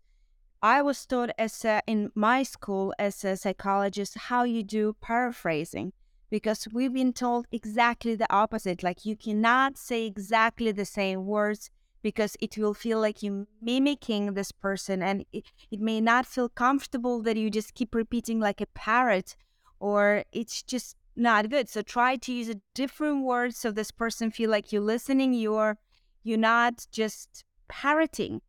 I 0.61 0.81
was 0.81 1.05
taught 1.05 1.31
as 1.38 1.63
a, 1.65 1.81
in 1.85 2.11
my 2.15 2.43
school 2.43 2.93
as 2.97 3.23
a 3.23 3.38
psychologist 3.38 4.17
how 4.17 4.43
you 4.43 4.63
do 4.63 4.95
paraphrasing 5.01 5.93
because 6.29 6.67
we've 6.73 6.93
been 6.93 7.13
told 7.13 7.45
exactly 7.51 8.15
the 8.15 8.31
opposite. 8.33 8.83
Like 8.83 9.05
you 9.05 9.15
cannot 9.15 9.77
say 9.77 10.05
exactly 10.05 10.71
the 10.71 10.85
same 10.85 11.25
words 11.25 11.69
because 12.01 12.38
it 12.39 12.57
will 12.57 12.73
feel 12.73 12.99
like 12.99 13.21
you're 13.21 13.47
mimicking 13.61 14.33
this 14.33 14.51
person 14.51 15.01
and 15.01 15.25
it, 15.31 15.45
it 15.71 15.79
may 15.79 15.99
not 15.99 16.25
feel 16.25 16.49
comfortable 16.49 17.21
that 17.21 17.38
you 17.38 17.49
just 17.49 17.73
keep 17.73 17.93
repeating 17.93 18.39
like 18.39 18.61
a 18.61 18.65
parrot 18.67 19.35
or 19.79 20.23
it's 20.31 20.63
just 20.63 20.95
not 21.15 21.49
good 21.49 21.67
so 21.67 21.81
try 21.81 22.15
to 22.15 22.31
use 22.31 22.47
a 22.49 22.61
different 22.75 23.23
word 23.23 23.53
so 23.53 23.71
this 23.71 23.89
person 23.89 24.29
feel 24.29 24.49
like 24.49 24.71
you're 24.71 24.81
listening 24.81 25.33
you're 25.33 25.77
you're 26.24 26.38
not 26.38 26.88
just 26.91 27.43
parroting 27.68 28.41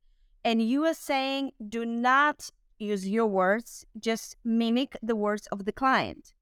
and 0.44 0.62
you 0.62 0.84
are 0.84 0.94
saying 0.94 1.52
do 1.68 1.84
not 1.84 2.50
use 2.78 3.08
your 3.08 3.26
words 3.26 3.84
just 3.98 4.36
mimic 4.44 4.96
the 5.02 5.16
words 5.16 5.46
of 5.48 5.64
the 5.64 5.72
client. 5.72 6.32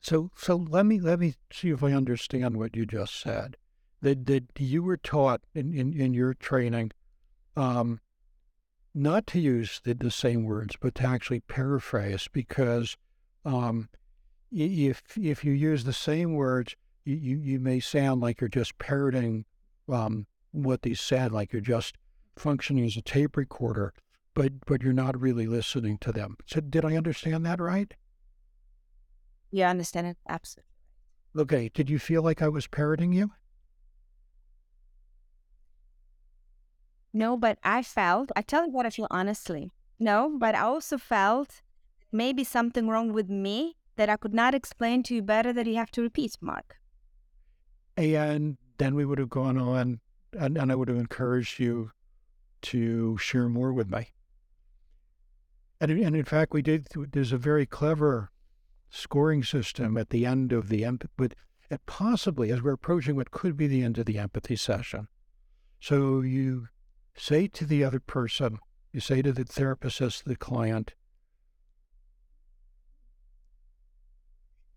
So 0.00 0.30
so 0.36 0.56
let 0.56 0.86
me 0.86 1.00
let 1.00 1.18
me 1.18 1.34
see 1.52 1.70
if 1.70 1.82
i 1.82 1.92
understand 1.92 2.56
what 2.56 2.76
you 2.76 2.86
just 2.86 3.18
said. 3.18 3.56
That, 4.02 4.26
that 4.26 4.44
you 4.58 4.82
were 4.82 4.98
taught 4.98 5.40
in, 5.54 5.72
in, 5.72 5.92
in 5.98 6.12
your 6.12 6.34
training 6.34 6.92
um, 7.56 8.00
not 8.94 9.26
to 9.28 9.40
use 9.40 9.80
the, 9.84 9.94
the 9.94 10.10
same 10.10 10.44
words, 10.44 10.76
but 10.80 10.94
to 10.96 11.06
actually 11.06 11.40
paraphrase 11.40 12.28
because 12.32 12.96
um, 13.44 13.88
if 14.50 15.02
if 15.16 15.44
you 15.44 15.52
use 15.52 15.84
the 15.84 15.92
same 15.92 16.34
words, 16.34 16.76
you, 17.04 17.16
you, 17.16 17.36
you 17.38 17.60
may 17.60 17.80
sound 17.80 18.20
like 18.20 18.40
you're 18.40 18.48
just 18.48 18.78
parroting 18.78 19.44
um, 19.88 20.26
what 20.64 20.82
they 20.82 20.94
said, 20.94 21.32
like 21.32 21.52
you're 21.52 21.60
just 21.60 21.96
functioning 22.36 22.84
as 22.84 22.96
a 22.96 23.02
tape 23.02 23.36
recorder, 23.36 23.92
but 24.34 24.64
but 24.66 24.82
you're 24.82 24.92
not 24.92 25.20
really 25.20 25.46
listening 25.46 25.98
to 25.98 26.12
them. 26.12 26.36
So 26.46 26.60
did 26.60 26.84
I 26.84 26.96
understand 26.96 27.44
that 27.46 27.60
right? 27.60 27.92
Yeah, 29.50 29.68
I 29.68 29.70
understand 29.70 30.06
it 30.06 30.16
absolutely. 30.28 30.70
Okay. 31.38 31.70
Did 31.72 31.90
you 31.90 31.98
feel 31.98 32.22
like 32.22 32.42
I 32.42 32.48
was 32.48 32.66
parroting 32.66 33.12
you? 33.12 33.30
No, 37.12 37.36
but 37.36 37.58
I 37.62 37.82
felt, 37.82 38.30
I 38.36 38.42
tell 38.42 38.66
you 38.66 38.70
what 38.70 38.84
I 38.84 38.90
feel 38.90 39.06
honestly. 39.10 39.72
No, 39.98 40.36
but 40.38 40.54
I 40.54 40.60
also 40.60 40.98
felt 40.98 41.62
maybe 42.12 42.44
something 42.44 42.88
wrong 42.88 43.12
with 43.12 43.30
me 43.30 43.76
that 43.96 44.10
I 44.10 44.16
could 44.16 44.34
not 44.34 44.54
explain 44.54 45.02
to 45.04 45.14
you 45.14 45.22
better 45.22 45.52
that 45.54 45.66
you 45.66 45.76
have 45.76 45.90
to 45.92 46.02
repeat, 46.02 46.36
Mark. 46.40 46.76
And 47.96 48.58
then 48.76 48.94
we 48.94 49.06
would 49.06 49.18
have 49.18 49.30
gone 49.30 49.56
on 49.56 50.00
and, 50.38 50.56
and 50.56 50.70
I 50.70 50.74
would 50.74 50.88
have 50.88 50.96
encouraged 50.96 51.58
you 51.58 51.90
to 52.62 53.16
share 53.18 53.48
more 53.48 53.72
with 53.72 53.90
me. 53.90 54.08
And, 55.80 55.90
and 55.90 56.16
in 56.16 56.24
fact, 56.24 56.52
we 56.52 56.62
did, 56.62 56.88
there's 57.12 57.32
a 57.32 57.38
very 57.38 57.66
clever 57.66 58.30
scoring 58.88 59.42
system 59.42 59.96
at 59.96 60.10
the 60.10 60.24
end 60.24 60.52
of 60.52 60.68
the, 60.68 60.84
empathy, 60.84 61.12
but 61.16 61.34
possibly 61.86 62.50
as 62.50 62.62
we're 62.62 62.72
approaching 62.72 63.16
what 63.16 63.30
could 63.30 63.56
be 63.56 63.66
the 63.66 63.82
end 63.82 63.98
of 63.98 64.06
the 64.06 64.18
empathy 64.18 64.56
session. 64.56 65.08
So 65.80 66.20
you 66.20 66.68
say 67.16 67.48
to 67.48 67.66
the 67.66 67.84
other 67.84 68.00
person, 68.00 68.58
you 68.92 69.00
say 69.00 69.22
to 69.22 69.32
the 69.32 69.44
therapist 69.44 70.00
as 70.00 70.22
the 70.24 70.36
client, 70.36 70.94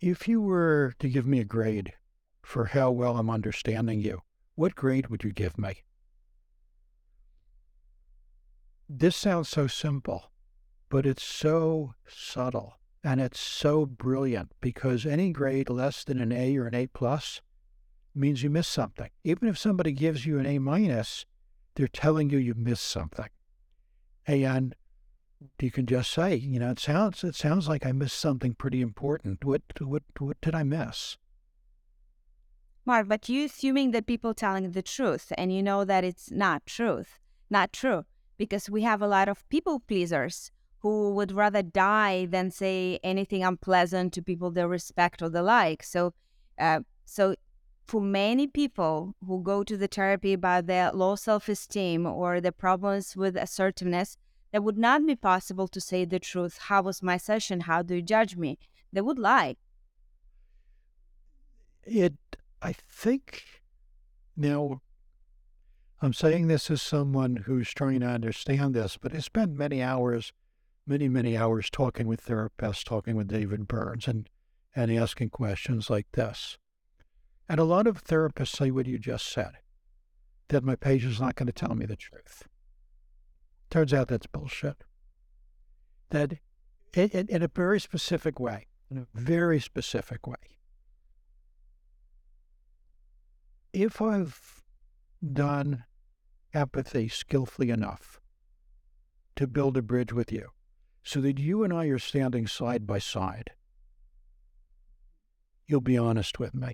if 0.01 0.27
you 0.27 0.41
were 0.41 0.93
to 0.99 1.09
give 1.09 1.25
me 1.25 1.39
a 1.39 1.45
grade 1.45 1.93
for 2.41 2.65
how 2.65 2.91
well 2.91 3.17
I'm 3.17 3.29
understanding 3.29 4.01
you, 4.01 4.21
what 4.59 4.75
grade 4.75 5.07
would 5.07 5.23
you 5.23 5.31
give 5.31 5.57
me? 5.57 5.85
This 8.89 9.15
sounds 9.15 9.47
so 9.47 9.67
simple, 9.67 10.31
but 10.89 11.05
it's 11.05 11.23
so 11.23 11.93
subtle 12.05 12.73
and 13.01 13.21
it's 13.21 13.39
so 13.39 13.85
brilliant 13.85 14.51
because 14.59 15.05
any 15.05 15.31
grade 15.31 15.69
less 15.69 16.03
than 16.03 16.19
an 16.19 16.33
A 16.33 16.57
or 16.57 16.67
an 16.67 16.75
A 16.75 16.87
plus 16.87 17.39
means 18.13 18.43
you 18.43 18.49
miss 18.49 18.67
something. 18.67 19.09
Even 19.23 19.47
if 19.47 19.57
somebody 19.57 19.93
gives 19.93 20.25
you 20.25 20.37
an 20.39 20.45
A 20.45 20.59
minus, 20.59 21.25
they're 21.75 21.87
telling 21.87 22.29
you 22.29 22.37
you 22.37 22.53
missed 22.53 22.85
something. 22.85 23.29
And 24.27 24.75
you 25.61 25.71
can 25.71 25.85
just 25.85 26.11
say, 26.11 26.35
you 26.35 26.59
know, 26.59 26.71
it 26.71 26.79
sounds 26.79 27.23
it 27.23 27.35
sounds 27.35 27.69
like 27.69 27.85
I 27.85 27.93
missed 27.93 28.19
something 28.19 28.55
pretty 28.55 28.81
important. 28.81 29.45
What 29.45 29.61
what 29.79 30.03
what 30.17 30.41
did 30.41 30.53
I 30.53 30.63
miss? 30.63 31.15
Mark, 32.85 33.07
but 33.07 33.29
you 33.29 33.45
assuming 33.45 33.91
that 33.91 34.07
people 34.07 34.33
telling 34.33 34.71
the 34.71 34.81
truth 34.81 35.31
and 35.37 35.53
you 35.53 35.61
know 35.61 35.85
that 35.85 36.03
it's 36.03 36.31
not 36.31 36.65
truth, 36.65 37.19
not 37.49 37.71
true, 37.71 38.05
because 38.37 38.69
we 38.69 38.81
have 38.83 39.01
a 39.01 39.07
lot 39.07 39.29
of 39.29 39.47
people 39.49 39.79
pleasers 39.79 40.51
who 40.79 41.13
would 41.13 41.31
rather 41.31 41.61
die 41.61 42.25
than 42.25 42.49
say 42.49 42.99
anything 43.03 43.43
unpleasant 43.43 44.13
to 44.13 44.21
people 44.21 44.49
they 44.49 44.65
respect 44.65 45.21
or 45.21 45.29
the 45.29 45.43
like. 45.43 45.83
So, 45.83 46.13
uh, 46.57 46.79
so 47.05 47.35
for 47.85 48.01
many 48.01 48.47
people 48.47 49.15
who 49.25 49.43
go 49.43 49.63
to 49.63 49.75
the 49.75 49.87
therapy 49.87 50.33
about 50.33 50.67
their 50.67 50.91
low 50.91 51.15
self 51.15 51.49
esteem 51.49 52.05
or 52.05 52.39
the 52.39 52.51
problems 52.51 53.17
with 53.17 53.35
assertiveness, 53.35 54.17
that 54.51 54.63
would 54.63 54.77
not 54.77 55.05
be 55.05 55.15
possible 55.15 55.67
to 55.67 55.81
say 55.81 56.05
the 56.05 56.19
truth. 56.19 56.57
How 56.57 56.81
was 56.81 57.03
my 57.03 57.17
session? 57.17 57.61
How 57.61 57.81
do 57.81 57.95
you 57.95 58.01
judge 58.01 58.35
me? 58.35 58.57
They 58.91 59.01
would 59.01 59.19
lie. 59.19 59.57
It, 61.83 62.13
I 62.61 62.73
think, 62.73 63.43
now, 64.35 64.81
I'm 66.01 66.13
saying 66.13 66.47
this 66.47 66.69
as 66.69 66.81
someone 66.81 67.43
who's 67.45 67.73
trying 67.73 68.01
to 68.01 68.07
understand 68.07 68.73
this, 68.73 68.97
but 68.97 69.15
I 69.15 69.19
spent 69.19 69.53
many 69.53 69.81
hours, 69.81 70.33
many, 70.85 71.07
many 71.07 71.37
hours 71.37 71.69
talking 71.69 72.07
with 72.07 72.25
therapists, 72.25 72.83
talking 72.83 73.15
with 73.15 73.27
David 73.27 73.67
Burns, 73.67 74.07
and, 74.07 74.29
and 74.75 74.91
asking 74.91 75.29
questions 75.29 75.89
like 75.89 76.07
this. 76.13 76.57
And 77.47 77.59
a 77.59 77.63
lot 77.63 77.87
of 77.87 78.03
therapists 78.03 78.55
say 78.55 78.71
what 78.71 78.85
you 78.85 78.99
just 78.99 79.25
said 79.25 79.53
that 80.49 80.63
my 80.63 80.75
patient's 80.75 81.19
not 81.19 81.35
going 81.35 81.47
to 81.47 81.53
tell 81.53 81.75
me 81.75 81.85
the 81.85 81.95
truth. 81.95 82.47
Turns 83.69 83.93
out 83.93 84.07
that's 84.07 84.27
bullshit. 84.27 84.83
That 86.09 86.39
in, 86.93 87.09
in, 87.09 87.27
in 87.27 87.43
a 87.43 87.47
very 87.47 87.79
specific 87.79 88.39
way, 88.39 88.67
in 88.89 88.97
a 88.97 89.07
very 89.13 89.59
specific 89.59 90.25
way, 90.25 90.57
if 93.73 94.01
I've 94.01 94.63
done 95.33 95.83
empathy 96.53 97.07
skillfully 97.07 97.69
enough 97.69 98.19
to 99.35 99.47
build 99.47 99.77
a 99.77 99.81
bridge 99.81 100.11
with 100.11 100.31
you 100.31 100.49
so 101.03 101.21
that 101.21 101.39
you 101.39 101.63
and 101.63 101.73
I 101.73 101.85
are 101.85 101.99
standing 101.99 102.47
side 102.47 102.87
by 102.87 102.99
side, 102.99 103.51
you'll 105.67 105.81
be 105.81 105.97
honest 105.97 106.39
with 106.39 106.53
me. 106.53 106.73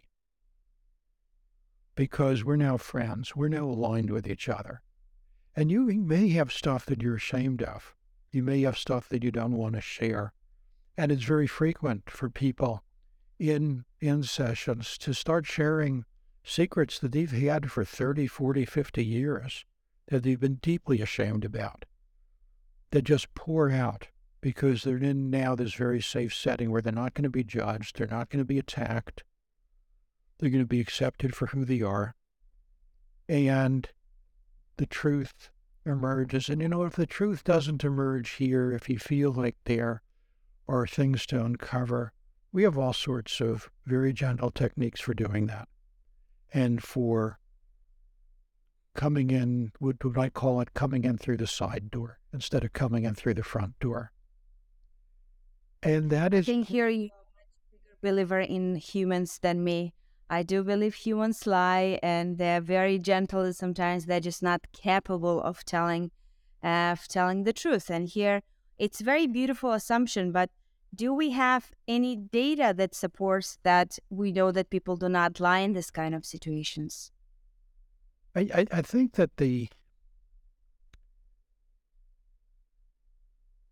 Because 1.96 2.44
we're 2.44 2.56
now 2.56 2.78
friends, 2.78 3.36
we're 3.36 3.48
now 3.48 3.66
aligned 3.66 4.10
with 4.10 4.28
each 4.28 4.50
other. 4.50 4.82
And 5.56 5.72
you 5.72 5.86
may 5.86 6.30
have 6.30 6.52
stuff 6.52 6.86
that 6.88 7.02
you're 7.02 7.16
ashamed 7.16 7.62
of. 7.62 7.96
You 8.32 8.44
may 8.44 8.62
have 8.62 8.78
stuff 8.78 9.08
that 9.10 9.24
you 9.24 9.32
don't 9.32 9.54
want 9.54 9.76
to 9.76 9.82
share. 9.82 10.34
And 10.98 11.12
it's 11.12 11.24
very 11.24 11.48
frequent 11.48 12.10
for 12.10 12.30
people 12.30 12.84
in 13.40 13.86
in 14.00 14.24
sessions 14.24 14.98
to 14.98 15.14
start 15.14 15.46
sharing 15.46 16.06
secrets 16.46 17.00
that 17.00 17.12
they've 17.12 17.32
had 17.32 17.72
for 17.72 17.84
30, 17.84 18.28
40, 18.28 18.66
50 18.66 19.04
years 19.04 19.66
that 20.08 20.24
they've 20.24 20.40
been 20.40 20.60
deeply 20.62 21.02
ashamed 21.02 21.44
about, 21.44 21.86
that 22.92 23.02
just 23.02 23.34
pour 23.34 23.72
out 23.72 24.10
because 24.42 24.84
they're 24.84 24.98
in 24.98 25.32
now 25.32 25.56
this 25.56 25.74
very 25.74 26.00
safe 26.00 26.34
setting 26.34 26.70
where 26.70 26.82
they're 26.82 26.94
not 26.94 27.16
going 27.16 27.24
to 27.24 27.30
be 27.30 27.44
judged, 27.44 27.98
they're 27.98 28.08
not 28.08 28.30
going 28.30 28.40
to 28.40 28.46
be 28.46 28.60
attacked, 28.60 29.24
they're 30.38 30.52
going 30.52 30.64
to 30.64 30.68
be 30.68 30.80
accepted 30.80 31.36
for 31.36 31.48
who 31.48 31.66
they 31.66 31.82
are. 31.82 32.16
And 33.28 33.90
the 34.78 34.86
truth 34.86 35.50
emerges. 35.84 36.48
And 36.48 36.62
you 36.62 36.70
know, 36.70 36.84
if 36.84 36.96
the 36.96 37.08
truth 37.08 37.44
doesn't 37.44 37.84
emerge 37.84 38.32
here, 38.32 38.72
if 38.72 38.88
you 38.88 39.00
feel 39.00 39.32
like 39.32 39.56
there 39.66 40.04
are 40.68 40.86
things 40.86 41.26
to 41.28 41.44
uncover, 41.44 42.14
we 42.52 42.64
have 42.64 42.78
all 42.78 42.94
sorts 42.94 43.42
of 43.42 43.72
very 43.86 44.14
gentle 44.14 44.52
techniques 44.52 45.02
for 45.02 45.16
doing 45.16 45.48
that 45.48 45.68
and 46.56 46.82
for 46.82 47.38
coming 48.96 49.30
in, 49.30 49.74
what 49.80 50.02
would 50.04 50.18
I 50.18 50.30
call 50.30 50.62
it, 50.62 50.74
coming 50.74 51.04
in 51.04 51.18
through 51.18 51.38
the 51.38 51.48
side 51.48 51.92
door 51.92 52.20
instead 52.34 52.64
of 52.64 52.72
coming 52.72 53.04
in 53.04 53.14
through 53.14 53.34
the 53.34 53.44
front 53.44 53.78
door. 53.82 54.14
And 55.84 56.10
that 56.12 56.34
is. 56.34 56.46
I 56.46 56.54
think 56.54 56.68
here 56.68 56.88
you're 56.88 57.12
a 57.12 58.02
believer 58.02 58.40
in 58.40 58.76
humans 58.78 59.38
than 59.40 59.66
me. 59.66 59.94
I 60.30 60.44
do 60.44 60.64
believe 60.64 60.96
humans 60.96 61.46
lie 61.46 62.00
and 62.02 62.38
they're 62.38 62.62
very 62.62 63.00
gentle. 63.00 63.52
Sometimes 63.54 64.06
they're 64.06 64.22
just 64.22 64.42
not 64.42 64.62
capable 64.72 65.44
of 65.44 65.66
telling, 65.66 66.12
uh, 66.64 66.94
of 66.94 67.08
telling 67.10 67.44
the 67.44 67.54
truth. 67.54 67.90
And 67.90 68.08
here, 68.08 68.42
it's 68.80 69.02
very 69.02 69.28
beautiful 69.28 69.74
assumption, 69.74 70.32
but 70.32 70.50
do 70.96 71.14
we 71.14 71.32
have 71.32 71.72
any 71.88 72.16
data 72.16 72.74
that 72.76 72.96
supports 72.96 73.58
that 73.64 74.00
we 74.10 74.32
know 74.32 74.52
that 74.52 74.70
people 74.70 74.96
do 74.96 75.10
not 75.10 75.40
lie 75.40 75.60
in 75.60 75.74
this 75.74 75.92
kind 75.92 76.16
of 76.16 76.26
situations? 76.26 77.12
I, 78.36 78.42
I, 78.54 78.66
I 78.72 78.82
think 78.82 79.14
that 79.14 79.38
the 79.38 79.70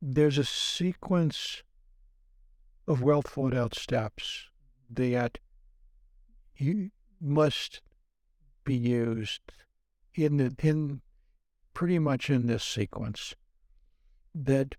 there's 0.02 0.38
a 0.38 0.44
sequence 0.44 1.64
of 2.88 3.02
well 3.02 3.22
thought 3.22 3.56
out 3.56 3.74
steps 3.74 4.50
that 4.90 5.38
you 6.58 6.92
must 7.22 7.82
be 8.66 8.76
used 8.76 9.42
in 10.14 10.38
the 10.38 10.56
in 10.60 11.02
pretty 11.74 12.00
much 12.00 12.30
in 12.30 12.48
this 12.48 12.64
sequence 12.64 13.36
that 14.36 14.76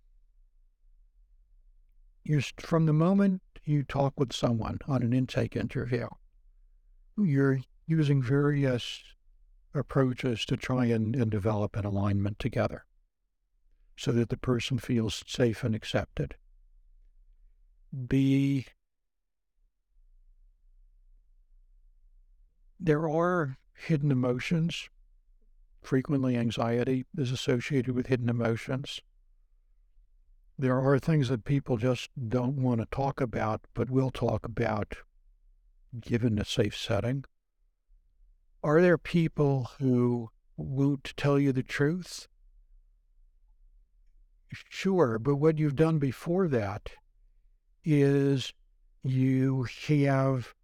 you 2.24 2.40
from 2.58 2.86
the 2.86 2.92
moment 2.92 3.42
you 3.64 3.82
talk 3.82 4.18
with 4.18 4.32
someone 4.32 4.78
on 4.88 5.02
an 5.02 5.12
intake 5.12 5.56
interview, 5.56 6.08
you're 7.16 7.60
using 7.86 8.22
various 8.22 9.02
approaches 9.74 10.44
to 10.46 10.56
try 10.56 10.86
and, 10.86 11.14
and 11.14 11.30
develop 11.30 11.76
an 11.76 11.84
alignment 11.84 12.38
together 12.38 12.84
so 13.96 14.10
that 14.12 14.28
the 14.28 14.36
person 14.36 14.78
feels 14.78 15.22
safe 15.26 15.62
and 15.62 15.74
accepted. 15.74 16.36
The 17.92 18.64
there 22.80 23.08
are 23.08 23.56
hidden 23.74 24.10
emotions. 24.10 24.88
Frequently, 25.82 26.36
anxiety 26.36 27.06
is 27.16 27.30
associated 27.30 27.94
with 27.94 28.08
hidden 28.08 28.28
emotions. 28.28 29.00
There 30.56 30.80
are 30.80 30.98
things 30.98 31.28
that 31.28 31.44
people 31.44 31.76
just 31.76 32.10
don't 32.28 32.56
want 32.56 32.80
to 32.80 32.86
talk 32.86 33.20
about, 33.20 33.62
but 33.74 33.90
will 33.90 34.10
talk 34.10 34.44
about 34.44 34.96
given 36.00 36.38
a 36.38 36.44
safe 36.44 36.76
setting. 36.76 37.24
Are 38.62 38.80
there 38.80 38.98
people 38.98 39.70
who 39.78 40.30
won't 40.56 41.12
tell 41.16 41.38
you 41.38 41.52
the 41.52 41.62
truth? 41.62 42.28
Sure, 44.52 45.18
but 45.18 45.36
what 45.36 45.58
you've 45.58 45.74
done 45.74 45.98
before 45.98 46.46
that 46.48 46.90
is 47.84 48.52
you 49.02 49.66
have 49.88 50.54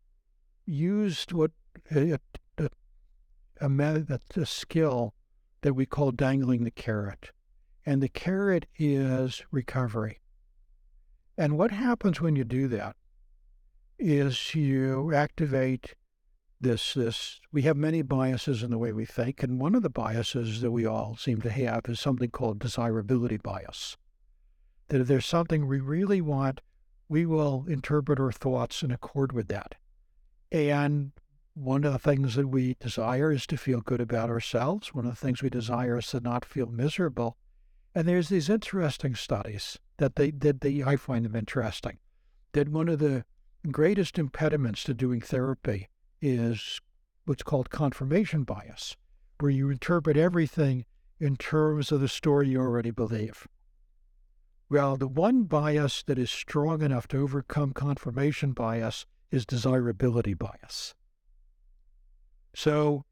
used 0.65 1.33
what 1.33 1.51
a, 1.95 2.17
a, 2.59 2.71
a, 3.61 4.19
a 4.37 4.47
skill 4.47 5.15
that 5.63 5.75
we 5.75 5.85
call 5.85 6.13
dangling 6.13 6.65
the 6.65 6.71
carrot. 6.71 7.33
And 7.91 8.01
the 8.01 8.09
carrot 8.09 8.67
is 8.79 9.43
recovery. 9.51 10.21
And 11.37 11.59
what 11.59 11.73
happens 11.73 12.21
when 12.21 12.37
you 12.37 12.45
do 12.45 12.69
that 12.69 12.95
is 13.99 14.55
you 14.55 15.13
activate 15.13 15.97
this 16.61 16.95
this 16.95 17.41
we 17.51 17.63
have 17.63 17.77
many 17.77 18.03
biases 18.03 18.63
in 18.63 18.71
the 18.71 18.79
way 18.79 18.93
we 18.93 19.05
think 19.05 19.43
and 19.43 19.59
one 19.59 19.75
of 19.75 19.83
the 19.83 19.91
biases 19.91 20.61
that 20.61 20.71
we 20.71 20.87
all 20.87 21.17
seem 21.17 21.41
to 21.41 21.51
have 21.51 21.87
is 21.89 21.99
something 21.99 22.31
called 22.31 22.61
desirability 22.61 23.39
bias. 23.39 23.97
That 24.87 25.01
if 25.01 25.09
there's 25.09 25.27
something 25.27 25.67
we 25.67 25.81
really 25.81 26.21
want 26.21 26.61
we 27.09 27.27
will 27.27 27.65
interpret 27.67 28.21
our 28.21 28.31
thoughts 28.31 28.85
in 28.85 28.93
accord 28.93 29.33
with 29.33 29.49
that. 29.49 29.75
And 30.53 31.11
one 31.55 31.83
of 31.83 31.93
the 31.93 31.99
things 31.99 32.37
that 32.37 32.47
we 32.47 32.77
desire 32.79 33.33
is 33.33 33.49
to 33.49 33.57
feel 33.57 33.81
good 33.81 34.01
about 34.01 34.31
ourselves. 34.31 34.95
One 34.95 35.07
of 35.07 35.11
the 35.11 35.21
things 35.27 35.43
we 35.43 35.51
desire 35.51 35.99
is 35.99 36.07
to 36.11 36.21
not 36.21 36.45
feel 36.45 36.67
miserable 36.67 37.37
and 37.95 38.07
there's 38.07 38.29
these 38.29 38.49
interesting 38.49 39.15
studies 39.15 39.79
that 39.99 40.17
they 40.17 40.31
that 40.31 40.61
they 40.61 40.83
I 40.83 40.97
find 40.97 41.25
them 41.25 41.37
interesting. 41.37 41.99
That 42.53 42.69
one 42.69 42.89
of 42.89 42.99
the 42.99 43.25
greatest 43.71 44.19
impediments 44.19 44.85
to 44.85 44.95
doing 44.95 45.21
therapy 45.21 45.89
is 46.21 46.81
what's 47.25 47.43
called 47.43 47.71
confirmation 47.71 48.45
bias, 48.45 48.97
where 49.39 49.51
you 49.51 49.71
interpret 49.71 50.17
everything 50.17 50.85
in 51.19 51.37
terms 51.37 51.93
of 51.93 52.01
the 52.01 52.09
story 52.09 52.49
you 52.49 52.61
already 52.61 52.91
believe. 52.91 53.47
Well, 54.69 54.97
the 54.97 55.09
one 55.09 55.45
bias 55.45 56.03
that 56.05 56.19
is 56.19 56.31
strong 56.31 56.83
enough 56.83 57.09
to 57.09 57.19
overcome 57.19 57.73
confirmation 57.73 58.53
bias 58.53 59.05
is 59.31 59.45
desirability 59.45 60.35
bias. 60.35 60.95
So, 62.55 63.05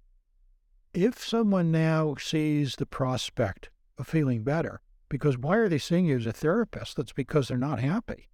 if 0.94 1.18
someone 1.18 1.70
now 1.70 2.14
sees 2.18 2.76
the 2.76 2.86
prospect 2.86 3.70
feeling 4.04 4.42
better. 4.42 4.80
Because 5.08 5.38
why 5.38 5.56
are 5.56 5.68
they 5.68 5.78
seeing 5.78 6.06
you 6.06 6.16
as 6.16 6.26
a 6.26 6.32
therapist? 6.32 6.96
That's 6.96 7.12
because 7.12 7.48
they're 7.48 7.56
not 7.56 7.80
happy. 7.80 8.28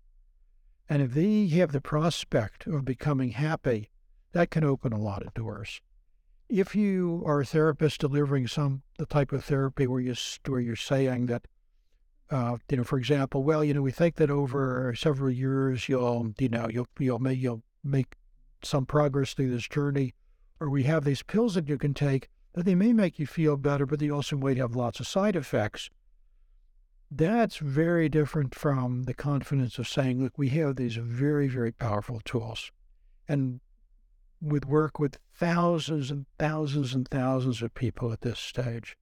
And 0.89 1.01
if 1.01 1.15
they 1.15 1.47
have 1.49 1.73
the 1.73 1.81
prospect 1.81 2.67
of 2.67 2.85
becoming 2.85 3.31
happy, 3.31 3.91
that 4.33 4.51
can 4.51 4.65
open 4.65 4.93
a 4.93 5.01
lot 5.01 5.23
of 5.23 5.33
doors. 5.35 5.81
If 6.49 6.75
you 6.75 7.23
are 7.25 7.41
a 7.41 7.47
therapist 7.47 8.01
delivering 8.01 8.49
some 8.49 8.83
the 8.99 9.07
type 9.07 9.33
of 9.33 9.45
therapy 9.45 9.87
where 9.87 10.01
you 10.01 10.15
where 10.47 10.61
you're 10.61 10.77
saying 10.77 11.27
that, 11.27 11.47
uh, 12.31 12.59
you 12.71 12.77
know, 12.77 12.85
for 12.85 12.99
example, 12.99 13.43
well, 13.43 13.65
you 13.65 13.73
know, 13.73 13.81
we 13.81 13.93
think 13.93 14.17
that 14.17 14.31
over 14.31 14.95
several 14.95 15.31
years 15.31 15.89
you'll, 15.89 16.35
you 16.39 16.49
know, 16.49 16.69
you'll 16.69 16.89
you'll 16.99 17.19
make 17.19 17.39
you'll 17.39 17.63
make 17.83 18.17
some 18.63 18.85
progress 18.85 19.33
through 19.33 19.51
this 19.51 19.69
journey, 19.69 20.15
or 20.61 20.69
we 20.69 20.83
have 20.83 21.05
these 21.05 21.23
pills 21.23 21.55
that 21.55 21.69
you 21.69 21.79
can 21.79 21.95
take 21.95 22.29
they 22.63 22.75
may 22.75 22.93
make 22.93 23.19
you 23.19 23.27
feel 23.27 23.57
better, 23.57 23.85
but 23.85 23.99
they 23.99 24.11
also 24.11 24.37
might 24.37 24.57
have 24.57 24.77
lots 24.77 25.01
of 25.01 25.07
side 25.07 25.35
effects. 25.35 25.91
That's 27.11 27.57
very 27.57 28.09
different 28.09 28.55
from 28.55 29.05
the 29.05 29.15
confidence 29.15 29.79
of 29.79 29.89
saying, 29.89 30.23
look, 30.23 30.39
we 30.39 30.49
have 30.51 30.77
these 30.77 30.97
very, 30.97 31.49
very 31.49 31.73
powerful 31.73 32.21
tools. 32.25 32.71
And 33.29 33.61
with 34.41 34.67
work 34.67 34.99
with 34.99 35.19
thousands 35.35 36.11
and 36.11 36.27
thousands 36.39 36.95
and 36.95 37.09
thousands 37.09 37.63
of 37.63 37.75
people 37.75 38.13
at 38.13 38.21
this 38.21 38.39
stage, 38.39 38.97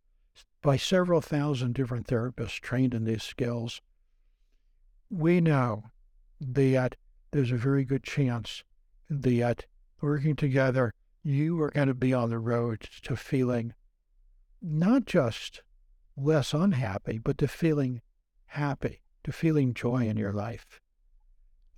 by 0.62 0.76
several 0.76 1.20
thousand 1.20 1.74
different 1.74 2.06
therapists 2.06 2.60
trained 2.60 2.94
in 2.94 3.04
these 3.04 3.22
skills, 3.22 3.80
we 5.10 5.40
know 5.40 5.84
that 6.40 6.96
there's 7.32 7.52
a 7.52 7.56
very 7.56 7.84
good 7.84 8.02
chance 8.02 8.62
that 9.10 9.66
working 10.00 10.36
together, 10.36 10.94
you 11.24 11.60
are 11.62 11.70
going 11.70 11.88
to 11.88 11.94
be 11.94 12.12
on 12.12 12.30
the 12.30 12.38
road 12.38 12.80
to 13.02 13.16
feeling 13.16 13.74
not 14.60 15.04
just 15.04 15.62
less 16.16 16.52
unhappy, 16.52 17.18
but 17.18 17.38
to 17.38 17.48
feeling 17.48 18.00
happy, 18.46 19.02
to 19.24 19.32
feeling 19.32 19.74
joy 19.74 20.06
in 20.06 20.16
your 20.16 20.32
life. 20.32 20.80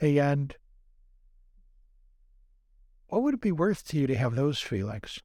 And 0.00 0.54
what 3.08 3.22
would 3.22 3.34
it 3.34 3.40
be 3.40 3.52
worth 3.52 3.86
to 3.88 3.98
you 3.98 4.06
to 4.06 4.16
have 4.16 4.34
those 4.34 4.60
feelings? 4.60 5.20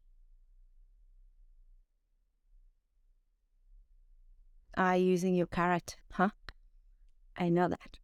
Ah, 4.78 4.92
uh, 4.92 4.94
using 4.94 5.36
your 5.36 5.48
carrot, 5.48 5.98
huh? 6.12 6.30
I 7.36 7.50
know 7.50 7.68
that. 7.68 7.99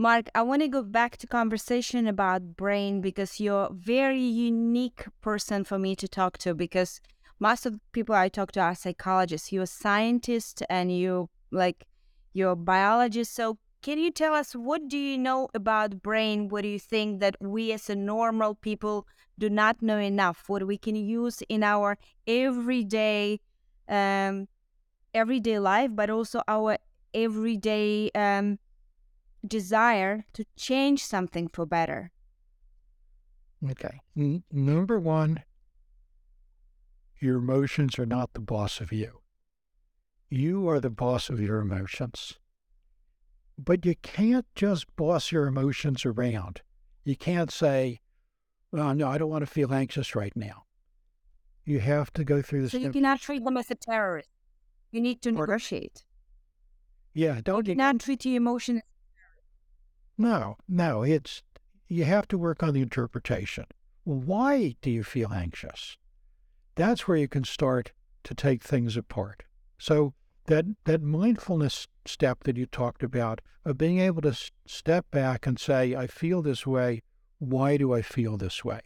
Mark, 0.00 0.30
I 0.32 0.42
want 0.42 0.62
to 0.62 0.68
go 0.68 0.84
back 0.84 1.16
to 1.16 1.26
conversation 1.26 2.06
about 2.06 2.56
brain 2.56 3.00
because 3.00 3.40
you're 3.40 3.64
a 3.64 3.72
very 3.72 4.22
unique 4.22 5.06
person 5.20 5.64
for 5.64 5.76
me 5.76 5.96
to 5.96 6.06
talk 6.06 6.38
to 6.38 6.54
because 6.54 7.00
most 7.40 7.66
of 7.66 7.72
the 7.72 7.80
people 7.90 8.14
I 8.14 8.28
talk 8.28 8.52
to 8.52 8.60
are 8.60 8.76
psychologists. 8.76 9.50
You're 9.50 9.64
a 9.64 9.66
scientist 9.66 10.62
and 10.70 10.96
you 10.96 11.30
like 11.50 11.84
you're 12.32 12.52
a 12.52 12.56
biologist. 12.56 13.34
So 13.34 13.58
can 13.82 13.98
you 13.98 14.12
tell 14.12 14.34
us 14.34 14.52
what 14.52 14.86
do 14.86 14.96
you 14.96 15.18
know 15.18 15.48
about 15.52 16.00
brain? 16.00 16.48
What 16.48 16.62
do 16.62 16.68
you 16.68 16.78
think 16.78 17.18
that 17.18 17.34
we 17.40 17.72
as 17.72 17.90
a 17.90 17.96
normal 17.96 18.54
people 18.54 19.04
do 19.36 19.50
not 19.50 19.82
know 19.82 19.98
enough? 19.98 20.44
What 20.46 20.64
we 20.64 20.78
can 20.78 20.94
use 20.94 21.42
in 21.48 21.64
our 21.64 21.98
everyday 22.24 23.40
um, 23.88 24.46
everyday 25.12 25.58
life, 25.58 25.90
but 25.92 26.08
also 26.08 26.40
our 26.46 26.78
everyday 27.12 28.12
um, 28.14 28.60
desire 29.46 30.24
to 30.34 30.44
change 30.56 31.04
something 31.04 31.48
for 31.48 31.66
better? 31.66 32.10
Okay. 33.70 34.00
N- 34.16 34.44
number 34.52 34.98
one, 34.98 35.42
your 37.20 37.36
emotions 37.36 37.98
are 37.98 38.06
not 38.06 38.32
the 38.32 38.40
boss 38.40 38.80
of 38.80 38.92
you. 38.92 39.20
You 40.30 40.68
are 40.68 40.80
the 40.80 40.90
boss 40.90 41.30
of 41.30 41.40
your 41.40 41.58
emotions. 41.60 42.38
But 43.58 43.84
you 43.84 43.96
can't 44.02 44.46
just 44.54 44.94
boss 44.94 45.32
your 45.32 45.46
emotions 45.46 46.04
around. 46.06 46.62
You 47.04 47.16
can't 47.16 47.50
say, 47.50 48.00
well, 48.70 48.94
no, 48.94 49.08
I 49.08 49.18
don't 49.18 49.30
want 49.30 49.42
to 49.42 49.50
feel 49.50 49.72
anxious 49.72 50.14
right 50.14 50.36
now. 50.36 50.64
You 51.64 51.80
have 51.80 52.12
to 52.12 52.24
go 52.24 52.40
through 52.40 52.62
this. 52.62 52.72
So 52.72 52.78
you 52.78 52.92
cannot 52.92 53.20
treat 53.20 53.44
them 53.44 53.56
as 53.56 53.70
a 53.70 53.74
terrorist. 53.74 54.28
You 54.90 55.00
need 55.00 55.20
to 55.22 55.32
negotiate. 55.32 56.04
Yeah, 57.14 57.40
don't 57.42 57.66
you 57.66 57.74
cannot 57.74 58.00
treat 58.00 58.24
your 58.24 58.36
emotions 58.36 58.82
no, 60.18 60.56
no, 60.68 61.02
it's 61.02 61.42
you 61.86 62.04
have 62.04 62.28
to 62.28 62.36
work 62.36 62.62
on 62.62 62.74
the 62.74 62.82
interpretation. 62.82 63.64
Why 64.04 64.76
do 64.82 64.90
you 64.90 65.02
feel 65.04 65.32
anxious? 65.32 65.96
That's 66.74 67.06
where 67.06 67.16
you 67.16 67.28
can 67.28 67.44
start 67.44 67.92
to 68.24 68.34
take 68.34 68.62
things 68.62 68.96
apart. 68.96 69.44
So 69.78 70.14
that 70.46 70.64
that 70.84 71.02
mindfulness 71.02 71.86
step 72.04 72.44
that 72.44 72.56
you 72.56 72.66
talked 72.66 73.02
about 73.02 73.40
of 73.64 73.78
being 73.78 74.00
able 74.00 74.22
to 74.22 74.36
step 74.66 75.10
back 75.10 75.46
and 75.46 75.58
say, 75.58 75.94
I 75.94 76.06
feel 76.06 76.42
this 76.42 76.66
way. 76.66 77.02
Why 77.38 77.76
do 77.76 77.94
I 77.94 78.02
feel 78.02 78.36
this 78.36 78.64
way? 78.64 78.80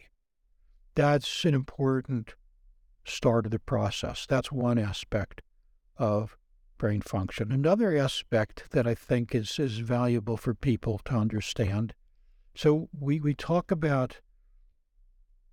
That's 0.95 1.43
an 1.45 1.55
important 1.55 2.35
start 3.05 3.45
of 3.45 3.51
the 3.51 3.59
process. 3.59 4.25
That's 4.27 4.51
one 4.51 4.77
aspect 4.77 5.41
of 5.97 6.37
brain 6.77 7.01
function. 7.01 7.51
Another 7.51 7.95
aspect 7.97 8.71
that 8.71 8.87
I 8.87 8.95
think 8.95 9.33
is, 9.33 9.57
is 9.59 9.79
valuable 9.79 10.37
for 10.37 10.53
people 10.53 10.99
to 11.05 11.15
understand. 11.15 11.93
So 12.55 12.89
we, 12.97 13.19
we 13.19 13.33
talk 13.33 13.71
about 13.71 14.19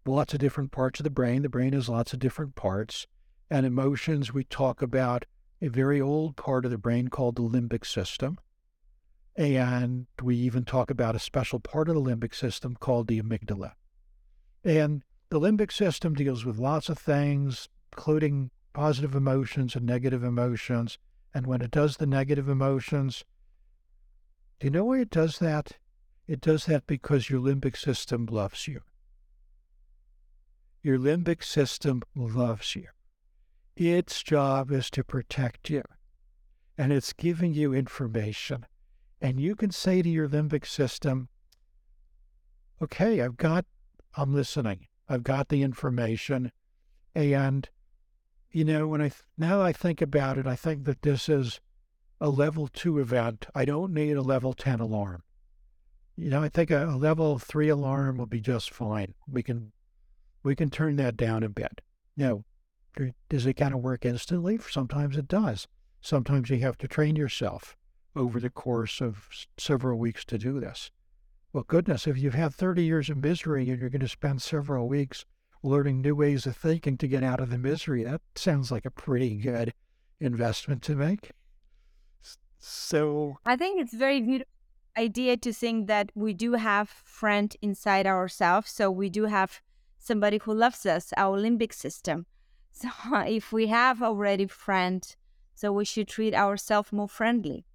lots 0.07 0.35
of 0.35 0.41
different 0.41 0.73
parts 0.73 1.01
of 1.01 1.05
the 1.05 1.11
brain. 1.11 1.43
The 1.43 1.49
brain 1.49 1.73
has 1.73 1.89
lots 1.89 2.13
of 2.13 2.19
different 2.19 2.55
parts. 2.55 3.07
And 3.51 3.67
emotions, 3.67 4.33
we 4.33 4.45
talk 4.45 4.83
about 4.83 5.25
a 5.63 5.69
very 5.69 6.01
old 6.01 6.37
part 6.37 6.65
of 6.65 6.71
the 6.71 6.79
brain 6.79 7.09
called 7.09 7.37
the 7.37 7.43
limbic 7.43 7.85
system. 7.85 8.39
And 9.37 10.07
we 10.23 10.37
even 10.37 10.65
talk 10.65 10.91
about 10.91 11.17
a 11.17 11.21
special 11.21 11.61
part 11.61 11.89
of 11.89 11.95
the 11.95 12.01
limbic 12.01 12.35
system 12.35 12.77
called 12.77 13.09
the 13.09 13.21
amygdala. 13.21 13.73
And 14.65 15.03
the 15.31 15.41
limbic 15.41 15.73
system 15.73 16.15
deals 16.15 16.45
with 16.45 16.59
lots 16.59 16.89
of 16.89 16.99
things, 16.99 17.69
including 17.93 18.51
positive 18.73 19.15
emotions 19.15 19.75
and 19.75 19.87
negative 19.87 20.25
emotions. 20.25 20.99
And 21.33 21.47
when 21.47 21.63
it 21.63 21.71
does 21.71 21.97
the 21.97 22.07
negative 22.07 22.49
emotions, 22.49 23.25
do 24.59 24.67
you 24.67 24.71
know 24.71 24.85
why 24.85 25.01
it 25.01 25.11
does 25.11 25.39
that? 25.39 25.79
It 26.27 26.41
does 26.41 26.67
that 26.67 26.87
because 26.87 27.31
your 27.31 27.41
limbic 27.41 27.77
system 27.77 28.27
loves 28.27 28.69
you. 28.69 28.83
Your 30.83 30.99
limbic 30.99 31.45
system 31.45 32.03
loves 32.15 32.75
you. 32.75 32.87
Its 33.77 34.23
job 34.23 34.71
is 34.71 34.91
to 34.91 35.05
protect 35.05 35.71
you. 35.71 35.83
And 36.77 36.93
it's 36.93 37.13
giving 37.13 37.53
you 37.53 37.75
information. 37.75 38.67
And 39.21 39.39
you 39.39 39.55
can 39.55 39.71
say 39.71 40.03
to 40.03 40.09
your 40.09 40.29
limbic 40.29 40.67
system, 40.67 41.29
okay, 42.81 43.21
I've 43.21 43.37
got, 43.37 43.67
I'm 44.17 44.35
listening. 44.35 44.87
I've 45.09 45.23
got 45.23 45.49
the 45.49 45.63
information. 45.63 46.53
And 47.15 47.69
you 48.53 48.65
know, 48.65 48.89
when 48.89 49.01
I 49.01 49.13
now 49.39 49.63
I 49.63 49.73
think 49.73 50.03
about 50.03 50.39
it, 50.39 50.47
I 50.47 50.57
think 50.57 50.85
that 50.85 51.03
this 51.03 51.29
is 51.29 51.61
a 52.21 52.29
level 52.29 52.69
two 52.69 52.99
event. 52.99 53.47
I 53.55 53.65
don't 53.65 53.95
need 53.95 54.17
a 54.17 54.23
level 54.23 54.53
10 54.53 54.81
alarm. 54.81 55.23
You 56.17 56.31
know, 56.31 56.43
I 56.43 56.49
think 56.49 56.71
a, 56.71 56.87
a 56.87 56.97
level 56.97 57.39
three 57.39 57.69
alarm 57.69 58.19
will 58.19 58.27
be 58.27 58.41
just 58.41 58.71
fine. 58.71 59.15
We 59.31 59.43
can, 59.43 59.73
we 60.43 60.55
can 60.55 60.69
turn 60.69 60.97
that 60.97 61.17
down 61.17 61.43
a 61.43 61.49
bit. 61.49 61.81
Now, 62.17 62.45
does 63.29 63.47
it 63.47 63.55
kind 63.55 63.73
of 63.73 63.81
work 63.81 64.05
instantly? 64.05 64.59
Sometimes 64.59 65.17
it 65.17 65.29
does. 65.29 65.67
Sometimes 66.01 66.51
you 66.51 66.59
have 66.59 66.77
to 66.79 66.89
train 66.89 67.17
yourself 67.17 67.77
over 68.15 68.41
the 68.41 68.51
course 68.51 69.01
of 69.01 69.29
several 69.57 69.99
weeks 69.99 70.25
to 70.27 70.37
do 70.37 70.61
this. 70.61 70.91
Well, 71.53 71.65
goodness, 71.67 72.07
if 72.07 72.19
you've 72.19 72.35
had 72.35 72.55
30 72.55 72.85
years 72.85 73.09
of 73.09 73.17
misery 73.19 73.69
and 73.71 73.81
you're 73.81 73.91
going 73.91 74.01
to 74.01 74.09
spend 74.09 74.43
several 74.43 74.89
weeks 74.89 75.25
learning 75.63 76.01
new 76.01 76.15
ways 76.15 76.47
of 76.47 76.57
thinking 76.57 76.97
to 76.99 77.09
get 77.09 77.23
out 77.23 77.41
of 77.41 77.51
the 77.51 77.59
misery. 77.59 78.05
That 78.05 78.21
sounds 78.35 78.71
like 78.71 78.85
a 78.85 78.91
pretty 78.91 79.37
good 79.37 79.75
investment 80.21 80.83
to 80.83 80.97
make. 80.97 81.33
So 82.59 83.39
I 83.47 83.57
think 83.57 83.81
it's 83.81 83.95
very 83.95 84.21
beautiful 84.21 84.53
idea 84.97 85.37
to 85.37 85.53
think 85.53 85.87
that 85.87 86.11
we 86.15 86.35
do 86.35 86.55
have 86.55 86.89
friend 86.89 87.57
inside 87.63 88.07
ourselves. 88.07 88.71
So 88.71 88.91
we 88.91 89.09
do 89.09 89.25
have 89.25 89.61
somebody 89.99 90.39
who 90.43 90.53
loves 90.53 90.85
us, 90.87 91.13
our 91.17 91.39
limbic 91.39 91.73
system. 91.73 92.27
So 92.73 92.89
if 93.27 93.53
we 93.53 93.67
have 93.67 94.01
already 94.01 94.47
friend, 94.47 95.03
so 95.55 95.73
we 95.73 95.85
should 95.85 96.07
treat 96.07 96.35
ourselves 96.35 96.93
more 96.93 97.09
friendly. 97.09 97.67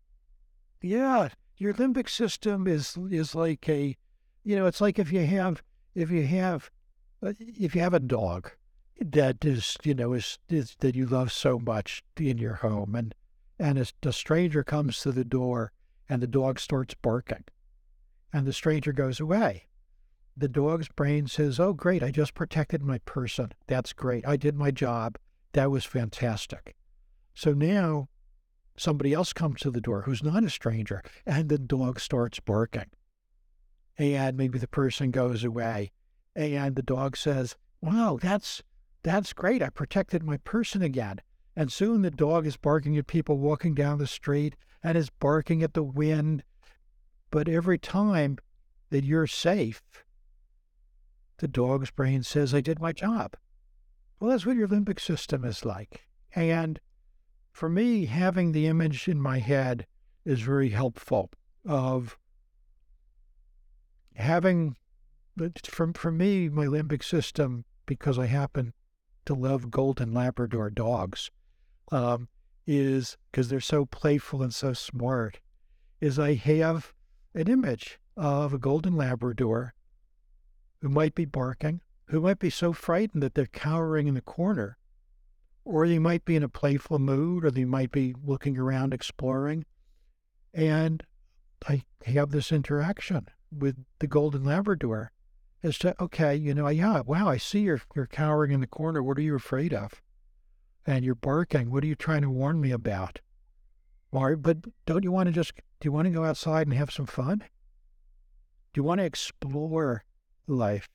Yeah, 0.82 1.30
your 1.58 1.74
limbic 1.74 2.10
system 2.10 2.66
is 2.66 2.98
is 3.12 3.36
like 3.36 3.68
a, 3.68 3.98
you 4.44 4.56
know, 4.56 4.66
it's 4.68 4.82
like 4.82 4.98
if 4.98 5.12
you 5.12 5.26
have 5.26 5.62
if 5.94 6.10
you 6.12 6.26
have 6.26 6.72
Uh, 7.24 7.34
if 7.39 7.76
you 7.76 7.82
have 7.82 7.93
a 7.93 7.99
dog 7.99 8.51
that 8.99 9.43
is, 9.43 9.78
you 9.84 9.93
know, 9.93 10.13
is, 10.13 10.39
is 10.49 10.76
that 10.80 10.95
you 10.95 11.05
love 11.05 11.32
so 11.32 11.59
much 11.59 12.03
in 12.18 12.38
your 12.38 12.55
home, 12.55 12.95
and 12.95 13.13
and 13.57 13.80
a, 13.80 13.86
a 14.03 14.11
stranger 14.11 14.63
comes 14.63 14.99
to 14.99 15.11
the 15.11 15.24
door, 15.24 15.72
and 16.09 16.22
the 16.22 16.28
dog 16.28 16.59
starts 16.59 16.93
barking, 16.93 17.45
and 18.34 18.45
the 18.45 18.53
stranger 18.53 18.91
goes 18.91 19.20
away. 19.20 19.66
The 20.36 20.49
dog's 20.49 20.89
brain 20.89 21.28
says, 21.28 21.59
"Oh, 21.59 21.74
great! 21.74 22.03
I 22.03 22.11
just 22.11 22.34
protected 22.34 22.84
my 22.84 22.97
person. 22.99 23.53
That's 23.68 23.93
great. 23.93 24.28
I 24.28 24.36
did 24.36 24.55
my 24.55 24.72
job. 24.72 25.18
That 25.53 25.72
was 25.72 25.86
fantastic." 25.86 26.76
So 27.34 27.53
now 27.53 28.09
somebody 28.78 29.13
else 29.13 29.32
comes 29.34 29.61
to 29.61 29.72
the 29.72 29.82
door 29.82 30.01
who's 30.01 30.24
not 30.24 30.43
a 30.43 30.49
stranger, 30.49 31.01
and 31.26 31.47
the 31.47 31.57
dog 31.57 31.99
starts 31.99 32.39
barking. 32.39 32.91
And 33.97 34.36
maybe 34.36 34.59
the 34.59 34.68
person 34.68 35.11
goes 35.11 35.45
away, 35.45 35.91
and 36.36 36.76
the 36.76 36.82
dog 36.82 37.18
says, 37.18 37.56
Wow, 37.82 38.20
that's 38.22 38.62
that's 39.04 39.34
great. 39.34 39.62
I 39.62 39.70
protected 39.70 40.24
my 40.24 40.38
person 40.38 40.82
again. 40.82 41.22
And 41.56 41.72
soon 41.72 42.02
the 42.02 42.12
dog 42.12 42.46
is 42.48 42.58
barking 42.58 42.98
at 42.98 43.08
people 43.08 43.38
walking 43.38 43.76
down 43.76 44.00
the 44.00 44.08
street 44.08 44.56
and 44.84 44.98
is 44.98 45.10
barking 45.10 45.64
at 45.64 45.74
the 45.74 45.84
wind. 45.84 46.44
But 47.32 47.48
every 47.48 47.78
time 47.78 48.38
that 48.90 49.04
you're 49.04 49.28
safe, 49.28 49.84
the 51.38 51.48
dog's 51.48 51.92
brain 51.92 52.24
says, 52.24 52.54
I 52.54 52.62
did 52.62 52.80
my 52.80 52.92
job. 52.92 53.36
Well, 54.20 54.32
that's 54.32 54.46
what 54.46 54.58
your 54.58 54.68
limbic 54.68 55.00
system 55.00 55.46
is 55.46 55.66
like. 55.66 56.06
And 56.34 56.80
for 57.52 57.70
me, 57.70 58.06
having 58.06 58.52
the 58.52 58.68
image 58.68 59.08
in 59.08 59.22
my 59.22 59.40
head 59.40 59.86
is 60.26 60.42
very 60.42 60.70
helpful 60.70 61.30
of 61.66 62.18
having 64.16 64.76
for, 65.64 65.92
for 65.94 66.12
me, 66.12 66.50
my 66.50 66.66
limbic 66.66 67.04
system, 67.04 67.66
because 67.86 68.18
I 68.18 68.28
happen 68.28 68.74
to 69.26 69.34
love 69.34 69.72
golden 69.72 70.14
Labrador 70.14 70.70
dogs, 70.70 71.32
um, 71.92 72.30
is 72.68 73.18
because 73.32 73.50
they're 73.50 73.60
so 73.60 73.86
playful 73.86 74.42
and 74.42 74.54
so 74.54 74.74
smart, 74.74 75.40
is 76.00 76.18
I 76.18 76.36
have 76.36 76.94
an 77.34 77.48
image 77.48 78.00
of 78.18 78.54
a 78.54 78.60
golden 78.60 78.96
Labrador 78.96 79.74
who 80.82 80.90
might 80.90 81.16
be 81.16 81.26
barking, 81.26 81.82
who 82.06 82.22
might 82.22 82.40
be 82.40 82.50
so 82.50 82.74
frightened 82.74 83.24
that 83.24 83.34
they're 83.34 83.46
cowering 83.48 84.08
in 84.08 84.14
the 84.14 84.22
corner, 84.22 84.78
or 85.64 85.88
they 85.88 86.00
might 86.00 86.24
be 86.26 86.36
in 86.36 86.44
a 86.44 86.50
playful 86.50 87.00
mood, 87.00 87.44
or 87.44 87.52
they 87.52 87.66
might 87.66 87.92
be 87.92 88.14
looking 88.24 88.58
around 88.58 88.94
exploring. 88.94 89.66
And 90.54 91.04
I 91.68 91.84
have 92.06 92.30
this 92.30 92.52
interaction 92.52 93.28
with 93.52 93.76
the 94.00 94.08
golden 94.08 94.44
Labrador 94.44 95.12
as 95.66 95.80
to, 95.80 95.99
okay, 95.99 96.36
you 96.36 96.53
know, 96.53 96.68
yeah, 96.68 97.01
wow, 97.01 97.28
I 97.28 97.38
see 97.38 97.61
you're, 97.61 97.82
you're 97.95 98.05
cowering 98.05 98.51
in 98.51 98.61
the 98.61 98.68
corner. 98.68 99.01
What 99.01 99.18
are 99.18 99.22
you 99.22 99.36
afraid 99.36 99.74
of? 99.74 100.01
And 100.86 101.03
you're 101.03 101.16
barking. 101.16 101.72
What 101.72 101.84
are 101.84 101.88
you 101.88 101.95
trying 101.95 102.22
to 102.22 102.30
warn 102.30 102.61
me 102.61 102.72
about? 102.72 103.20
Or, 104.11 104.36
but 104.36 104.57
don't 104.86 105.03
you 105.03 105.11
want 105.11 105.28
to 105.28 105.34
just, 105.34 105.55
do 105.55 105.88
you 105.88 105.91
want 105.91 106.05
to 106.05 106.13
go 106.13 106.24
outside 106.24 106.68
and 106.68 106.76
have 106.76 106.91
some 106.91 107.07
fun? 107.07 107.39
Do 107.39 108.80
you 108.80 108.84
want 108.84 108.99
to 108.99 109.05
explore 109.05 110.03
life? 110.47 110.88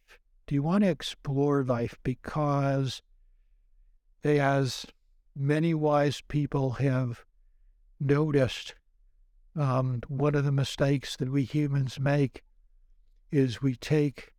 Do 0.46 0.54
you 0.54 0.62
want 0.62 0.84
to 0.84 0.90
explore 0.90 1.64
life 1.64 1.96
because, 2.04 3.02
as 4.22 4.86
many 5.34 5.74
wise 5.74 6.22
people 6.28 6.72
have 6.72 7.24
noticed, 7.98 8.74
um, 9.56 10.00
one 10.06 10.36
of 10.36 10.44
the 10.44 10.52
mistakes 10.52 11.16
that 11.16 11.30
we 11.32 11.42
humans 11.42 11.98
make 11.98 12.42
is 13.32 13.60
we 13.60 13.74
take 13.74 14.32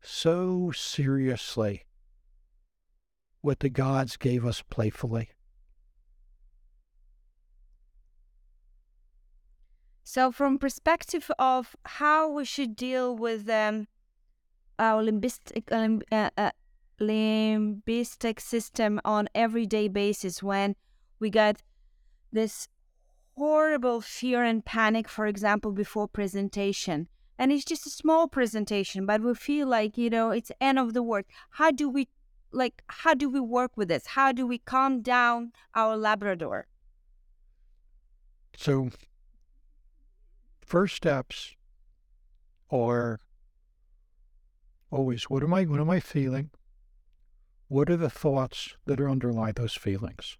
so 0.00 0.70
seriously 0.70 1.84
what 3.40 3.60
the 3.60 3.68
gods 3.68 4.16
gave 4.16 4.44
us 4.44 4.62
playfully. 4.62 5.30
So, 10.02 10.32
from 10.32 10.58
perspective 10.58 11.30
of 11.38 11.76
how 11.84 12.30
we 12.30 12.44
should 12.44 12.74
deal 12.74 13.14
with 13.14 13.48
um, 13.48 13.88
our 14.78 15.02
limbistic, 15.02 15.70
uh, 15.70 16.30
uh, 16.36 16.50
limbistic 16.98 18.40
system 18.40 19.00
on 19.04 19.28
everyday 19.34 19.86
basis, 19.88 20.42
when 20.42 20.76
we 21.20 21.28
get 21.28 21.62
this 22.32 22.68
horrible 23.36 24.00
fear 24.00 24.42
and 24.42 24.64
panic, 24.64 25.08
for 25.08 25.26
example, 25.26 25.72
before 25.72 26.08
presentation, 26.08 27.08
and 27.38 27.52
it's 27.52 27.64
just 27.64 27.86
a 27.86 27.90
small 27.90 28.28
presentation 28.28 29.06
but 29.06 29.20
we 29.20 29.34
feel 29.34 29.68
like 29.68 29.96
you 29.96 30.10
know 30.10 30.30
it's 30.30 30.50
end 30.60 30.78
of 30.78 30.92
the 30.92 31.02
world 31.02 31.24
how 31.50 31.70
do 31.70 31.88
we 31.88 32.08
like 32.52 32.82
how 32.88 33.14
do 33.14 33.28
we 33.28 33.40
work 33.40 33.76
with 33.76 33.88
this? 33.88 34.06
How 34.06 34.32
do 34.32 34.46
we 34.46 34.58
calm 34.58 35.02
down 35.02 35.52
our 35.74 35.96
labrador? 35.96 36.66
So 38.56 38.90
first 40.60 40.96
steps 40.96 41.54
are 42.70 43.20
always 44.90 45.24
what 45.24 45.42
am 45.42 45.54
i 45.54 45.64
what 45.64 45.80
am 45.80 45.90
i 45.90 46.00
feeling? 46.00 46.50
What 47.68 47.90
are 47.90 47.96
the 47.96 48.10
thoughts 48.10 48.76
that 48.86 49.00
are 49.00 49.10
underlie 49.10 49.52
those 49.52 49.74
feelings? 49.74 50.38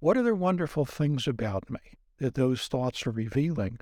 What 0.00 0.16
are 0.16 0.22
the 0.22 0.34
wonderful 0.34 0.84
things 0.84 1.28
about 1.28 1.70
me 1.70 1.78
that 2.18 2.34
those 2.34 2.66
thoughts 2.66 3.06
are 3.06 3.12
revealing 3.12 3.78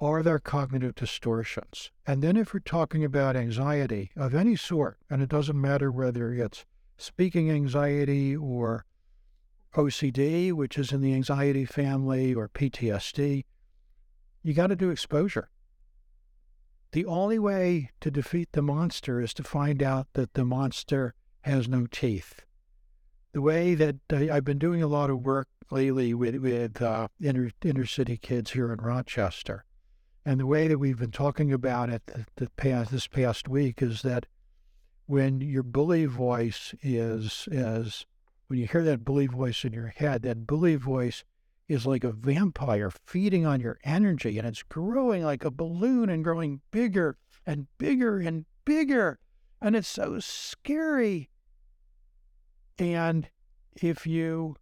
are 0.00 0.22
there 0.22 0.38
cognitive 0.38 0.94
distortions? 0.94 1.90
And 2.06 2.22
then, 2.22 2.36
if 2.36 2.54
we're 2.54 2.60
talking 2.60 3.04
about 3.04 3.36
anxiety 3.36 4.10
of 4.16 4.34
any 4.34 4.54
sort, 4.54 4.98
and 5.10 5.22
it 5.22 5.28
doesn't 5.28 5.60
matter 5.60 5.90
whether 5.90 6.32
it's 6.32 6.64
speaking 6.96 7.50
anxiety 7.50 8.36
or 8.36 8.84
OCD, 9.74 10.52
which 10.52 10.78
is 10.78 10.92
in 10.92 11.00
the 11.00 11.14
anxiety 11.14 11.64
family, 11.64 12.32
or 12.32 12.48
PTSD, 12.48 13.44
you 14.42 14.54
got 14.54 14.68
to 14.68 14.76
do 14.76 14.90
exposure. 14.90 15.50
The 16.92 17.04
only 17.04 17.38
way 17.38 17.90
to 18.00 18.10
defeat 18.10 18.52
the 18.52 18.62
monster 18.62 19.20
is 19.20 19.34
to 19.34 19.42
find 19.42 19.82
out 19.82 20.06
that 20.14 20.34
the 20.34 20.44
monster 20.44 21.14
has 21.42 21.68
no 21.68 21.86
teeth. 21.86 22.42
The 23.32 23.42
way 23.42 23.74
that 23.74 23.96
uh, 24.12 24.32
I've 24.32 24.44
been 24.44 24.58
doing 24.58 24.82
a 24.82 24.86
lot 24.86 25.10
of 25.10 25.24
work 25.24 25.48
lately 25.70 26.14
with, 26.14 26.36
with 26.36 26.80
uh, 26.80 27.08
inner, 27.20 27.50
inner 27.62 27.84
city 27.84 28.16
kids 28.16 28.52
here 28.52 28.72
in 28.72 28.78
Rochester 28.78 29.64
and 30.24 30.40
the 30.40 30.46
way 30.46 30.68
that 30.68 30.78
we've 30.78 30.98
been 30.98 31.10
talking 31.10 31.52
about 31.52 31.90
it 31.90 32.02
the, 32.36 32.50
past, 32.50 32.90
this 32.90 33.06
past 33.06 33.48
week 33.48 33.82
is 33.82 34.02
that 34.02 34.26
when 35.06 35.40
your 35.40 35.62
bully 35.62 36.04
voice 36.04 36.74
is, 36.82 37.48
is, 37.50 38.04
when 38.48 38.58
you 38.58 38.66
hear 38.66 38.82
that 38.84 39.04
bully 39.04 39.26
voice 39.26 39.64
in 39.64 39.72
your 39.72 39.88
head, 39.88 40.22
that 40.22 40.46
bully 40.46 40.76
voice 40.76 41.24
is 41.68 41.86
like 41.86 42.04
a 42.04 42.12
vampire 42.12 42.90
feeding 43.06 43.46
on 43.46 43.60
your 43.60 43.78
energy 43.84 44.38
and 44.38 44.46
it's 44.46 44.62
growing 44.62 45.22
like 45.22 45.44
a 45.44 45.50
balloon 45.50 46.08
and 46.08 46.24
growing 46.24 46.60
bigger 46.70 47.16
and 47.46 47.66
bigger 47.78 48.18
and 48.18 48.46
bigger. 48.64 49.18
And 49.60 49.76
it's 49.76 49.88
so 49.88 50.18
scary. 50.18 51.28
And 52.78 53.28
if 53.74 54.06
you 54.06 54.56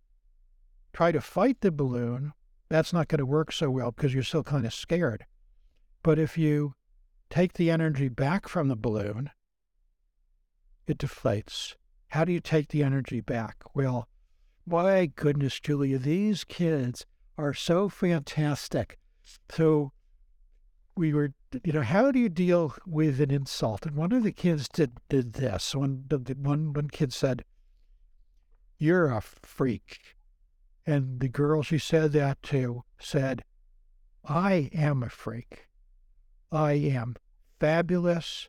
try 0.92 1.12
to 1.12 1.20
fight 1.20 1.60
the 1.60 1.70
balloon, 1.70 2.32
that's 2.68 2.92
not 2.92 3.08
going 3.08 3.18
to 3.18 3.26
work 3.26 3.52
so 3.52 3.70
well 3.70 3.92
because 3.92 4.14
you're 4.14 4.22
still 4.22 4.42
kind 4.42 4.66
of 4.66 4.74
scared. 4.74 5.26
But 6.06 6.20
if 6.20 6.38
you 6.38 6.74
take 7.30 7.54
the 7.54 7.68
energy 7.68 8.06
back 8.06 8.46
from 8.46 8.68
the 8.68 8.76
balloon, 8.76 9.30
it 10.86 10.98
deflates. 10.98 11.74
How 12.10 12.24
do 12.24 12.30
you 12.30 12.38
take 12.38 12.68
the 12.68 12.84
energy 12.84 13.20
back? 13.20 13.64
Well, 13.74 14.06
my 14.64 15.06
goodness, 15.06 15.58
Julia, 15.58 15.98
these 15.98 16.44
kids 16.44 17.06
are 17.36 17.52
so 17.52 17.88
fantastic. 17.88 18.98
So 19.50 19.90
we 20.96 21.12
were, 21.12 21.34
you 21.64 21.72
know, 21.72 21.82
how 21.82 22.12
do 22.12 22.20
you 22.20 22.28
deal 22.28 22.76
with 22.86 23.20
an 23.20 23.32
insult? 23.32 23.84
And 23.84 23.96
one 23.96 24.12
of 24.12 24.22
the 24.22 24.30
kids 24.30 24.68
did 24.68 24.98
did 25.08 25.32
this. 25.32 25.74
One 25.74 26.04
one 26.08 26.72
one 26.72 26.88
kid 26.88 27.12
said, 27.12 27.44
"You're 28.78 29.10
a 29.10 29.20
freak," 29.20 30.14
and 30.86 31.18
the 31.18 31.28
girl 31.28 31.64
she 31.64 31.78
said 31.78 32.12
that 32.12 32.40
to 32.44 32.84
said, 32.96 33.42
"I 34.22 34.70
am 34.72 35.02
a 35.02 35.10
freak." 35.10 35.65
I 36.52 36.72
am 36.72 37.16
fabulous. 37.58 38.48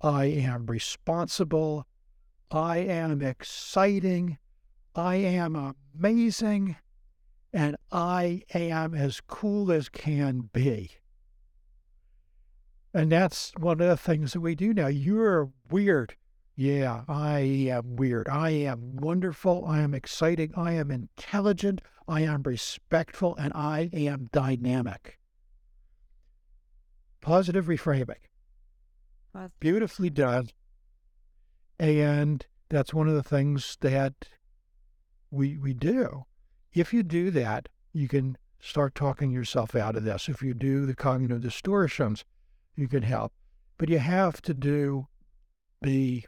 I 0.00 0.26
am 0.26 0.66
responsible. 0.66 1.86
I 2.50 2.78
am 2.78 3.22
exciting. 3.22 4.38
I 4.94 5.16
am 5.16 5.74
amazing. 5.94 6.76
And 7.52 7.76
I 7.90 8.42
am 8.54 8.94
as 8.94 9.20
cool 9.26 9.72
as 9.72 9.88
can 9.88 10.50
be. 10.52 10.90
And 12.94 13.12
that's 13.12 13.52
one 13.58 13.80
of 13.80 13.88
the 13.88 13.96
things 13.96 14.32
that 14.32 14.40
we 14.40 14.54
do 14.54 14.72
now. 14.72 14.86
You're 14.86 15.50
weird. 15.70 16.16
Yeah, 16.54 17.02
I 17.08 17.40
am 17.40 17.96
weird. 17.96 18.28
I 18.28 18.50
am 18.50 18.96
wonderful. 18.96 19.64
I 19.66 19.80
am 19.80 19.92
exciting. 19.92 20.52
I 20.56 20.72
am 20.72 20.90
intelligent. 20.90 21.82
I 22.08 22.22
am 22.22 22.42
respectful. 22.42 23.36
And 23.36 23.52
I 23.54 23.90
am 23.92 24.28
dynamic 24.32 25.18
positive 27.26 27.66
reframing. 27.66 28.22
Beautifully 29.58 30.10
done. 30.10 30.48
And 31.76 32.46
that's 32.68 32.94
one 32.94 33.08
of 33.08 33.14
the 33.14 33.22
things 33.24 33.76
that 33.80 34.28
we 35.32 35.58
we 35.58 35.74
do. 35.74 36.24
If 36.72 36.94
you 36.94 37.02
do 37.02 37.32
that, 37.32 37.68
you 37.92 38.06
can 38.06 38.38
start 38.60 38.94
talking 38.94 39.32
yourself 39.32 39.74
out 39.74 39.96
of 39.96 40.04
this. 40.04 40.28
If 40.28 40.40
you 40.40 40.54
do 40.54 40.86
the 40.86 40.94
cognitive 40.94 41.40
distortions, 41.40 42.24
you 42.76 42.86
can 42.86 43.02
help. 43.02 43.32
But 43.76 43.88
you 43.88 43.98
have 43.98 44.40
to 44.42 44.54
do 44.54 45.08
the 45.82 46.24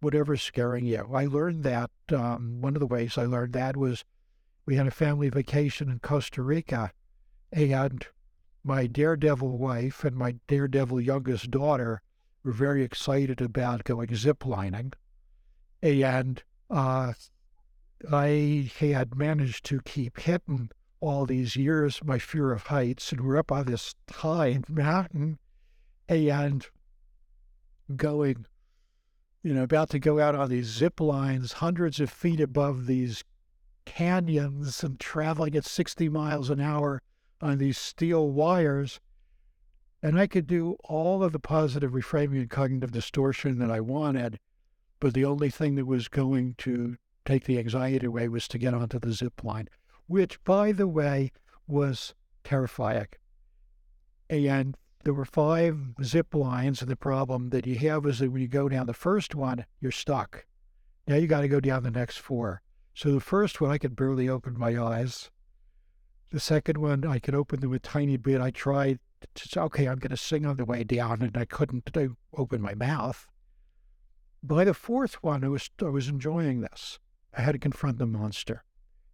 whatever's 0.00 0.42
scaring 0.42 0.84
you. 0.84 1.08
I 1.12 1.24
learned 1.24 1.64
that 1.64 1.90
um, 2.12 2.60
one 2.60 2.76
of 2.76 2.80
the 2.80 2.86
ways 2.86 3.16
I 3.16 3.24
learned 3.24 3.54
that 3.54 3.78
was 3.78 4.04
we 4.66 4.76
had 4.76 4.86
a 4.86 4.90
family 4.90 5.30
vacation 5.30 5.88
in 5.88 6.00
Costa 6.00 6.42
Rica, 6.42 6.92
and 7.50 8.06
my 8.64 8.86
daredevil 8.86 9.58
wife 9.58 10.04
and 10.04 10.16
my 10.16 10.36
daredevil 10.48 11.00
youngest 11.00 11.50
daughter 11.50 12.00
were 12.42 12.52
very 12.52 12.82
excited 12.82 13.40
about 13.40 13.84
going 13.84 14.08
ziplining. 14.08 14.94
And 15.82 16.42
uh, 16.70 17.12
I 18.10 18.70
had 18.78 19.14
managed 19.14 19.66
to 19.66 19.80
keep 19.82 20.18
hitting 20.18 20.70
all 21.00 21.26
these 21.26 21.56
years 21.56 22.00
my 22.02 22.18
fear 22.18 22.52
of 22.52 22.68
heights, 22.68 23.12
and 23.12 23.20
we're 23.20 23.36
up 23.36 23.52
on 23.52 23.66
this 23.66 23.94
high 24.10 24.60
mountain 24.68 25.38
and 26.08 26.66
going, 27.94 28.46
you 29.42 29.52
know, 29.52 29.62
about 29.62 29.90
to 29.90 29.98
go 29.98 30.18
out 30.20 30.34
on 30.34 30.48
these 30.48 30.66
zip 30.66 31.00
lines 31.00 31.52
hundreds 31.52 32.00
of 32.00 32.08
feet 32.08 32.40
above 32.40 32.86
these 32.86 33.24
canyons 33.84 34.82
and 34.82 34.98
traveling 34.98 35.54
at 35.54 35.66
60 35.66 36.08
miles 36.08 36.48
an 36.48 36.60
hour 36.60 37.02
on 37.44 37.58
these 37.58 37.76
steel 37.76 38.30
wires. 38.30 39.00
And 40.02 40.18
I 40.18 40.26
could 40.26 40.46
do 40.46 40.76
all 40.84 41.22
of 41.22 41.32
the 41.32 41.38
positive 41.38 41.92
reframing 41.92 42.40
and 42.40 42.50
cognitive 42.50 42.90
distortion 42.90 43.58
that 43.58 43.70
I 43.70 43.80
wanted, 43.80 44.40
but 44.98 45.14
the 45.14 45.24
only 45.26 45.50
thing 45.50 45.74
that 45.74 45.86
was 45.86 46.08
going 46.08 46.54
to 46.58 46.96
take 47.24 47.44
the 47.44 47.58
anxiety 47.58 48.06
away 48.06 48.28
was 48.28 48.48
to 48.48 48.58
get 48.58 48.74
onto 48.74 48.98
the 48.98 49.12
zip 49.12 49.44
line, 49.44 49.68
which, 50.06 50.42
by 50.44 50.72
the 50.72 50.88
way, 50.88 51.32
was 51.66 52.14
terrifying. 52.44 53.08
And 54.28 54.76
there 55.04 55.14
were 55.14 55.26
five 55.26 55.78
zip 56.02 56.34
lines, 56.34 56.80
and 56.80 56.90
the 56.90 56.96
problem 56.96 57.50
that 57.50 57.66
you 57.66 57.76
have 57.76 58.06
is 58.06 58.18
that 58.18 58.30
when 58.30 58.42
you 58.42 58.48
go 58.48 58.68
down 58.68 58.86
the 58.86 58.94
first 58.94 59.34
one, 59.34 59.66
you're 59.80 59.92
stuck. 59.92 60.46
Now 61.06 61.16
you 61.16 61.26
got 61.26 61.42
to 61.42 61.48
go 61.48 61.60
down 61.60 61.82
the 61.82 61.90
next 61.90 62.18
four. 62.18 62.62
So 62.94 63.12
the 63.12 63.20
first 63.20 63.60
one, 63.60 63.70
I 63.70 63.78
could 63.78 63.96
barely 63.96 64.28
open 64.28 64.58
my 64.58 64.82
eyes. 64.82 65.30
The 66.30 66.40
second 66.40 66.78
one, 66.78 67.06
I 67.06 67.18
could 67.18 67.34
open 67.34 67.60
them 67.60 67.72
a 67.72 67.78
tiny 67.78 68.16
bit. 68.16 68.40
I 68.40 68.50
tried 68.50 68.98
to 69.34 69.48
say, 69.48 69.60
okay, 69.60 69.86
I'm 69.86 69.98
going 69.98 70.10
to 70.10 70.16
sing 70.16 70.44
on 70.46 70.56
the 70.56 70.64
way 70.64 70.84
down, 70.84 71.22
and 71.22 71.36
I 71.36 71.44
couldn't 71.44 71.90
I 71.96 72.08
open 72.36 72.60
my 72.60 72.74
mouth. 72.74 73.26
By 74.42 74.64
the 74.64 74.74
fourth 74.74 75.22
one, 75.22 75.44
I 75.44 75.48
was, 75.48 75.70
I 75.80 75.84
was 75.84 76.08
enjoying 76.08 76.60
this. 76.60 76.98
I 77.36 77.42
had 77.42 77.52
to 77.52 77.58
confront 77.58 77.98
the 77.98 78.06
monster. 78.06 78.64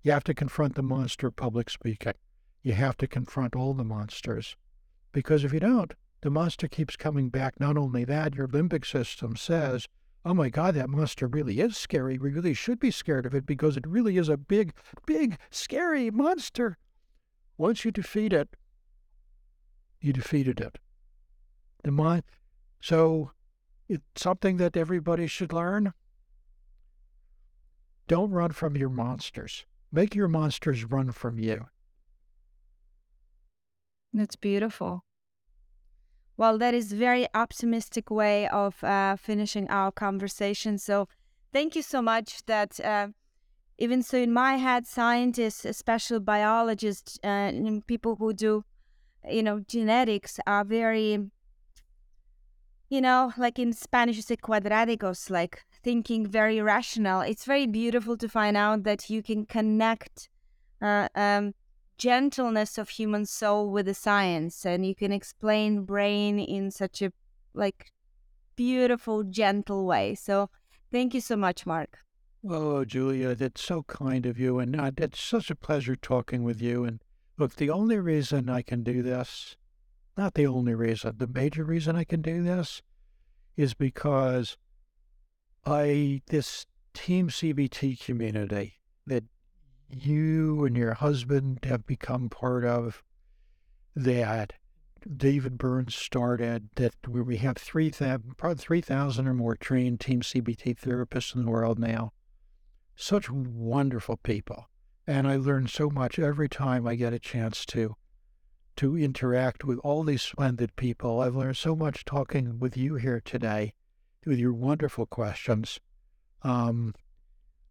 You 0.02 0.12
have 0.12 0.24
to 0.24 0.34
confront 0.34 0.74
the 0.74 0.82
monster 0.82 1.28
of 1.28 1.36
public 1.36 1.70
speaking. 1.70 2.14
You 2.62 2.72
have 2.72 2.96
to 2.98 3.06
confront 3.06 3.54
all 3.54 3.74
the 3.74 3.84
monsters. 3.84 4.56
Because 5.12 5.44
if 5.44 5.52
you 5.52 5.60
don't, 5.60 5.94
the 6.22 6.30
monster 6.30 6.68
keeps 6.68 6.96
coming 6.96 7.28
back. 7.28 7.60
Not 7.60 7.76
only 7.76 8.04
that, 8.04 8.34
your 8.34 8.48
limbic 8.48 8.84
system 8.84 9.36
says, 9.36 9.88
oh 10.24 10.34
my 10.34 10.50
God, 10.50 10.74
that 10.74 10.90
monster 10.90 11.26
really 11.26 11.60
is 11.60 11.76
scary. 11.76 12.18
We 12.18 12.30
really 12.30 12.54
should 12.54 12.78
be 12.78 12.90
scared 12.90 13.24
of 13.24 13.34
it 13.34 13.46
because 13.46 13.76
it 13.76 13.86
really 13.86 14.18
is 14.18 14.28
a 14.28 14.36
big, 14.36 14.74
big, 15.06 15.38
scary 15.50 16.10
monster. 16.10 16.76
Once 17.60 17.84
you 17.84 17.90
defeat 17.90 18.32
it, 18.32 18.56
you 20.00 20.14
defeated 20.14 20.58
it. 20.60 20.78
The 21.84 21.90
mon- 21.90 22.22
so 22.80 23.32
it's 23.86 24.02
something 24.16 24.56
that 24.56 24.78
everybody 24.78 25.26
should 25.26 25.52
learn. 25.52 25.92
Don't 28.08 28.30
run 28.30 28.52
from 28.52 28.78
your 28.78 28.88
monsters. 28.88 29.66
Make 29.92 30.14
your 30.14 30.26
monsters 30.26 30.84
run 30.84 31.12
from 31.12 31.38
you. 31.38 31.66
That's 34.14 34.36
beautiful. 34.36 35.04
Well, 36.38 36.56
that 36.56 36.72
is 36.72 36.92
very 36.94 37.26
optimistic 37.34 38.10
way 38.10 38.48
of 38.48 38.82
uh, 38.82 39.16
finishing 39.16 39.68
our 39.68 39.92
conversation. 39.92 40.78
So, 40.78 41.08
thank 41.52 41.76
you 41.76 41.82
so 41.82 42.00
much. 42.00 42.42
That 42.46 42.80
uh, 42.80 43.08
even 43.80 44.02
so, 44.02 44.18
in 44.18 44.30
my 44.30 44.56
head, 44.56 44.86
scientists, 44.86 45.64
especially 45.64 46.20
biologists, 46.20 47.18
uh, 47.24 47.26
and 47.26 47.86
people 47.86 48.16
who 48.16 48.34
do, 48.34 48.62
you 49.28 49.42
know, 49.42 49.60
genetics, 49.60 50.38
are 50.46 50.64
very, 50.66 51.30
you 52.90 53.00
know, 53.00 53.32
like 53.38 53.58
in 53.58 53.72
Spanish, 53.72 54.16
you 54.16 54.22
say 54.22 54.36
cuadraticos, 54.36 55.30
like 55.30 55.64
thinking 55.82 56.26
very 56.26 56.60
rational. 56.60 57.22
It's 57.22 57.46
very 57.46 57.66
beautiful 57.66 58.18
to 58.18 58.28
find 58.28 58.54
out 58.54 58.82
that 58.82 59.08
you 59.08 59.22
can 59.22 59.46
connect 59.46 60.28
uh, 60.82 61.08
um, 61.14 61.54
gentleness 61.96 62.76
of 62.76 62.90
human 62.90 63.24
soul 63.24 63.70
with 63.70 63.86
the 63.86 63.94
science, 63.94 64.66
and 64.66 64.84
you 64.84 64.94
can 64.94 65.10
explain 65.10 65.84
brain 65.84 66.38
in 66.38 66.70
such 66.70 67.00
a 67.00 67.12
like 67.54 67.92
beautiful, 68.56 69.24
gentle 69.24 69.86
way. 69.86 70.14
So, 70.16 70.50
thank 70.92 71.14
you 71.14 71.22
so 71.22 71.34
much, 71.34 71.64
Mark. 71.64 72.00
Oh, 72.42 72.86
Julia, 72.86 73.34
that's 73.34 73.62
so 73.62 73.82
kind 73.82 74.24
of 74.24 74.38
you, 74.38 74.58
and 74.58 74.74
uh, 74.74 74.92
it's 74.96 75.20
such 75.20 75.50
a 75.50 75.54
pleasure 75.54 75.94
talking 75.94 76.42
with 76.42 76.62
you. 76.62 76.84
And 76.84 77.02
look, 77.36 77.56
the 77.56 77.68
only 77.68 77.98
reason 77.98 78.48
I 78.48 78.62
can 78.62 78.82
do 78.82 79.02
this, 79.02 79.56
not 80.16 80.32
the 80.32 80.46
only 80.46 80.74
reason, 80.74 81.18
the 81.18 81.26
major 81.26 81.64
reason 81.64 81.96
I 81.96 82.04
can 82.04 82.22
do 82.22 82.42
this, 82.42 82.80
is 83.58 83.74
because 83.74 84.56
I 85.66 86.22
this 86.28 86.64
Team 86.94 87.28
CBT 87.28 88.00
community 88.00 88.80
that 89.06 89.24
you 89.90 90.64
and 90.64 90.76
your 90.78 90.94
husband 90.94 91.60
have 91.64 91.86
become 91.86 92.30
part 92.30 92.64
of 92.64 93.02
that 93.94 94.54
David 95.14 95.58
Burns 95.58 95.94
started 95.94 96.70
that 96.76 96.94
we 97.06 97.36
have 97.36 97.58
3,000 97.58 98.56
3, 98.56 98.82
or 99.26 99.34
more 99.34 99.56
trained 99.56 100.00
Team 100.00 100.22
CBT 100.22 100.78
therapists 100.78 101.34
in 101.34 101.44
the 101.44 101.50
world 101.50 101.78
now. 101.78 102.12
Such 103.00 103.30
wonderful 103.30 104.18
people. 104.18 104.68
And 105.06 105.26
I 105.26 105.36
learn 105.36 105.68
so 105.68 105.88
much 105.88 106.18
every 106.18 106.50
time 106.50 106.86
I 106.86 106.96
get 106.96 107.14
a 107.14 107.18
chance 107.18 107.64
to 107.66 107.96
to 108.76 108.96
interact 108.96 109.64
with 109.64 109.78
all 109.78 110.04
these 110.04 110.20
splendid 110.20 110.76
people. 110.76 111.20
I've 111.20 111.34
learned 111.34 111.56
so 111.56 111.74
much 111.74 112.04
talking 112.04 112.58
with 112.58 112.76
you 112.76 112.96
here 112.96 113.20
today 113.24 113.72
with 114.26 114.38
your 114.38 114.52
wonderful 114.52 115.06
questions. 115.06 115.80
Um, 116.42 116.94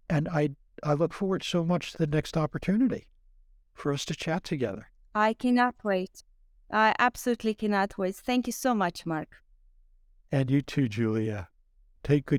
and 0.09 0.27
I, 0.29 0.49
I 0.83 0.93
look 0.93 1.13
forward 1.13 1.43
so 1.43 1.63
much 1.63 1.91
to 1.91 1.97
the 1.99 2.07
next 2.07 2.35
opportunity 2.35 3.07
for 3.73 3.93
us 3.93 4.05
to 4.05 4.15
chat 4.15 4.43
together. 4.43 4.89
I 5.13 5.33
cannot 5.33 5.75
wait. 5.83 6.23
I 6.71 6.93
absolutely 6.97 7.53
cannot 7.53 7.97
wait. 7.97 8.15
Thank 8.15 8.47
you 8.47 8.53
so 8.53 8.73
much, 8.73 9.05
Mark. 9.05 9.43
And 10.31 10.49
you 10.49 10.61
too, 10.61 10.87
Julia. 10.87 11.49
Take 12.03 12.25
good 12.25 12.37